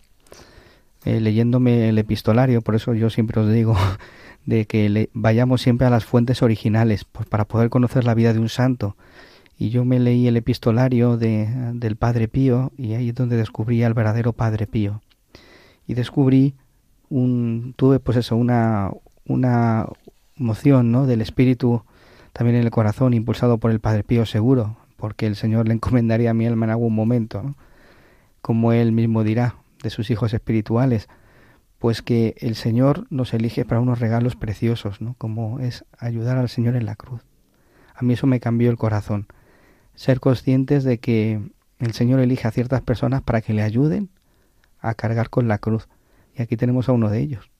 eh, 1.07 1.21
leyéndome 1.21 1.89
el 1.89 1.99
epistolario 1.99 2.63
por 2.63 2.75
eso 2.75 2.93
yo 2.93 3.11
siempre 3.11 3.41
os 3.41 3.49
digo 3.53 3.77
de 4.47 4.65
que 4.67 4.89
le, 4.89 5.11
vayamos 5.13 5.61
siempre 5.61 5.87
a 5.87 5.91
las 5.91 6.05
fuentes 6.05 6.43
originales 6.43 7.05
pues 7.05 7.29
para 7.29 7.45
poder 7.45 7.69
conocer 7.69 8.05
la 8.05 8.15
vida 8.15 8.33
de 8.33 8.39
un 8.39 8.49
santo 8.49 8.97
y 9.59 9.71
yo 9.71 9.85
me 9.85 9.99
leí 9.99 10.27
el 10.29 10.37
epistolario 10.37 11.17
de, 11.17 11.49
del 11.75 11.97
Padre 11.97 12.29
Pío 12.29 12.73
y 12.77 12.93
ahí 12.95 13.09
es 13.09 13.15
donde 13.15 13.37
descubrí 13.37 13.83
al 13.83 13.95
verdadero 13.95 14.33
Padre 14.33 14.67
Pío. 14.67 15.01
Y 15.87 15.95
descubrí 15.95 16.55
un, 17.09 17.75
tuve 17.77 17.99
pues 17.99 18.19
eso, 18.19 18.37
una, 18.37 18.91
una 19.27 19.87
moción 20.37 20.93
¿no? 20.93 21.07
del 21.07 21.23
Espíritu 21.23 21.83
también 22.33 22.57
en 22.57 22.65
el 22.65 22.71
corazón, 22.71 23.15
impulsado 23.15 23.57
por 23.57 23.71
el 23.71 23.81
Padre 23.81 24.05
Pío 24.05 24.27
seguro, 24.27 24.77
porque 24.99 25.27
el 25.27 25.37
Señor 25.37 25.69
le 25.69 25.75
encomendaría 25.75 26.31
a 26.33 26.35
mi 26.35 26.47
alma 26.47 26.67
en 26.67 26.71
algún 26.71 26.95
momento, 26.95 27.55
como 28.43 28.73
él 28.73 28.93
mismo 28.93 29.25
dirá, 29.25 29.55
de 29.83 29.89
sus 29.89 30.11
hijos 30.11 30.35
espirituales, 30.35 31.09
pues 31.79 32.03
que 32.03 32.35
el 32.39 32.55
Señor 32.55 33.07
nos 33.11 33.35
elige 33.35 33.65
para 33.65 33.81
unos 33.81 34.01
regalos 34.01 34.37
preciosos, 34.37 35.01
¿no? 35.01 35.15
como 35.19 35.61
es 35.61 35.85
ayudar 35.99 36.39
al 36.39 36.49
Señor 36.49 36.77
en 36.77 36.87
la 36.87 36.97
cruz. 36.97 37.23
A 37.95 38.03
mí 38.03 38.15
eso 38.15 38.27
me 38.27 38.41
cambió 38.41 38.71
el 38.71 38.77
corazón 38.77 39.27
ser 39.97 40.21
conscientes 40.21 40.85
de 40.85 40.99
que 40.99 41.41
el 41.81 41.93
Señor 41.93 42.21
elige 42.21 42.47
a 42.47 42.53
ciertas 42.53 42.83
personas 42.83 43.23
para 43.23 43.41
que 43.41 43.53
le 43.53 43.63
ayuden 43.63 44.11
a 44.79 44.95
cargar 44.95 45.31
con 45.31 45.49
la 45.49 45.59
cruz. 45.59 45.89
Y 46.37 46.43
aquí 46.43 46.57
tenemos 46.57 46.89
a 46.89 46.93
uno 46.93 47.11
de 47.11 47.19
ellos. 47.19 47.51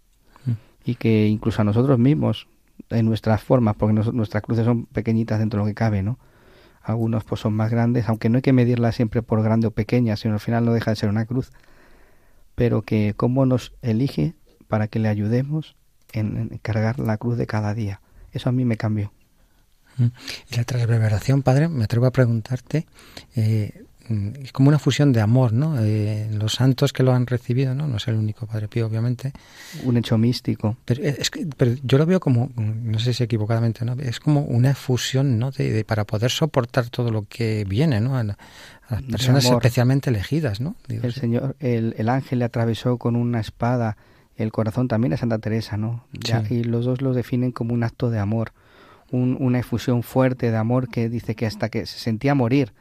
Mm. 0.45 0.53
Y 0.85 0.95
que 0.95 1.27
incluso 1.27 1.63
a 1.63 1.65
nosotros 1.65 1.99
mismos, 1.99 2.47
en 2.91 3.07
nuestras 3.07 3.43
formas, 3.43 3.75
porque 3.75 3.95
nuestras 3.95 4.43
cruces 4.43 4.65
son 4.65 4.85
pequeñitas 4.87 5.39
dentro 5.39 5.59
de 5.59 5.65
lo 5.65 5.69
que 5.69 5.75
cabe, 5.75 6.03
¿no? 6.03 6.19
Algunos 6.83 7.25
pues 7.25 7.41
son 7.41 7.55
más 7.55 7.71
grandes, 7.71 8.09
aunque 8.09 8.29
no 8.29 8.37
hay 8.37 8.43
que 8.43 8.53
medirla 8.53 8.93
siempre 8.93 9.23
por 9.23 9.43
grande 9.43 9.67
o 9.67 9.71
pequeña, 9.73 10.17
sino 10.17 10.35
al 10.35 10.41
final 10.41 10.65
no 10.65 10.73
deja 10.73 10.93
de 10.93 10.97
ser 10.97 11.09
una 11.09 11.25
cruz. 11.25 11.51
Pero 12.57 12.83
que 12.83 13.15
cómo 13.17 13.47
nos 13.47 13.73
elige 13.83 14.35
para 14.67 14.89
que 14.89 14.99
le 14.99 15.09
ayudemos 15.09 15.77
en 16.13 16.59
cargar 16.63 16.99
la 16.99 17.17
cruz 17.17 17.39
de 17.39 17.47
cada 17.47 17.73
día. 17.75 18.01
Eso 18.33 18.49
a 18.49 18.53
mí 18.53 18.65
me 18.65 18.77
cambió. 18.77 19.13
Y 19.99 20.57
la 20.57 20.65
transverberación, 20.65 21.43
padre, 21.43 21.69
me 21.69 21.85
atrevo 21.85 22.07
a 22.07 22.11
preguntarte, 22.11 22.87
eh, 23.35 23.86
es 24.43 24.53
como 24.53 24.69
una 24.69 24.79
fusión 24.79 25.13
de 25.13 25.21
amor, 25.21 25.53
¿no? 25.53 25.77
Eh, 25.79 26.29
los 26.33 26.55
santos 26.55 26.93
que 26.93 27.03
lo 27.03 27.13
han 27.13 27.27
recibido, 27.27 27.75
¿no? 27.75 27.87
No 27.87 27.97
es 27.97 28.09
el 28.09 28.15
único 28.15 28.47
Padre 28.47 28.69
Pío, 28.69 28.87
obviamente. 28.87 29.33
Un 29.85 29.97
hecho 29.97 30.19
místico. 30.19 30.77
Pero, 30.85 31.03
es 31.03 31.31
que, 31.31 31.47
pero 31.57 31.75
yo 31.83 31.99
lo 31.99 32.07
veo 32.07 32.21
como, 32.21 32.51
no 32.57 32.99
sé 32.99 33.15
si 33.15 33.25
equivocadamente, 33.25 33.85
¿no? 33.85 33.95
Es 33.95 34.21
como 34.21 34.41
una 34.43 34.75
fusión, 34.75 35.39
¿no? 35.39 35.51
De, 35.51 35.85
para 35.85 36.05
poder 36.05 36.31
soportar 36.31 36.89
todo 36.91 37.11
lo 37.11 37.27
que 37.29 37.65
viene, 37.69 38.01
¿no? 38.01 38.17
A, 38.17 38.25
las 38.25 38.37
personas 39.11 39.45
especialmente 39.45 40.11
elegidas, 40.11 40.61
¿no? 40.61 40.77
el 40.89 41.13
Señor, 41.13 41.57
el, 41.59 41.97
el, 41.99 42.09
ángel 42.09 42.39
le 42.39 42.45
atravesó 42.45 42.99
con 42.99 43.17
una 43.17 43.41
espada 43.41 43.97
el 44.37 44.53
corazón 44.53 44.87
también 44.87 45.13
a 45.13 45.17
Santa 45.17 45.41
Teresa, 45.41 45.77
¿no? 45.77 46.07
y 46.51 46.63
los 46.63 46.85
dos 46.85 47.03
lo 47.03 47.13
definen 47.13 47.51
como 47.51 47.75
un 47.75 47.83
acto 47.83 48.11
de 48.11 48.21
amor 48.21 48.53
una 49.11 49.59
efusión 49.59 50.03
fuerte 50.03 50.51
de 50.51 50.57
amor 50.57 50.89
que 50.89 51.09
dice 51.09 51.35
que 51.35 51.47
hasta 51.47 51.69
que 51.69 51.87
se 51.87 51.99
sentía 51.99 52.35
morir, 52.35 52.73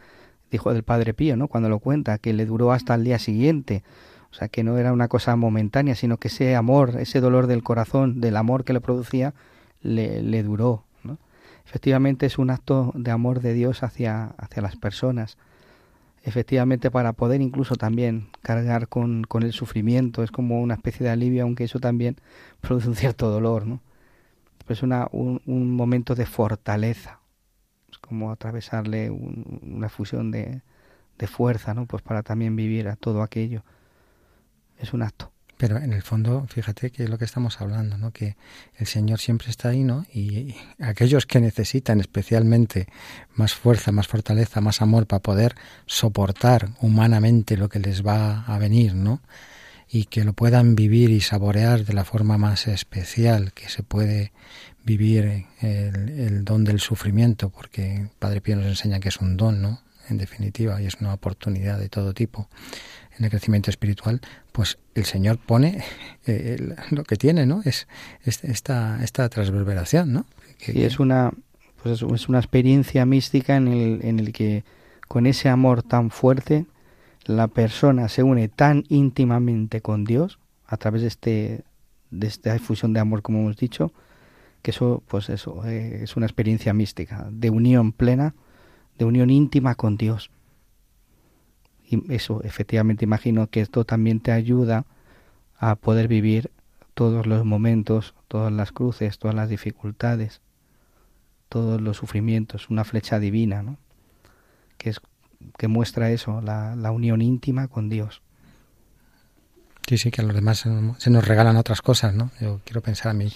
dijo 0.56 0.74
del 0.74 0.84
Padre 0.84 1.14
Pío, 1.14 1.38
¿no? 1.38 1.48
Cuando 1.48 1.70
lo 1.70 1.80
cuenta, 1.80 2.18
que 2.18 2.34
le 2.34 2.46
duró 2.46 2.72
hasta 2.72 2.96
el 2.96 3.04
día 3.04 3.20
siguiente. 3.20 3.84
O 4.32 4.34
sea, 4.34 4.48
que 4.50 4.64
no 4.64 4.78
era 4.78 4.92
una 4.92 5.08
cosa 5.08 5.36
momentánea, 5.36 5.96
sino 5.96 6.18
que 6.18 6.28
ese 6.28 6.56
amor, 6.56 6.96
ese 7.00 7.22
dolor 7.22 7.48
del 7.48 7.64
corazón, 7.64 8.20
del 8.20 8.36
amor 8.36 8.64
que 8.64 8.74
le 8.74 8.82
producía, 8.82 9.34
le, 9.82 10.22
le 10.22 10.44
duró. 10.44 10.84
¿no? 11.04 11.18
Efectivamente 11.66 12.26
es 12.26 12.38
un 12.38 12.50
acto 12.50 12.92
de 12.96 13.12
amor 13.12 13.40
de 13.40 13.54
Dios 13.54 13.84
hacia, 13.84 14.34
hacia 14.38 14.62
las 14.62 14.76
personas. 14.76 15.38
Efectivamente 16.24 16.90
para 16.90 17.14
poder 17.14 17.42
incluso 17.42 17.76
también 17.76 18.28
cargar 18.42 18.88
con, 18.88 19.24
con 19.24 19.44
el 19.44 19.54
sufrimiento, 19.54 20.24
es 20.24 20.32
como 20.32 20.60
una 20.62 20.74
especie 20.74 21.06
de 21.06 21.12
alivio, 21.12 21.44
aunque 21.44 21.66
eso 21.66 21.80
también 21.80 22.18
produce 22.62 22.90
un 22.90 22.96
cierto 22.96 23.30
dolor, 23.30 23.66
¿no? 23.66 23.80
pues 24.66 24.84
una, 24.84 25.08
un, 25.12 25.72
momento 25.72 26.16
de 26.16 26.26
fortaleza. 26.26 27.20
Como 28.08 28.32
atravesarle 28.32 29.10
una 29.10 29.90
fusión 29.90 30.32
de, 30.32 30.62
de 31.18 31.28
fuerza, 31.28 31.74
¿no? 31.74 31.86
Pues 31.86 32.04
para 32.04 32.24
también 32.24 32.56
vivir 32.56 32.88
a 32.88 32.96
todo 32.96 33.22
aquello. 33.22 33.64
Es 34.80 34.94
un 34.94 35.02
acto. 35.02 35.32
Pero 35.58 35.78
en 35.78 35.94
el 35.94 36.02
fondo, 36.02 36.46
fíjate 36.50 36.92
que 36.92 37.04
es 37.04 37.10
lo 37.10 37.18
que 37.18 37.24
estamos 37.24 37.62
hablando, 37.62 37.98
¿no? 37.98 38.12
Que 38.12 38.36
el 38.76 38.88
Señor 38.88 39.20
siempre 39.20 39.50
está 39.50 39.70
ahí, 39.70 39.84
¿no? 39.84 40.06
Y 40.14 40.56
aquellos 40.80 41.26
que 41.26 41.40
necesitan 41.40 42.02
especialmente 42.02 42.88
más 43.36 43.54
fuerza, 43.54 43.94
más 43.94 44.08
fortaleza, 44.08 44.60
más 44.60 44.82
amor 44.82 45.08
para 45.08 45.22
poder 45.22 45.56
soportar 45.86 46.72
humanamente 46.82 47.56
lo 47.56 47.70
que 47.70 47.80
les 47.80 48.06
va 48.06 48.42
a 48.42 48.58
venir, 48.60 48.96
¿no? 48.96 49.22
y 49.88 50.06
que 50.06 50.24
lo 50.24 50.34
puedan 50.34 50.76
vivir 50.76 51.12
y 51.12 51.22
saborear 51.22 51.86
de 51.86 51.94
la 51.94 52.04
forma 52.04 52.38
más 52.38 52.68
especial 52.68 53.54
que 53.54 53.70
se 53.70 53.84
puede 53.84 54.32
vivir 54.86 55.48
el, 55.62 56.46
don 56.46 56.64
del 56.64 56.80
sufrimiento, 56.80 57.50
porque 57.50 58.08
Padre 58.20 58.40
Pío 58.40 58.56
nos 58.56 58.68
enseña 58.68 59.00
que 59.00 59.10
es 59.10 59.18
un 59.18 59.36
don, 59.36 59.62
¿no? 59.62 59.82
En 60.08 60.18
definitiva, 60.18 60.80
y 60.82 60.86
es 60.86 60.96
una 61.02 61.14
oportunidad 61.14 61.80
de 61.80 61.90
todo 61.90 62.14
tipo 62.14 62.48
en 63.18 63.26
el 63.26 63.32
crecimiento 63.32 63.72
espiritual, 63.72 64.22
pues 64.52 64.78
el 64.94 65.06
Señor 65.06 65.40
pone 65.40 65.84
eh, 66.28 66.76
lo 66.92 67.04
que 67.04 67.16
tiene, 67.16 67.48
¿no? 67.48 67.62
Es, 67.66 67.88
esta, 68.24 69.04
esta 69.04 69.28
transverberación, 69.30 70.14
¿no? 70.14 70.26
y 70.68 70.84
es 70.84 71.00
una, 71.00 71.32
pues 71.82 72.02
es 72.02 72.30
una 72.30 72.40
experiencia 72.40 73.06
mística 73.06 73.56
en 73.58 73.68
el, 73.68 74.00
en 74.04 74.20
el 74.20 74.32
que 74.32 74.64
con 75.08 75.26
ese 75.26 75.50
amor 75.50 75.84
tan 75.84 76.10
fuerte 76.12 76.66
la 77.26 77.48
persona 77.48 78.08
se 78.08 78.24
une 78.24 78.48
tan 78.48 78.84
íntimamente 78.90 79.82
con 79.82 80.06
Dios 80.06 80.40
a 80.66 80.78
través 80.78 81.02
de 81.02 81.08
este 81.08 81.64
de 82.12 82.28
esta 82.28 82.54
difusión 82.54 82.94
de 82.94 83.00
amor 83.00 83.22
como 83.22 83.40
hemos 83.40 83.58
dicho 83.58 83.92
que 84.66 84.72
eso 84.72 85.04
pues 85.08 85.30
eso 85.30 85.64
eh, 85.66 86.02
es 86.02 86.16
una 86.18 86.26
experiencia 86.26 86.74
mística 86.74 87.28
de 87.30 87.52
unión 87.52 87.92
plena 87.92 88.34
de 88.98 89.06
unión 89.06 89.30
íntima 89.30 89.76
con 89.76 89.96
Dios 89.96 90.32
y 91.88 92.12
eso 92.12 92.42
efectivamente 92.42 93.06
imagino 93.06 93.48
que 93.48 93.62
esto 93.62 93.86
también 93.86 94.20
te 94.20 94.32
ayuda 94.32 94.86
a 95.60 95.76
poder 95.76 96.08
vivir 96.08 96.50
todos 96.96 97.28
los 97.28 97.46
momentos 97.46 98.16
todas 98.28 98.52
las 98.52 98.72
cruces 98.72 99.20
todas 99.20 99.36
las 99.36 99.50
dificultades 99.50 100.42
todos 101.48 101.80
los 101.80 101.98
sufrimientos 101.98 102.72
una 102.72 102.86
flecha 102.86 103.20
divina 103.20 103.62
¿no? 103.62 103.78
que 104.80 104.90
es 104.90 105.00
que 105.58 105.68
muestra 105.68 106.12
eso, 106.12 106.42
la, 106.42 106.76
la 106.76 106.92
unión 106.92 107.22
íntima 107.22 107.68
con 107.68 107.90
Dios. 107.90 108.22
Sí, 109.88 110.00
sí, 110.00 110.10
que 110.10 110.22
a 110.22 110.24
los 110.24 110.34
demás 110.34 110.66
se 110.98 111.10
nos 111.12 111.28
regalan 111.28 111.58
otras 111.58 111.84
cosas, 111.84 112.16
¿no? 112.16 112.32
Yo 112.42 112.60
quiero 112.66 112.82
pensar 112.82 113.10
a 113.10 113.14
mí, 113.14 113.32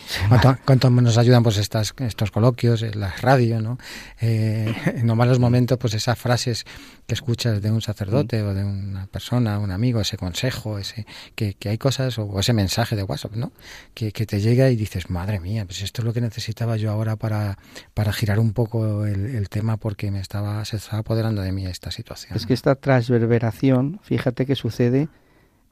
cuánto, 0.66 0.90
nos 0.90 1.20
ayudan 1.20 1.44
pues 1.44 1.58
estas, 1.58 1.94
estos 2.00 2.32
coloquios, 2.32 2.82
eh, 2.82 2.92
la 2.96 3.14
radio, 3.22 3.62
¿no? 3.62 3.78
Eh, 4.20 4.74
en 4.96 5.06
los 5.06 5.16
malos 5.16 5.38
momentos, 5.38 5.78
pues 5.78 5.94
esas 5.94 6.18
frases 6.18 6.66
que 7.06 7.14
escuchas 7.14 7.62
de 7.62 7.72
un 7.72 7.82
sacerdote 7.82 8.42
o 8.42 8.56
de 8.56 8.64
una 8.64 9.06
persona, 9.06 9.60
un 9.60 9.70
amigo, 9.70 10.02
ese 10.02 10.18
consejo, 10.18 10.80
ese 10.80 11.06
que, 11.36 11.54
que 11.54 11.70
hay 11.70 11.78
cosas, 11.78 12.18
o 12.18 12.40
ese 12.40 12.54
mensaje 12.54 12.96
de 12.96 13.04
WhatsApp, 13.04 13.36
¿no? 13.36 13.52
Que, 13.94 14.12
que, 14.12 14.26
te 14.26 14.42
llega 14.42 14.72
y 14.72 14.76
dices, 14.76 15.12
madre 15.12 15.40
mía, 15.40 15.66
pues 15.66 15.84
esto 15.84 16.02
es 16.02 16.06
lo 16.06 16.14
que 16.14 16.22
necesitaba 16.22 16.78
yo 16.78 16.90
ahora 16.90 17.16
para, 17.16 17.60
para 17.94 18.12
girar 18.12 18.40
un 18.40 18.54
poco 18.54 19.06
el, 19.06 19.50
tema 19.50 19.78
porque 19.78 20.10
me 20.12 20.20
estaba, 20.20 20.66
se 20.66 20.78
estaba 20.78 21.00
apoderando 21.00 21.44
de 21.44 21.52
mí 21.52 21.66
esta 21.68 21.92
situación. 21.92 22.36
Es 22.36 22.46
que 22.46 22.54
esta 22.54 22.76
transverberación, 22.76 24.00
fíjate 24.04 24.46
que 24.46 24.56
sucede 24.56 25.10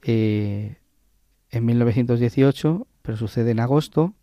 eh, 0.03 0.77
en 1.51 1.65
1918, 1.65 2.87
pero 3.01 3.17
sucede 3.17 3.51
en 3.51 3.59
agosto, 3.59 4.13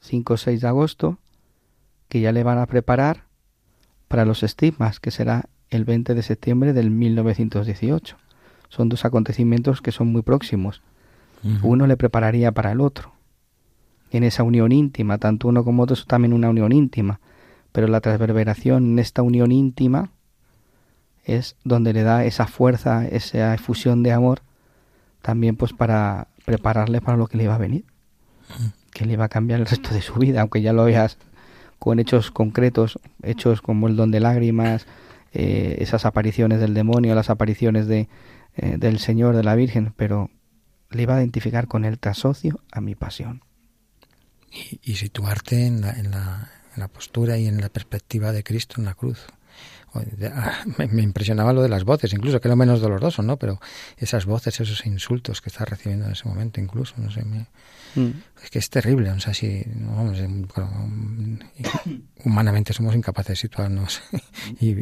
5 0.00 0.34
o 0.34 0.36
6 0.36 0.60
de 0.60 0.68
agosto, 0.68 1.18
que 2.08 2.20
ya 2.20 2.32
le 2.32 2.42
van 2.42 2.58
a 2.58 2.66
preparar 2.66 3.24
para 4.08 4.24
los 4.24 4.42
estigmas, 4.42 5.00
que 5.00 5.10
será 5.10 5.48
el 5.70 5.84
20 5.84 6.14
de 6.14 6.22
septiembre 6.22 6.72
del 6.72 6.90
1918. 6.90 8.16
Son 8.68 8.88
dos 8.88 9.04
acontecimientos 9.04 9.80
que 9.80 9.92
son 9.92 10.12
muy 10.12 10.22
próximos. 10.22 10.82
uno 11.62 11.86
le 11.86 11.96
prepararía 11.96 12.52
para 12.52 12.72
el 12.72 12.80
otro. 12.80 13.12
En 14.10 14.24
esa 14.24 14.42
unión 14.42 14.72
íntima, 14.72 15.18
tanto 15.18 15.48
uno 15.48 15.64
como 15.64 15.82
otro 15.82 15.94
es 15.94 16.06
también 16.06 16.32
una 16.32 16.48
unión 16.48 16.72
íntima, 16.72 17.20
pero 17.72 17.88
la 17.88 18.00
transverberación 18.00 18.92
en 18.92 18.98
esta 18.98 19.22
unión 19.22 19.52
íntima 19.52 20.10
es 21.24 21.56
donde 21.64 21.92
le 21.92 22.02
da 22.02 22.24
esa 22.24 22.46
fuerza, 22.46 23.06
esa 23.06 23.54
efusión 23.54 24.02
de 24.02 24.12
amor, 24.12 24.42
también 25.24 25.56
pues 25.56 25.72
para 25.72 26.28
prepararle 26.44 27.00
para 27.00 27.16
lo 27.16 27.26
que 27.28 27.38
le 27.38 27.44
iba 27.44 27.54
a 27.54 27.58
venir, 27.58 27.86
que 28.92 29.06
le 29.06 29.14
iba 29.14 29.24
a 29.24 29.30
cambiar 29.30 29.58
el 29.58 29.66
resto 29.66 29.94
de 29.94 30.02
su 30.02 30.12
vida, 30.16 30.42
aunque 30.42 30.60
ya 30.60 30.74
lo 30.74 30.84
veas 30.84 31.16
con 31.78 31.98
hechos 31.98 32.30
concretos, 32.30 32.98
hechos 33.22 33.62
como 33.62 33.88
el 33.88 33.96
don 33.96 34.10
de 34.10 34.20
lágrimas, 34.20 34.86
eh, 35.32 35.76
esas 35.78 36.04
apariciones 36.04 36.60
del 36.60 36.74
demonio, 36.74 37.14
las 37.14 37.30
apariciones 37.30 37.86
de, 37.86 38.10
eh, 38.56 38.76
del 38.76 38.98
Señor, 38.98 39.34
de 39.34 39.44
la 39.44 39.54
Virgen, 39.54 39.94
pero 39.96 40.30
le 40.90 41.04
iba 41.04 41.16
a 41.16 41.20
identificar 41.20 41.68
con 41.68 41.86
el 41.86 41.98
trasocio 41.98 42.60
a 42.70 42.82
mi 42.82 42.94
pasión. 42.94 43.42
Y, 44.82 44.96
situarte 44.96 45.66
en, 45.66 45.80
la, 45.80 45.92
en 45.98 46.10
la 46.12 46.88
postura 46.88 47.38
y 47.38 47.46
en 47.46 47.62
la 47.62 47.70
perspectiva 47.70 48.30
de 48.30 48.44
Cristo 48.44 48.74
en 48.78 48.84
la 48.84 48.94
cruz. 48.94 49.26
Ah, 50.32 50.64
me 50.90 51.02
impresionaba 51.02 51.52
lo 51.52 51.62
de 51.62 51.68
las 51.68 51.84
voces, 51.84 52.12
incluso 52.12 52.40
que 52.40 52.48
es 52.48 52.50
lo 52.50 52.56
menos 52.56 52.80
doloroso, 52.80 53.22
¿no? 53.22 53.36
Pero 53.36 53.60
esas 53.96 54.26
voces, 54.26 54.58
esos 54.60 54.84
insultos 54.86 55.40
que 55.40 55.50
está 55.50 55.64
recibiendo 55.64 56.06
en 56.06 56.12
ese 56.12 56.28
momento, 56.28 56.60
incluso, 56.60 56.94
no 56.98 57.10
sé, 57.10 57.24
me, 57.24 57.46
mm. 57.94 58.22
es 58.42 58.50
que 58.50 58.58
es 58.58 58.70
terrible. 58.70 59.10
O 59.10 59.20
sea, 59.20 59.32
si 59.34 59.62
vamos, 59.66 60.18
humanamente 62.24 62.72
somos 62.72 62.94
incapaces 62.96 63.28
de 63.28 63.36
situarnos 63.36 64.02
y, 64.60 64.80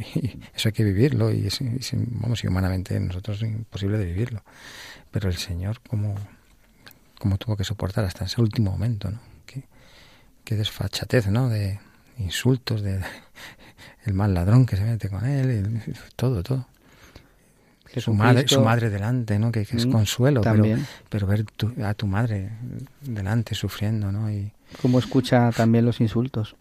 eso 0.54 0.68
hay 0.68 0.72
que 0.72 0.84
vivirlo 0.84 1.30
y, 1.30 1.48
vamos, 2.20 2.42
y 2.42 2.46
humanamente 2.46 2.98
nosotros 2.98 3.42
es 3.42 3.48
imposible 3.50 3.98
de 3.98 4.06
vivirlo. 4.06 4.42
Pero 5.10 5.28
el 5.28 5.36
Señor, 5.36 5.80
¿cómo, 5.86 6.14
cómo 7.18 7.36
tuvo 7.36 7.56
que 7.56 7.64
soportar 7.64 8.04
hasta 8.06 8.24
ese 8.24 8.40
último 8.40 8.70
momento, 8.70 9.10
¿no? 9.10 9.20
Qué, 9.44 9.64
qué 10.44 10.56
desfachatez, 10.56 11.26
¿no? 11.26 11.50
De 11.50 11.80
insultos, 12.18 12.80
de 12.80 13.02
el 14.04 14.14
mal 14.14 14.34
ladrón 14.34 14.66
que 14.66 14.76
se 14.76 14.84
mete 14.84 15.08
con 15.08 15.24
él, 15.24 15.82
todo, 16.16 16.42
todo. 16.42 16.66
Su 18.00 18.14
madre, 18.14 18.48
su 18.48 18.62
madre 18.62 18.88
delante, 18.88 19.38
¿no? 19.38 19.52
Que, 19.52 19.60
es 19.60 19.86
mm, 19.86 19.90
consuelo, 19.90 20.40
pero, 20.40 20.64
pero, 21.10 21.26
ver 21.26 21.44
a 21.84 21.92
tu 21.92 22.06
madre 22.06 22.50
delante 23.02 23.54
sufriendo, 23.54 24.10
¿no? 24.10 24.30
Y... 24.30 24.50
Cómo 24.80 24.98
escucha 24.98 25.50
también 25.52 25.84
los 25.84 26.00
insultos. 26.00 26.56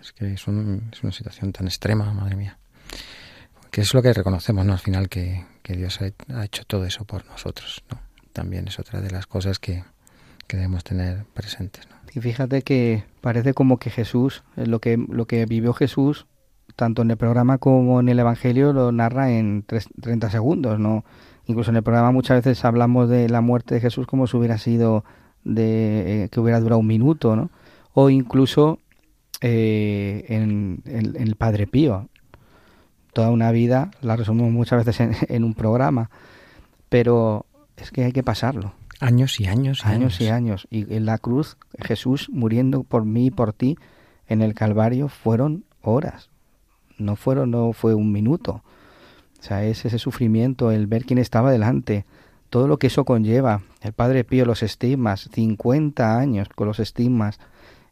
Es 0.00 0.12
que 0.12 0.32
es, 0.32 0.40
es, 0.40 0.48
una 0.48 1.12
situación 1.12 1.52
tan 1.52 1.68
extrema, 1.68 2.12
madre 2.12 2.34
mía. 2.34 2.58
Que 3.70 3.82
es 3.82 3.94
lo 3.94 4.02
que 4.02 4.12
reconocemos, 4.12 4.66
¿no? 4.66 4.72
Al 4.72 4.80
final 4.80 5.08
que, 5.08 5.44
que 5.62 5.76
Dios 5.76 6.00
ha, 6.00 6.44
hecho 6.44 6.64
todo 6.64 6.84
eso 6.84 7.04
por 7.04 7.24
nosotros, 7.26 7.84
¿no? 7.90 8.00
También 8.32 8.66
es 8.66 8.80
otra 8.80 9.00
de 9.00 9.10
las 9.10 9.26
cosas 9.26 9.60
que, 9.60 9.84
que 10.48 10.56
debemos 10.56 10.82
tener 10.82 11.24
presentes, 11.26 11.88
¿no? 11.88 11.96
Y 12.12 12.20
fíjate 12.20 12.62
que 12.62 13.04
parece 13.20 13.54
como 13.54 13.78
que 13.78 13.90
Jesús, 13.90 14.42
eh, 14.56 14.66
lo 14.66 14.80
que, 14.80 14.96
lo 14.96 15.26
que 15.26 15.46
vivió 15.46 15.72
Jesús, 15.72 16.26
tanto 16.76 17.02
en 17.02 17.10
el 17.10 17.16
programa 17.16 17.58
como 17.58 18.00
en 18.00 18.08
el 18.08 18.18
Evangelio, 18.18 18.72
lo 18.72 18.92
narra 18.92 19.30
en 19.30 19.64
30 19.64 20.30
segundos, 20.30 20.78
¿no? 20.78 21.04
Incluso 21.46 21.70
en 21.70 21.76
el 21.76 21.82
programa 21.82 22.12
muchas 22.12 22.44
veces 22.44 22.64
hablamos 22.64 23.08
de 23.08 23.28
la 23.28 23.40
muerte 23.40 23.74
de 23.74 23.80
Jesús 23.80 24.06
como 24.06 24.26
si 24.26 24.36
hubiera 24.36 24.58
sido 24.58 25.04
de 25.44 26.24
eh, 26.24 26.28
que 26.28 26.40
hubiera 26.40 26.60
durado 26.60 26.80
un 26.80 26.86
minuto, 26.86 27.36
¿no? 27.36 27.50
O 27.92 28.10
incluso 28.10 28.78
eh, 29.40 30.24
en, 30.28 30.82
el 30.84 31.34
Padre 31.36 31.66
Pío. 31.66 32.08
Toda 33.12 33.30
una 33.30 33.50
vida 33.50 33.90
la 34.00 34.16
resumimos 34.16 34.52
muchas 34.52 34.84
veces 34.84 35.16
en 35.28 35.44
un 35.44 35.54
programa, 35.54 36.10
pero 36.88 37.46
es 37.76 37.90
que 37.90 38.04
hay 38.04 38.12
que 38.12 38.22
pasarlo. 38.22 38.72
Años 39.00 39.40
y 39.40 39.46
años 39.46 39.82
y 39.84 39.88
años. 39.88 40.20
y 40.20 40.28
años. 40.28 40.68
Y 40.70 40.94
en 40.94 41.06
la 41.06 41.18
cruz, 41.18 41.56
Jesús 41.78 42.28
muriendo 42.30 42.82
por 42.82 43.04
mí 43.04 43.26
y 43.26 43.30
por 43.30 43.52
ti 43.52 43.76
en 44.28 44.42
el 44.42 44.54
Calvario 44.54 45.08
fueron 45.08 45.64
horas. 45.82 46.30
No 46.98 47.16
fueron, 47.16 47.50
no 47.50 47.72
fue 47.72 47.94
un 47.94 48.12
minuto. 48.12 48.62
O 49.40 49.42
sea, 49.42 49.64
es 49.64 49.84
ese 49.86 49.98
sufrimiento, 49.98 50.70
el 50.70 50.86
ver 50.86 51.06
quién 51.06 51.18
estaba 51.18 51.50
delante, 51.50 52.04
todo 52.50 52.68
lo 52.68 52.78
que 52.78 52.88
eso 52.88 53.06
conlleva. 53.06 53.62
El 53.80 53.94
Padre 53.94 54.22
Pío, 54.22 54.44
los 54.44 54.62
estigmas, 54.62 55.30
50 55.32 56.18
años 56.18 56.48
con 56.54 56.66
los 56.66 56.78
estigmas, 56.78 57.40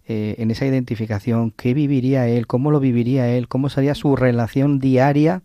eh, 0.07 0.37
en 0.39 0.51
esa 0.51 0.67
identificación, 0.67 1.53
qué 1.53 1.73
viviría 1.73 2.29
él, 2.29 2.47
cómo 2.47 2.71
lo 2.71 2.81
viviría 2.81 3.29
él, 3.29 3.49
cómo 3.49 3.71
sería 3.71 3.95
su 3.95 4.15
relación 4.15 4.79
diaria 4.79 5.43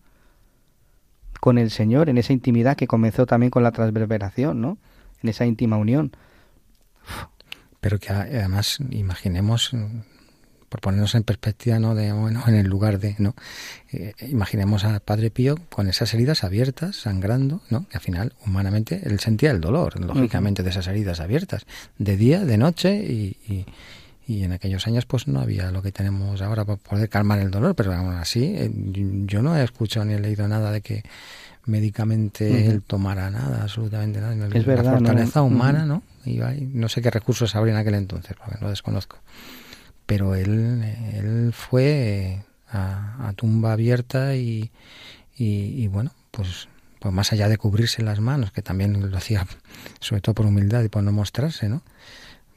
con 1.40 1.58
el 1.58 1.72
Señor, 1.72 2.10
en 2.10 2.18
esa 2.18 2.34
intimidad 2.34 2.76
que 2.76 2.88
comenzó 2.88 3.26
también 3.26 3.50
con 3.50 3.64
la 3.64 3.72
transverberación, 3.72 4.62
¿no? 4.62 4.78
En 5.24 5.30
esa 5.30 5.46
íntima 5.46 5.78
unión. 5.78 6.12
Pero 7.82 8.00
que 8.00 8.14
además 8.14 8.78
imaginemos 8.92 9.74
por 10.74 10.82
ponernos 10.82 11.14
en 11.14 11.22
perspectiva, 11.22 11.78
¿no? 11.78 11.94
De, 11.94 12.12
bueno, 12.14 12.42
en 12.48 12.56
el 12.56 12.66
lugar 12.66 12.98
de, 12.98 13.16
¿no? 13.20 13.36
Eh, 13.92 14.16
imaginemos 14.22 14.84
al 14.86 15.02
Padre 15.02 15.30
Pío 15.30 15.56
con 15.70 15.88
esas 15.88 16.12
heridas 16.16 16.44
abiertas, 16.44 16.96
sangrando, 16.96 17.62
¿no? 17.70 17.88
Que 17.90 17.98
al 17.98 18.02
final, 18.02 18.34
humanamente, 18.44 19.00
él 19.04 19.20
sentía 19.20 19.52
el 19.52 19.62
dolor, 19.62 20.04
lógicamente, 20.04 20.64
de 20.64 20.72
esas 20.72 20.88
heridas 20.88 21.20
abiertas, 21.20 21.68
de 22.00 22.18
día, 22.18 22.44
de 22.44 22.58
noche, 22.58 22.96
y, 22.96 23.38
y, 24.28 24.44
en 24.44 24.52
aquellos 24.52 24.88
años, 24.88 25.06
pues 25.06 25.28
no 25.28 25.42
había 25.42 25.70
lo 25.70 25.84
que 25.84 25.92
tenemos 25.92 26.42
ahora 26.42 26.66
para 26.66 26.78
poder 26.80 27.08
calmar 27.08 27.38
el 27.38 27.52
dolor, 27.52 27.76
pero 27.76 27.94
aún 27.94 28.16
así, 28.16 28.44
eh, 28.44 28.72
yo 28.74 29.44
no 29.44 29.56
he 29.56 29.64
escuchado 29.64 30.08
ni 30.08 30.16
he 30.16 30.20
leído 30.20 30.48
nada 30.48 30.72
de 30.72 30.82
que 30.82 31.04
médicamente 31.66 32.68
él 32.68 32.82
tomara 32.82 33.30
nada, 33.30 33.64
absolutamente 33.64 34.20
nada. 34.20 34.48
Es 34.48 34.68
la 34.68 34.84
fortaleza 34.84 35.42
humana, 35.42 35.86
¿no? 35.86 36.04
Y 36.26 36.40
no 36.74 36.90
sé 36.90 37.02
qué 37.02 37.10
recursos 37.10 37.56
habría 37.56 37.74
en 37.74 37.80
aquel 37.80 37.96
entonces, 37.96 38.36
porque 38.38 38.58
no 38.62 38.70
desconozco. 38.70 39.18
Pero 40.06 40.36
él, 40.36 40.84
él 41.14 41.54
fue 41.54 42.44
a, 42.70 43.34
tumba 43.36 43.74
abierta 43.74 44.36
y, 44.36 44.72
y, 45.38 45.88
bueno, 45.88 46.12
pues, 46.32 46.68
pues 47.00 47.14
más 47.14 47.32
allá 47.32 47.48
de 47.48 47.58
cubrirse 47.58 48.02
las 48.02 48.20
manos, 48.20 48.52
que 48.52 48.62
también 48.62 49.10
lo 49.10 49.18
hacía 49.18 49.46
sobre 50.00 50.22
todo 50.22 50.36
por 50.36 50.46
humildad 50.46 50.84
y 50.84 50.90
por 50.90 51.04
no 51.04 51.12
mostrarse, 51.12 51.70
¿no? 51.70 51.82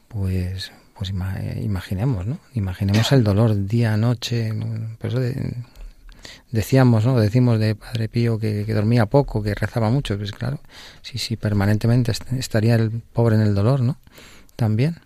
Pues, 0.09 0.73
pues 0.97 1.13
imaginemos, 1.61 2.27
¿no? 2.27 2.39
Imaginemos 2.55 3.13
el 3.13 3.23
dolor 3.23 3.67
día, 3.67 3.97
noche, 3.97 4.53
por 4.99 5.11
eso 5.11 5.21
de, 5.21 5.55
decíamos, 6.51 7.05
¿no? 7.05 7.19
Decimos 7.19 7.59
de 7.59 7.75
Padre 7.75 8.09
Pío 8.09 8.39
que, 8.39 8.65
dormía 8.73 9.07
poco, 9.07 9.43
que 9.43 9.55
rezaba 9.55 9.91
mucho, 9.91 10.17
pues 10.17 10.33
claro, 10.33 10.61
sí, 11.03 11.19
sí, 11.19 11.37
permanentemente 11.37 12.13
estaría 12.39 12.75
el 12.75 12.91
pobre 13.13 13.37
en 13.37 13.43
el 13.43 13.55
dolor, 13.55 13.81
¿no? 13.81 13.99
También. 14.57 14.97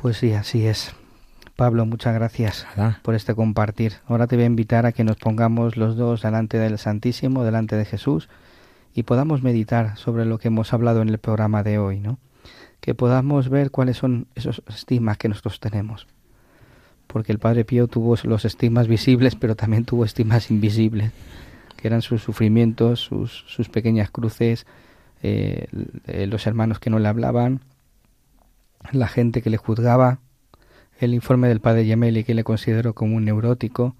Pues 0.00 0.18
sí, 0.18 0.32
así 0.32 0.66
es. 0.66 0.92
Pablo, 1.56 1.86
muchas 1.86 2.14
gracias 2.14 2.66
por 3.02 3.14
este 3.14 3.34
compartir. 3.34 3.94
Ahora 4.06 4.26
te 4.26 4.36
voy 4.36 4.42
a 4.42 4.46
invitar 4.46 4.84
a 4.84 4.92
que 4.92 5.04
nos 5.04 5.16
pongamos 5.16 5.78
los 5.78 5.96
dos 5.96 6.20
delante 6.20 6.58
del 6.58 6.78
Santísimo, 6.78 7.44
delante 7.44 7.76
de 7.76 7.86
Jesús, 7.86 8.28
y 8.94 9.04
podamos 9.04 9.42
meditar 9.42 9.96
sobre 9.96 10.26
lo 10.26 10.38
que 10.38 10.48
hemos 10.48 10.72
hablado 10.74 11.00
en 11.00 11.08
el 11.08 11.18
programa 11.18 11.62
de 11.62 11.78
hoy, 11.78 12.00
¿no? 12.00 12.18
Que 12.80 12.94
podamos 12.94 13.48
ver 13.48 13.70
cuáles 13.70 13.96
son 13.96 14.26
esos 14.34 14.62
estigmas 14.68 15.16
que 15.16 15.28
nosotros 15.28 15.60
tenemos 15.60 16.06
porque 17.06 17.32
el 17.32 17.38
Padre 17.38 17.64
Pío 17.64 17.88
tuvo 17.88 18.16
los 18.24 18.44
estigmas 18.44 18.88
visibles, 18.88 19.36
pero 19.36 19.56
también 19.56 19.84
tuvo 19.84 20.04
estigmas 20.04 20.50
invisibles, 20.50 21.12
que 21.76 21.88
eran 21.88 22.02
sus 22.02 22.22
sufrimientos, 22.22 23.00
sus, 23.00 23.44
sus 23.46 23.68
pequeñas 23.68 24.10
cruces, 24.10 24.66
eh, 25.22 25.66
eh, 26.06 26.26
los 26.26 26.46
hermanos 26.46 26.78
que 26.78 26.90
no 26.90 26.98
le 26.98 27.08
hablaban, 27.08 27.60
la 28.92 29.08
gente 29.08 29.42
que 29.42 29.50
le 29.50 29.56
juzgaba, 29.56 30.20
el 30.98 31.14
informe 31.14 31.48
del 31.48 31.60
Padre 31.60 31.84
Gemelli 31.84 32.24
que 32.24 32.34
le 32.34 32.44
consideró 32.44 32.94
como 32.94 33.16
un 33.16 33.24
neurótico, 33.24 33.96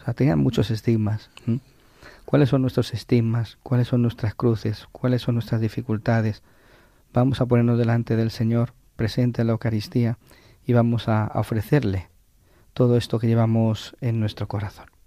o 0.00 0.04
sea, 0.04 0.14
tenían 0.14 0.38
muchos 0.38 0.70
estigmas. 0.70 1.30
¿Cuáles 2.24 2.50
son 2.50 2.62
nuestros 2.62 2.92
estigmas? 2.94 3.58
¿Cuáles 3.62 3.88
son 3.88 4.02
nuestras 4.02 4.34
cruces? 4.34 4.86
¿Cuáles 4.92 5.22
son 5.22 5.34
nuestras 5.34 5.60
dificultades? 5.60 6.42
Vamos 7.12 7.40
a 7.40 7.46
ponernos 7.46 7.78
delante 7.78 8.16
del 8.16 8.30
Señor, 8.30 8.74
presente 8.96 9.40
en 9.40 9.48
la 9.48 9.54
Eucaristía, 9.54 10.18
y 10.66 10.74
vamos 10.74 11.08
a 11.08 11.30
ofrecerle 11.34 12.08
todo 12.78 12.96
esto 12.96 13.18
que 13.18 13.26
llevamos 13.26 13.96
en 14.00 14.20
nuestro 14.20 14.46
corazón. 14.46 14.97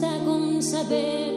Basta 0.00 0.24
con 0.24 0.62
saber 0.62 1.29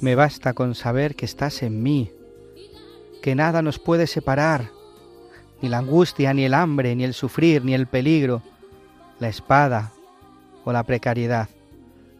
Me 0.00 0.14
basta 0.14 0.52
con 0.52 0.74
saber 0.74 1.16
que 1.16 1.24
estás 1.24 1.62
en 1.62 1.82
mí, 1.82 2.12
que 3.22 3.34
nada 3.34 3.62
nos 3.62 3.78
puede 3.78 4.06
separar, 4.06 4.70
ni 5.62 5.68
la 5.68 5.78
angustia, 5.78 6.34
ni 6.34 6.44
el 6.44 6.54
hambre, 6.54 6.94
ni 6.94 7.04
el 7.04 7.14
sufrir, 7.14 7.64
ni 7.64 7.74
el 7.74 7.86
peligro, 7.86 8.42
la 9.18 9.28
espada 9.28 9.92
o 10.64 10.72
la 10.72 10.82
precariedad. 10.82 11.48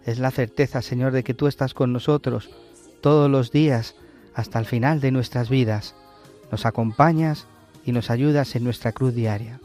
Es 0.05 0.19
la 0.19 0.31
certeza, 0.31 0.81
Señor, 0.81 1.13
de 1.13 1.23
que 1.23 1.35
tú 1.35 1.47
estás 1.47 1.75
con 1.75 1.93
nosotros 1.93 2.51
todos 3.03 3.31
los 3.31 3.51
días 3.51 3.95
hasta 4.35 4.59
el 4.59 4.65
final 4.65 5.01
de 5.01 5.11
nuestras 5.11 5.51
vidas. 5.51 5.95
Nos 6.51 6.65
acompañas 6.65 7.47
y 7.85 7.93
nos 7.93 8.11
ayudas 8.11 8.57
en 8.57 8.65
nuestra 8.65 8.93
cruz 8.93 9.15
diaria. 9.15 9.61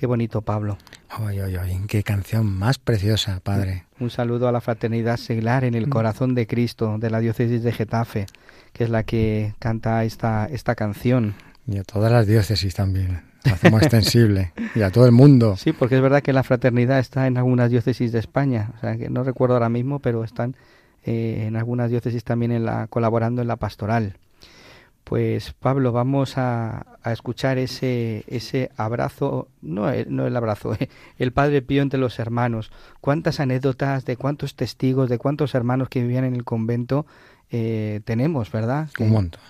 Qué 0.00 0.06
bonito, 0.06 0.40
Pablo. 0.40 0.78
Ay, 1.10 1.40
ay, 1.40 1.56
ay, 1.56 1.78
qué 1.86 2.02
canción 2.02 2.46
más 2.46 2.78
preciosa, 2.78 3.38
padre. 3.40 3.84
Un 3.98 4.08
saludo 4.08 4.48
a 4.48 4.52
la 4.52 4.62
fraternidad 4.62 5.18
seglar 5.18 5.62
en 5.62 5.74
el 5.74 5.90
corazón 5.90 6.34
de 6.34 6.46
Cristo 6.46 6.96
de 6.96 7.10
la 7.10 7.20
diócesis 7.20 7.62
de 7.62 7.70
Getafe, 7.70 8.24
que 8.72 8.84
es 8.84 8.88
la 8.88 9.02
que 9.02 9.52
canta 9.58 10.02
esta, 10.04 10.46
esta 10.46 10.74
canción. 10.74 11.34
Y 11.66 11.76
a 11.76 11.84
todas 11.84 12.10
las 12.10 12.26
diócesis 12.26 12.74
también. 12.74 13.20
Lo 13.44 13.52
hacemos 13.52 13.82
extensible. 13.82 14.54
Y 14.74 14.80
a 14.80 14.90
todo 14.90 15.04
el 15.04 15.12
mundo. 15.12 15.58
Sí, 15.58 15.74
porque 15.74 15.96
es 15.96 16.00
verdad 16.00 16.22
que 16.22 16.32
la 16.32 16.44
fraternidad 16.44 16.98
está 16.98 17.26
en 17.26 17.36
algunas 17.36 17.70
diócesis 17.70 18.10
de 18.10 18.20
España, 18.20 18.70
o 18.78 18.80
sea 18.80 18.96
que 18.96 19.10
no 19.10 19.22
recuerdo 19.22 19.56
ahora 19.56 19.68
mismo, 19.68 19.98
pero 19.98 20.24
están 20.24 20.56
eh, 21.04 21.44
en 21.46 21.56
algunas 21.56 21.90
diócesis 21.90 22.24
también 22.24 22.52
en 22.52 22.64
la, 22.64 22.86
colaborando 22.86 23.42
en 23.42 23.48
la 23.48 23.56
pastoral. 23.56 24.16
Pues 25.10 25.52
Pablo, 25.58 25.90
vamos 25.90 26.38
a, 26.38 26.86
a 27.02 27.12
escuchar 27.12 27.58
ese, 27.58 28.22
ese 28.28 28.70
abrazo, 28.76 29.48
no 29.60 29.90
el, 29.90 30.06
no 30.14 30.24
el 30.24 30.36
abrazo, 30.36 30.74
eh, 30.74 30.88
el 31.18 31.32
Padre 31.32 31.62
Pío 31.62 31.82
entre 31.82 31.98
los 31.98 32.20
hermanos. 32.20 32.70
Cuántas 33.00 33.40
anécdotas 33.40 34.04
de 34.04 34.16
cuántos 34.16 34.54
testigos, 34.54 35.10
de 35.10 35.18
cuántos 35.18 35.56
hermanos 35.56 35.88
que 35.88 36.00
vivían 36.02 36.22
en 36.24 36.36
el 36.36 36.44
convento 36.44 37.06
eh, 37.50 38.00
tenemos, 38.04 38.52
¿verdad? 38.52 38.88
Que- 38.94 39.02
Un 39.02 39.10
montón, 39.10 39.40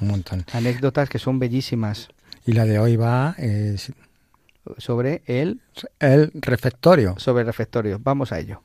un 0.00 0.06
montón. 0.06 0.44
anécdotas 0.52 1.08
que 1.08 1.18
son 1.18 1.40
bellísimas 1.40 2.08
Y 2.46 2.52
la 2.52 2.64
de 2.64 2.78
hoy 2.78 2.94
va 2.94 3.34
eh, 3.38 3.76
sobre 4.76 5.22
el, 5.26 5.60
el 5.98 6.30
refectorio. 6.34 7.14
sobre 7.18 7.40
el 7.40 7.46
refectorio. 7.48 7.98
Vamos 8.00 8.30
a 8.30 8.38
ello. 8.38 8.62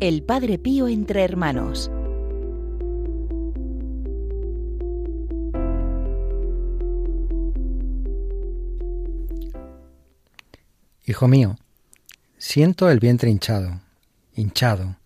El 0.00 0.22
Padre 0.22 0.60
Pío 0.60 0.86
entre 0.86 1.24
hermanos. 1.24 1.90
Hijo 11.04 11.26
mío, 11.26 11.56
siento 12.36 12.88
el 12.90 13.00
vientre 13.00 13.28
hinchado, 13.28 13.80
hinchado, 14.36 14.98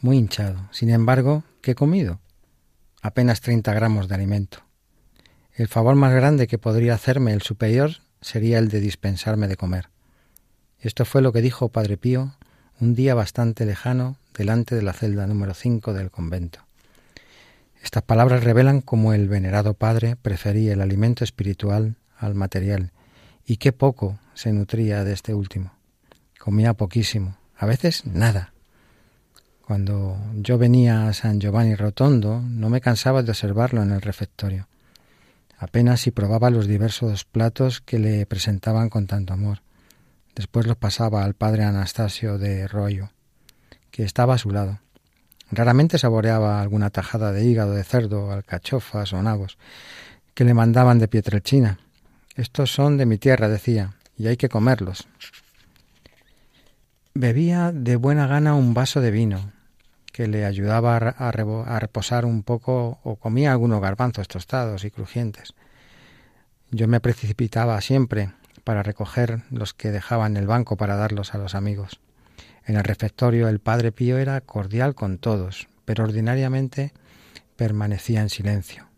muy 0.00 0.16
hinchado. 0.16 0.66
Sin 0.72 0.88
embargo, 0.88 1.44
¿qué 1.60 1.72
he 1.72 1.74
comido? 1.74 2.18
Apenas 3.02 3.42
30 3.42 3.74
gramos 3.74 4.08
de 4.08 4.14
alimento. 4.14 4.60
El 5.52 5.68
favor 5.68 5.94
más 5.94 6.14
grande 6.14 6.46
que 6.46 6.56
podría 6.56 6.94
hacerme 6.94 7.34
el 7.34 7.42
superior 7.42 7.96
sería 8.22 8.58
el 8.60 8.68
de 8.68 8.80
dispensarme 8.80 9.46
de 9.46 9.56
comer. 9.56 9.90
Esto 10.78 11.04
fue 11.04 11.20
lo 11.20 11.34
que 11.34 11.42
dijo 11.42 11.68
Padre 11.68 11.98
Pío 11.98 12.34
un 12.80 12.94
día 12.94 13.14
bastante 13.14 13.64
lejano 13.64 14.16
delante 14.36 14.74
de 14.74 14.82
la 14.82 14.92
celda 14.92 15.26
número 15.26 15.54
5 15.54 15.94
del 15.94 16.10
convento. 16.10 16.60
Estas 17.82 18.02
palabras 18.02 18.44
revelan 18.44 18.80
cómo 18.80 19.12
el 19.12 19.28
venerado 19.28 19.74
padre 19.74 20.16
prefería 20.16 20.72
el 20.72 20.80
alimento 20.80 21.24
espiritual 21.24 21.96
al 22.18 22.34
material 22.34 22.92
y 23.46 23.56
qué 23.58 23.72
poco 23.72 24.18
se 24.34 24.52
nutría 24.52 25.04
de 25.04 25.12
este 25.12 25.34
último. 25.34 25.72
Comía 26.38 26.74
poquísimo, 26.74 27.38
a 27.56 27.64
veces 27.64 28.04
nada. 28.04 28.52
Cuando 29.64 30.18
yo 30.34 30.58
venía 30.58 31.08
a 31.08 31.12
San 31.12 31.40
Giovanni 31.40 31.74
Rotondo, 31.74 32.40
no 32.40 32.68
me 32.68 32.80
cansaba 32.80 33.22
de 33.22 33.30
observarlo 33.30 33.82
en 33.82 33.92
el 33.92 34.02
refectorio. 34.02 34.68
Apenas 35.58 36.02
si 36.02 36.10
probaba 36.10 36.50
los 36.50 36.66
diversos 36.66 37.24
platos 37.24 37.80
que 37.80 37.98
le 37.98 38.26
presentaban 38.26 38.90
con 38.90 39.06
tanto 39.06 39.32
amor. 39.32 39.62
Después 40.36 40.66
los 40.66 40.76
pasaba 40.76 41.24
al 41.24 41.32
padre 41.32 41.64
Anastasio 41.64 42.36
de 42.36 42.68
Rollo, 42.68 43.08
que 43.90 44.02
estaba 44.04 44.34
a 44.34 44.38
su 44.38 44.50
lado. 44.50 44.80
Raramente 45.50 45.96
saboreaba 45.96 46.60
alguna 46.60 46.90
tajada 46.90 47.32
de 47.32 47.42
hígado 47.42 47.72
de 47.72 47.82
cerdo, 47.82 48.30
alcachofas 48.30 49.14
o 49.14 49.22
nabos, 49.22 49.56
que 50.34 50.44
le 50.44 50.52
mandaban 50.52 50.98
de 50.98 51.08
Pietrelchina. 51.08 51.78
Estos 52.34 52.70
son 52.70 52.98
de 52.98 53.06
mi 53.06 53.16
tierra, 53.16 53.48
decía, 53.48 53.94
y 54.18 54.26
hay 54.26 54.36
que 54.36 54.50
comerlos. 54.50 55.08
Bebía 57.14 57.72
de 57.72 57.96
buena 57.96 58.26
gana 58.26 58.54
un 58.54 58.74
vaso 58.74 59.00
de 59.00 59.10
vino, 59.10 59.52
que 60.12 60.26
le 60.26 60.44
ayudaba 60.44 60.96
a, 60.96 61.80
reposar 61.80 62.26
un 62.26 62.42
poco, 62.42 63.00
o 63.04 63.16
comía 63.16 63.52
algunos 63.52 63.80
garbanzos 63.80 64.28
tostados 64.28 64.84
y 64.84 64.90
crujientes. 64.90 65.54
Yo 66.70 66.88
me 66.88 67.00
precipitaba 67.00 67.80
siempre 67.80 68.32
para 68.66 68.82
recoger 68.82 69.44
los 69.48 69.74
que 69.74 69.92
dejaba 69.92 70.26
en 70.26 70.36
el 70.36 70.48
banco 70.48 70.76
para 70.76 70.96
darlos 70.96 71.36
a 71.36 71.38
los 71.38 71.54
amigos. 71.54 72.00
En 72.64 72.74
el 72.74 72.82
refectorio 72.82 73.48
el 73.48 73.60
padre 73.60 73.92
Pío 73.92 74.18
era 74.18 74.40
cordial 74.40 74.96
con 74.96 75.18
todos, 75.18 75.68
pero 75.84 76.02
ordinariamente 76.02 76.92
permanecía 77.54 78.22
en 78.22 78.28
silencio. 78.28 78.88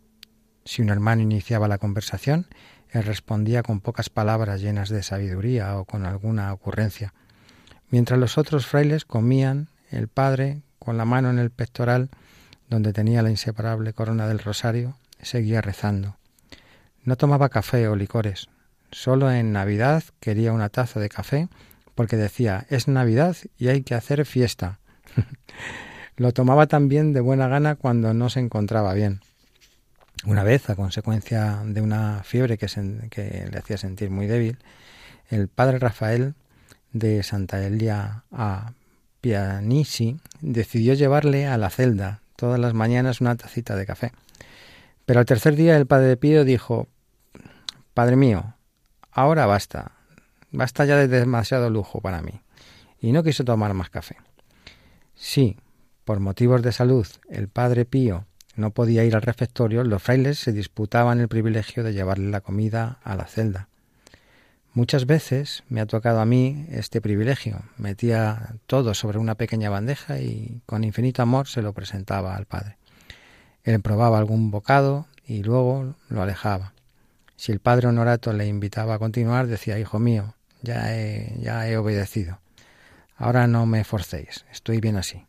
Si 0.64 0.80
un 0.80 0.88
hermano 0.88 1.20
iniciaba 1.20 1.68
la 1.68 1.76
conversación, 1.76 2.46
él 2.88 3.04
respondía 3.04 3.62
con 3.62 3.80
pocas 3.80 4.08
palabras 4.08 4.62
llenas 4.62 4.88
de 4.88 5.02
sabiduría 5.02 5.76
o 5.76 5.84
con 5.84 6.06
alguna 6.06 6.50
ocurrencia. 6.54 7.12
Mientras 7.90 8.18
los 8.18 8.38
otros 8.38 8.66
frailes 8.66 9.04
comían, 9.04 9.68
el 9.90 10.08
padre, 10.08 10.62
con 10.78 10.96
la 10.96 11.04
mano 11.04 11.28
en 11.28 11.38
el 11.38 11.50
pectoral, 11.50 12.08
donde 12.70 12.94
tenía 12.94 13.20
la 13.20 13.28
inseparable 13.28 13.92
corona 13.92 14.28
del 14.28 14.38
rosario, 14.38 14.96
seguía 15.20 15.60
rezando. 15.60 16.16
No 17.04 17.16
tomaba 17.16 17.50
café 17.50 17.86
o 17.86 17.96
licores. 17.96 18.48
Solo 18.90 19.30
en 19.30 19.52
Navidad 19.52 20.02
quería 20.20 20.52
una 20.52 20.68
taza 20.68 21.00
de 21.00 21.08
café 21.08 21.48
porque 21.94 22.16
decía, 22.16 22.66
es 22.70 22.88
Navidad 22.88 23.36
y 23.58 23.68
hay 23.68 23.82
que 23.82 23.94
hacer 23.94 24.24
fiesta. 24.24 24.78
Lo 26.16 26.32
tomaba 26.32 26.66
también 26.66 27.12
de 27.12 27.20
buena 27.20 27.48
gana 27.48 27.74
cuando 27.74 28.14
no 28.14 28.30
se 28.30 28.40
encontraba 28.40 28.94
bien. 28.94 29.20
Una 30.24 30.42
vez, 30.42 30.68
a 30.68 30.74
consecuencia 30.74 31.62
de 31.64 31.80
una 31.80 32.22
fiebre 32.24 32.58
que, 32.58 33.48
le 33.50 33.58
hacía 33.58 33.78
sentir 33.78 34.10
muy 34.10 34.26
débil, 34.26 34.58
el 35.28 35.48
padre 35.48 35.78
Rafael 35.78 36.34
de 36.92 37.22
Santa 37.22 37.64
Elia 37.64 38.24
a 38.32 38.72
Pianisi 39.20 40.18
decidió 40.40 40.94
llevarle 40.94 41.46
a 41.46 41.56
la 41.56 41.70
celda 41.70 42.20
todas 42.36 42.58
las 42.58 42.74
mañanas 42.74 43.20
una 43.20 43.36
tacita 43.36 43.76
de 43.76 43.86
café. 43.86 44.12
Pero 45.06 45.20
al 45.20 45.26
tercer 45.26 45.56
día 45.56 45.76
el 45.76 45.86
padre 45.86 46.16
Pío 46.16 46.44
dijo, 46.44 46.88
Padre 47.94 48.16
mío, 48.16 48.54
ahora 49.10 49.46
basta, 49.46 49.92
basta 50.50 50.84
ya 50.84 50.96
de 50.96 51.08
demasiado 51.08 51.70
lujo 51.70 52.00
para 52.00 52.22
mí. 52.22 52.40
Y 53.00 53.12
no 53.12 53.22
quiso 53.22 53.44
tomar 53.44 53.74
más 53.74 53.90
café. 53.90 54.16
Sí, 55.14 55.56
por 56.04 56.20
motivos 56.20 56.62
de 56.62 56.72
salud, 56.72 57.06
el 57.28 57.48
padre 57.48 57.84
Pío 57.84 58.26
no 58.56 58.70
podía 58.70 59.04
ir 59.04 59.14
al 59.14 59.22
refectorio, 59.22 59.84
los 59.84 60.02
frailes 60.02 60.38
se 60.38 60.52
disputaban 60.52 61.20
el 61.20 61.28
privilegio 61.28 61.84
de 61.84 61.92
llevarle 61.92 62.30
la 62.30 62.40
comida 62.40 62.98
a 63.04 63.14
la 63.14 63.26
celda. 63.26 63.68
Muchas 64.74 65.06
veces 65.06 65.64
me 65.68 65.80
ha 65.80 65.86
tocado 65.86 66.20
a 66.20 66.24
mí 66.24 66.66
este 66.70 67.00
privilegio. 67.00 67.62
Metía 67.78 68.54
todo 68.66 68.94
sobre 68.94 69.18
una 69.18 69.34
pequeña 69.34 69.70
bandeja 69.70 70.20
y 70.20 70.60
con 70.66 70.84
infinito 70.84 71.22
amor 71.22 71.48
se 71.48 71.62
lo 71.62 71.72
presentaba 71.72 72.36
al 72.36 72.46
padre. 72.46 72.76
Él 73.64 73.80
probaba 73.80 74.18
algún 74.18 74.50
bocado 74.50 75.06
y 75.26 75.42
luego 75.42 75.94
lo 76.08 76.22
alejaba. 76.22 76.74
Si 77.38 77.52
el 77.52 77.60
padre 77.60 77.86
honorato 77.86 78.32
le 78.32 78.48
invitaba 78.48 78.94
a 78.94 78.98
continuar, 78.98 79.46
decía, 79.46 79.78
Hijo 79.78 80.00
mío, 80.00 80.34
ya 80.60 80.92
he, 80.92 81.36
ya 81.38 81.68
he 81.68 81.76
obedecido. 81.76 82.40
Ahora 83.16 83.46
no 83.46 83.64
me 83.64 83.84
forcéis, 83.84 84.44
estoy 84.50 84.80
bien 84.80 84.96
así. 84.96 85.24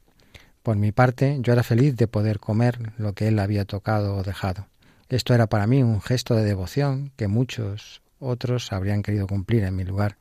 Por 0.63 0.75
mi 0.75 0.91
parte, 0.91 1.37
yo 1.41 1.53
era 1.53 1.61
feliz 1.61 1.95
de 1.95 2.07
poder 2.07 2.39
comer 2.39 2.93
lo 2.97 3.13
que 3.13 3.27
él 3.27 3.37
había 3.37 3.63
tocado 3.63 4.15
o 4.15 4.23
dejado. 4.23 4.67
Esto 5.07 5.35
era 5.35 5.45
para 5.47 5.67
mí 5.67 5.83
un 5.83 6.01
gesto 6.01 6.33
de 6.33 6.43
devoción 6.43 7.11
que 7.15 7.27
muchos 7.27 8.01
otros 8.17 8.73
habrían 8.73 9.03
querido 9.03 9.27
cumplir 9.27 9.63
en 9.63 9.75
mi 9.75 9.83
lugar, 9.83 10.17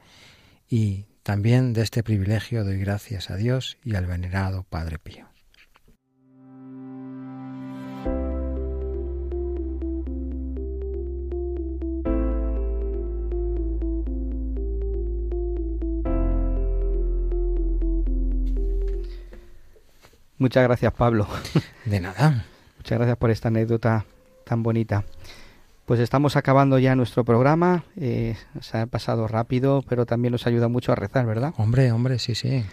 y 0.68 1.06
también 1.22 1.72
de 1.72 1.82
este 1.82 2.02
privilegio 2.02 2.64
doy 2.64 2.78
gracias 2.78 3.30
a 3.30 3.36
Dios 3.36 3.78
y 3.82 3.94
al 3.94 4.04
venerado 4.04 4.62
Padre 4.64 4.98
Pío. 4.98 5.27
Muchas 20.38 20.62
gracias, 20.62 20.92
Pablo. 20.92 21.26
De 21.84 22.00
nada. 22.00 22.44
Muchas 22.76 22.98
gracias 22.98 23.16
por 23.18 23.30
esta 23.30 23.48
anécdota 23.48 24.04
tan 24.44 24.62
bonita. 24.62 25.04
Pues 25.84 26.00
estamos 26.00 26.36
acabando 26.36 26.78
ya 26.78 26.94
nuestro 26.94 27.24
programa. 27.24 27.84
Eh, 27.96 28.36
se 28.60 28.78
ha 28.78 28.86
pasado 28.86 29.26
rápido, 29.26 29.82
pero 29.88 30.06
también 30.06 30.32
nos 30.32 30.46
ayuda 30.46 30.68
mucho 30.68 30.92
a 30.92 30.94
rezar, 30.94 31.26
¿verdad? 31.26 31.54
Hombre, 31.56 31.90
hombre, 31.92 32.18
sí, 32.18 32.34
sí. 32.34 32.64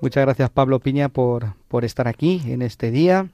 Muchas 0.00 0.24
gracias, 0.24 0.50
Pablo 0.50 0.80
Piña, 0.80 1.08
por, 1.08 1.54
por 1.68 1.84
estar 1.84 2.08
aquí 2.08 2.42
en 2.46 2.62
este 2.62 2.90
día. 2.90 3.28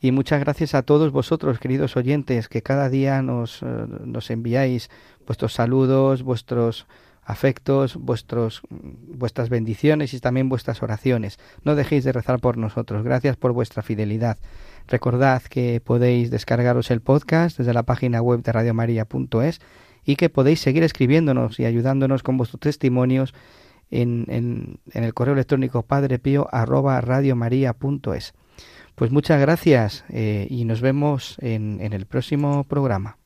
Y 0.00 0.12
muchas 0.12 0.38
gracias 0.40 0.74
a 0.74 0.82
todos 0.82 1.10
vosotros, 1.10 1.58
queridos 1.58 1.96
oyentes, 1.96 2.48
que 2.48 2.62
cada 2.62 2.88
día 2.88 3.20
nos, 3.20 3.62
eh, 3.62 3.66
nos 4.04 4.30
enviáis 4.30 4.90
vuestros 5.26 5.54
saludos, 5.54 6.22
vuestros 6.22 6.86
afectos, 7.28 7.96
vuestros, 7.96 8.62
vuestras 8.70 9.50
bendiciones 9.50 10.14
y 10.14 10.18
también 10.18 10.48
vuestras 10.48 10.82
oraciones. 10.82 11.38
No 11.62 11.74
dejéis 11.74 12.04
de 12.04 12.12
rezar 12.12 12.40
por 12.40 12.56
nosotros. 12.56 13.04
Gracias 13.04 13.36
por 13.36 13.52
vuestra 13.52 13.82
fidelidad. 13.82 14.38
Recordad 14.88 15.42
que 15.42 15.82
podéis 15.84 16.30
descargaros 16.30 16.90
el 16.90 17.02
podcast 17.02 17.58
desde 17.58 17.74
la 17.74 17.82
página 17.82 18.22
web 18.22 18.42
de 18.42 18.50
radiomaria.es 18.50 19.60
y 20.06 20.16
que 20.16 20.30
podéis 20.30 20.60
seguir 20.60 20.82
escribiéndonos 20.82 21.60
y 21.60 21.66
ayudándonos 21.66 22.22
con 22.22 22.38
vuestros 22.38 22.60
testimonios 22.60 23.34
en, 23.90 24.24
en, 24.28 24.78
el 25.04 25.12
correo 25.12 25.34
electrónico 25.34 25.82
padrepío 25.82 26.48
arroba. 26.50 27.02
Pues 28.94 29.10
muchas 29.10 29.40
gracias 29.40 30.04
eh, 30.08 30.46
y 30.48 30.64
nos 30.64 30.80
vemos 30.80 31.36
en, 31.40 31.78
en 31.82 31.92
el 31.92 32.06
próximo 32.06 32.64
programa. 32.64 33.17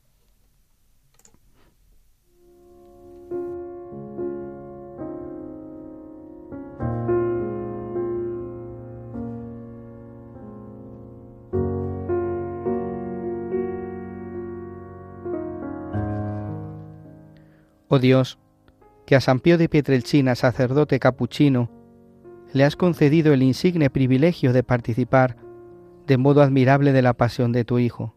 Oh 17.94 17.98
Dios, 17.98 18.38
que 19.04 19.16
a 19.16 19.20
San 19.20 19.38
Pío 19.38 19.58
de 19.58 19.68
Pietrelcina, 19.68 20.34
sacerdote 20.34 20.98
capuchino, 20.98 21.68
le 22.54 22.64
has 22.64 22.74
concedido 22.74 23.34
el 23.34 23.42
insigne 23.42 23.90
privilegio 23.90 24.54
de 24.54 24.62
participar 24.62 25.36
de 26.06 26.16
modo 26.16 26.40
admirable 26.40 26.94
de 26.94 27.02
la 27.02 27.12
pasión 27.12 27.52
de 27.52 27.66
tu 27.66 27.78
Hijo. 27.78 28.14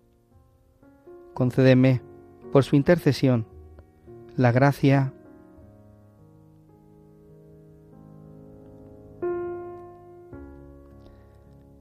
Concédeme, 1.34 2.02
por 2.54 2.64
su 2.64 2.78
intercesión, 2.78 3.48
la 4.38 4.54
gracia 4.54 5.12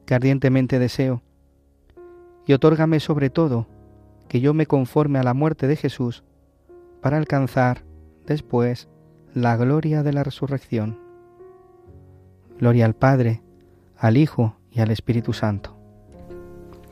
que 0.05 0.14
ardientemente 0.16 0.80
deseo, 0.80 1.22
y 2.45 2.55
otórgame 2.55 2.99
sobre 2.99 3.30
todo 3.30 3.68
que 4.26 4.40
yo 4.40 4.53
me 4.53 4.66
conforme 4.66 5.20
a 5.20 5.22
la 5.22 5.32
muerte 5.32 5.68
de 5.68 5.76
Jesús, 5.76 6.24
para 7.05 7.19
alcanzar 7.19 7.85
después 8.27 8.89
la 9.35 9.59
gloria 9.59 10.03
de 10.03 10.15
la 10.15 10.25
resurrección. 10.25 10.99
Gloria 12.59 12.87
al 12.87 12.95
Padre, 12.95 13.43
al 13.99 14.17
Hijo 14.17 14.57
y 14.71 14.81
al 14.81 14.91
Espíritu 14.91 15.35
Santo. 15.35 15.77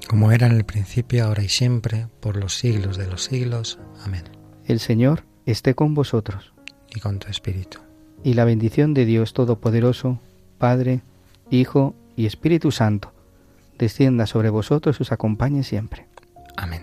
Como 0.07 0.31
era 0.31 0.49
en 0.49 0.53
el 0.53 0.65
principio, 0.67 1.25
ahora 1.25 1.43
y 1.43 1.49
siempre, 1.49 2.09
por 2.21 2.37
los 2.37 2.59
siglos 2.59 2.99
de 2.99 3.07
los 3.07 3.25
siglos. 3.25 3.79
Amén. 4.05 4.25
El 4.67 4.81
Señor 4.81 5.25
esté 5.47 5.75
con 5.75 5.95
vosotros. 5.95 6.53
Y 6.95 7.01
con 7.01 7.19
tu 7.19 7.29
Espíritu. 7.29 7.79
Y 8.23 8.35
la 8.35 8.45
bendición 8.45 8.93
de 8.93 9.07
Dios 9.07 9.33
Todopoderoso, 9.33 10.21
Padre, 10.59 11.01
Hijo 11.51 11.95
y 12.17 12.27
Espíritu 12.27 12.71
Santo, 12.71 13.15
descienda 13.79 14.27
sobre 14.27 14.51
vosotros 14.51 15.01
y 15.01 15.05
os 15.05 15.13
acompañe 15.13 15.63
siempre. 15.65 16.07
Amén. 16.59 16.83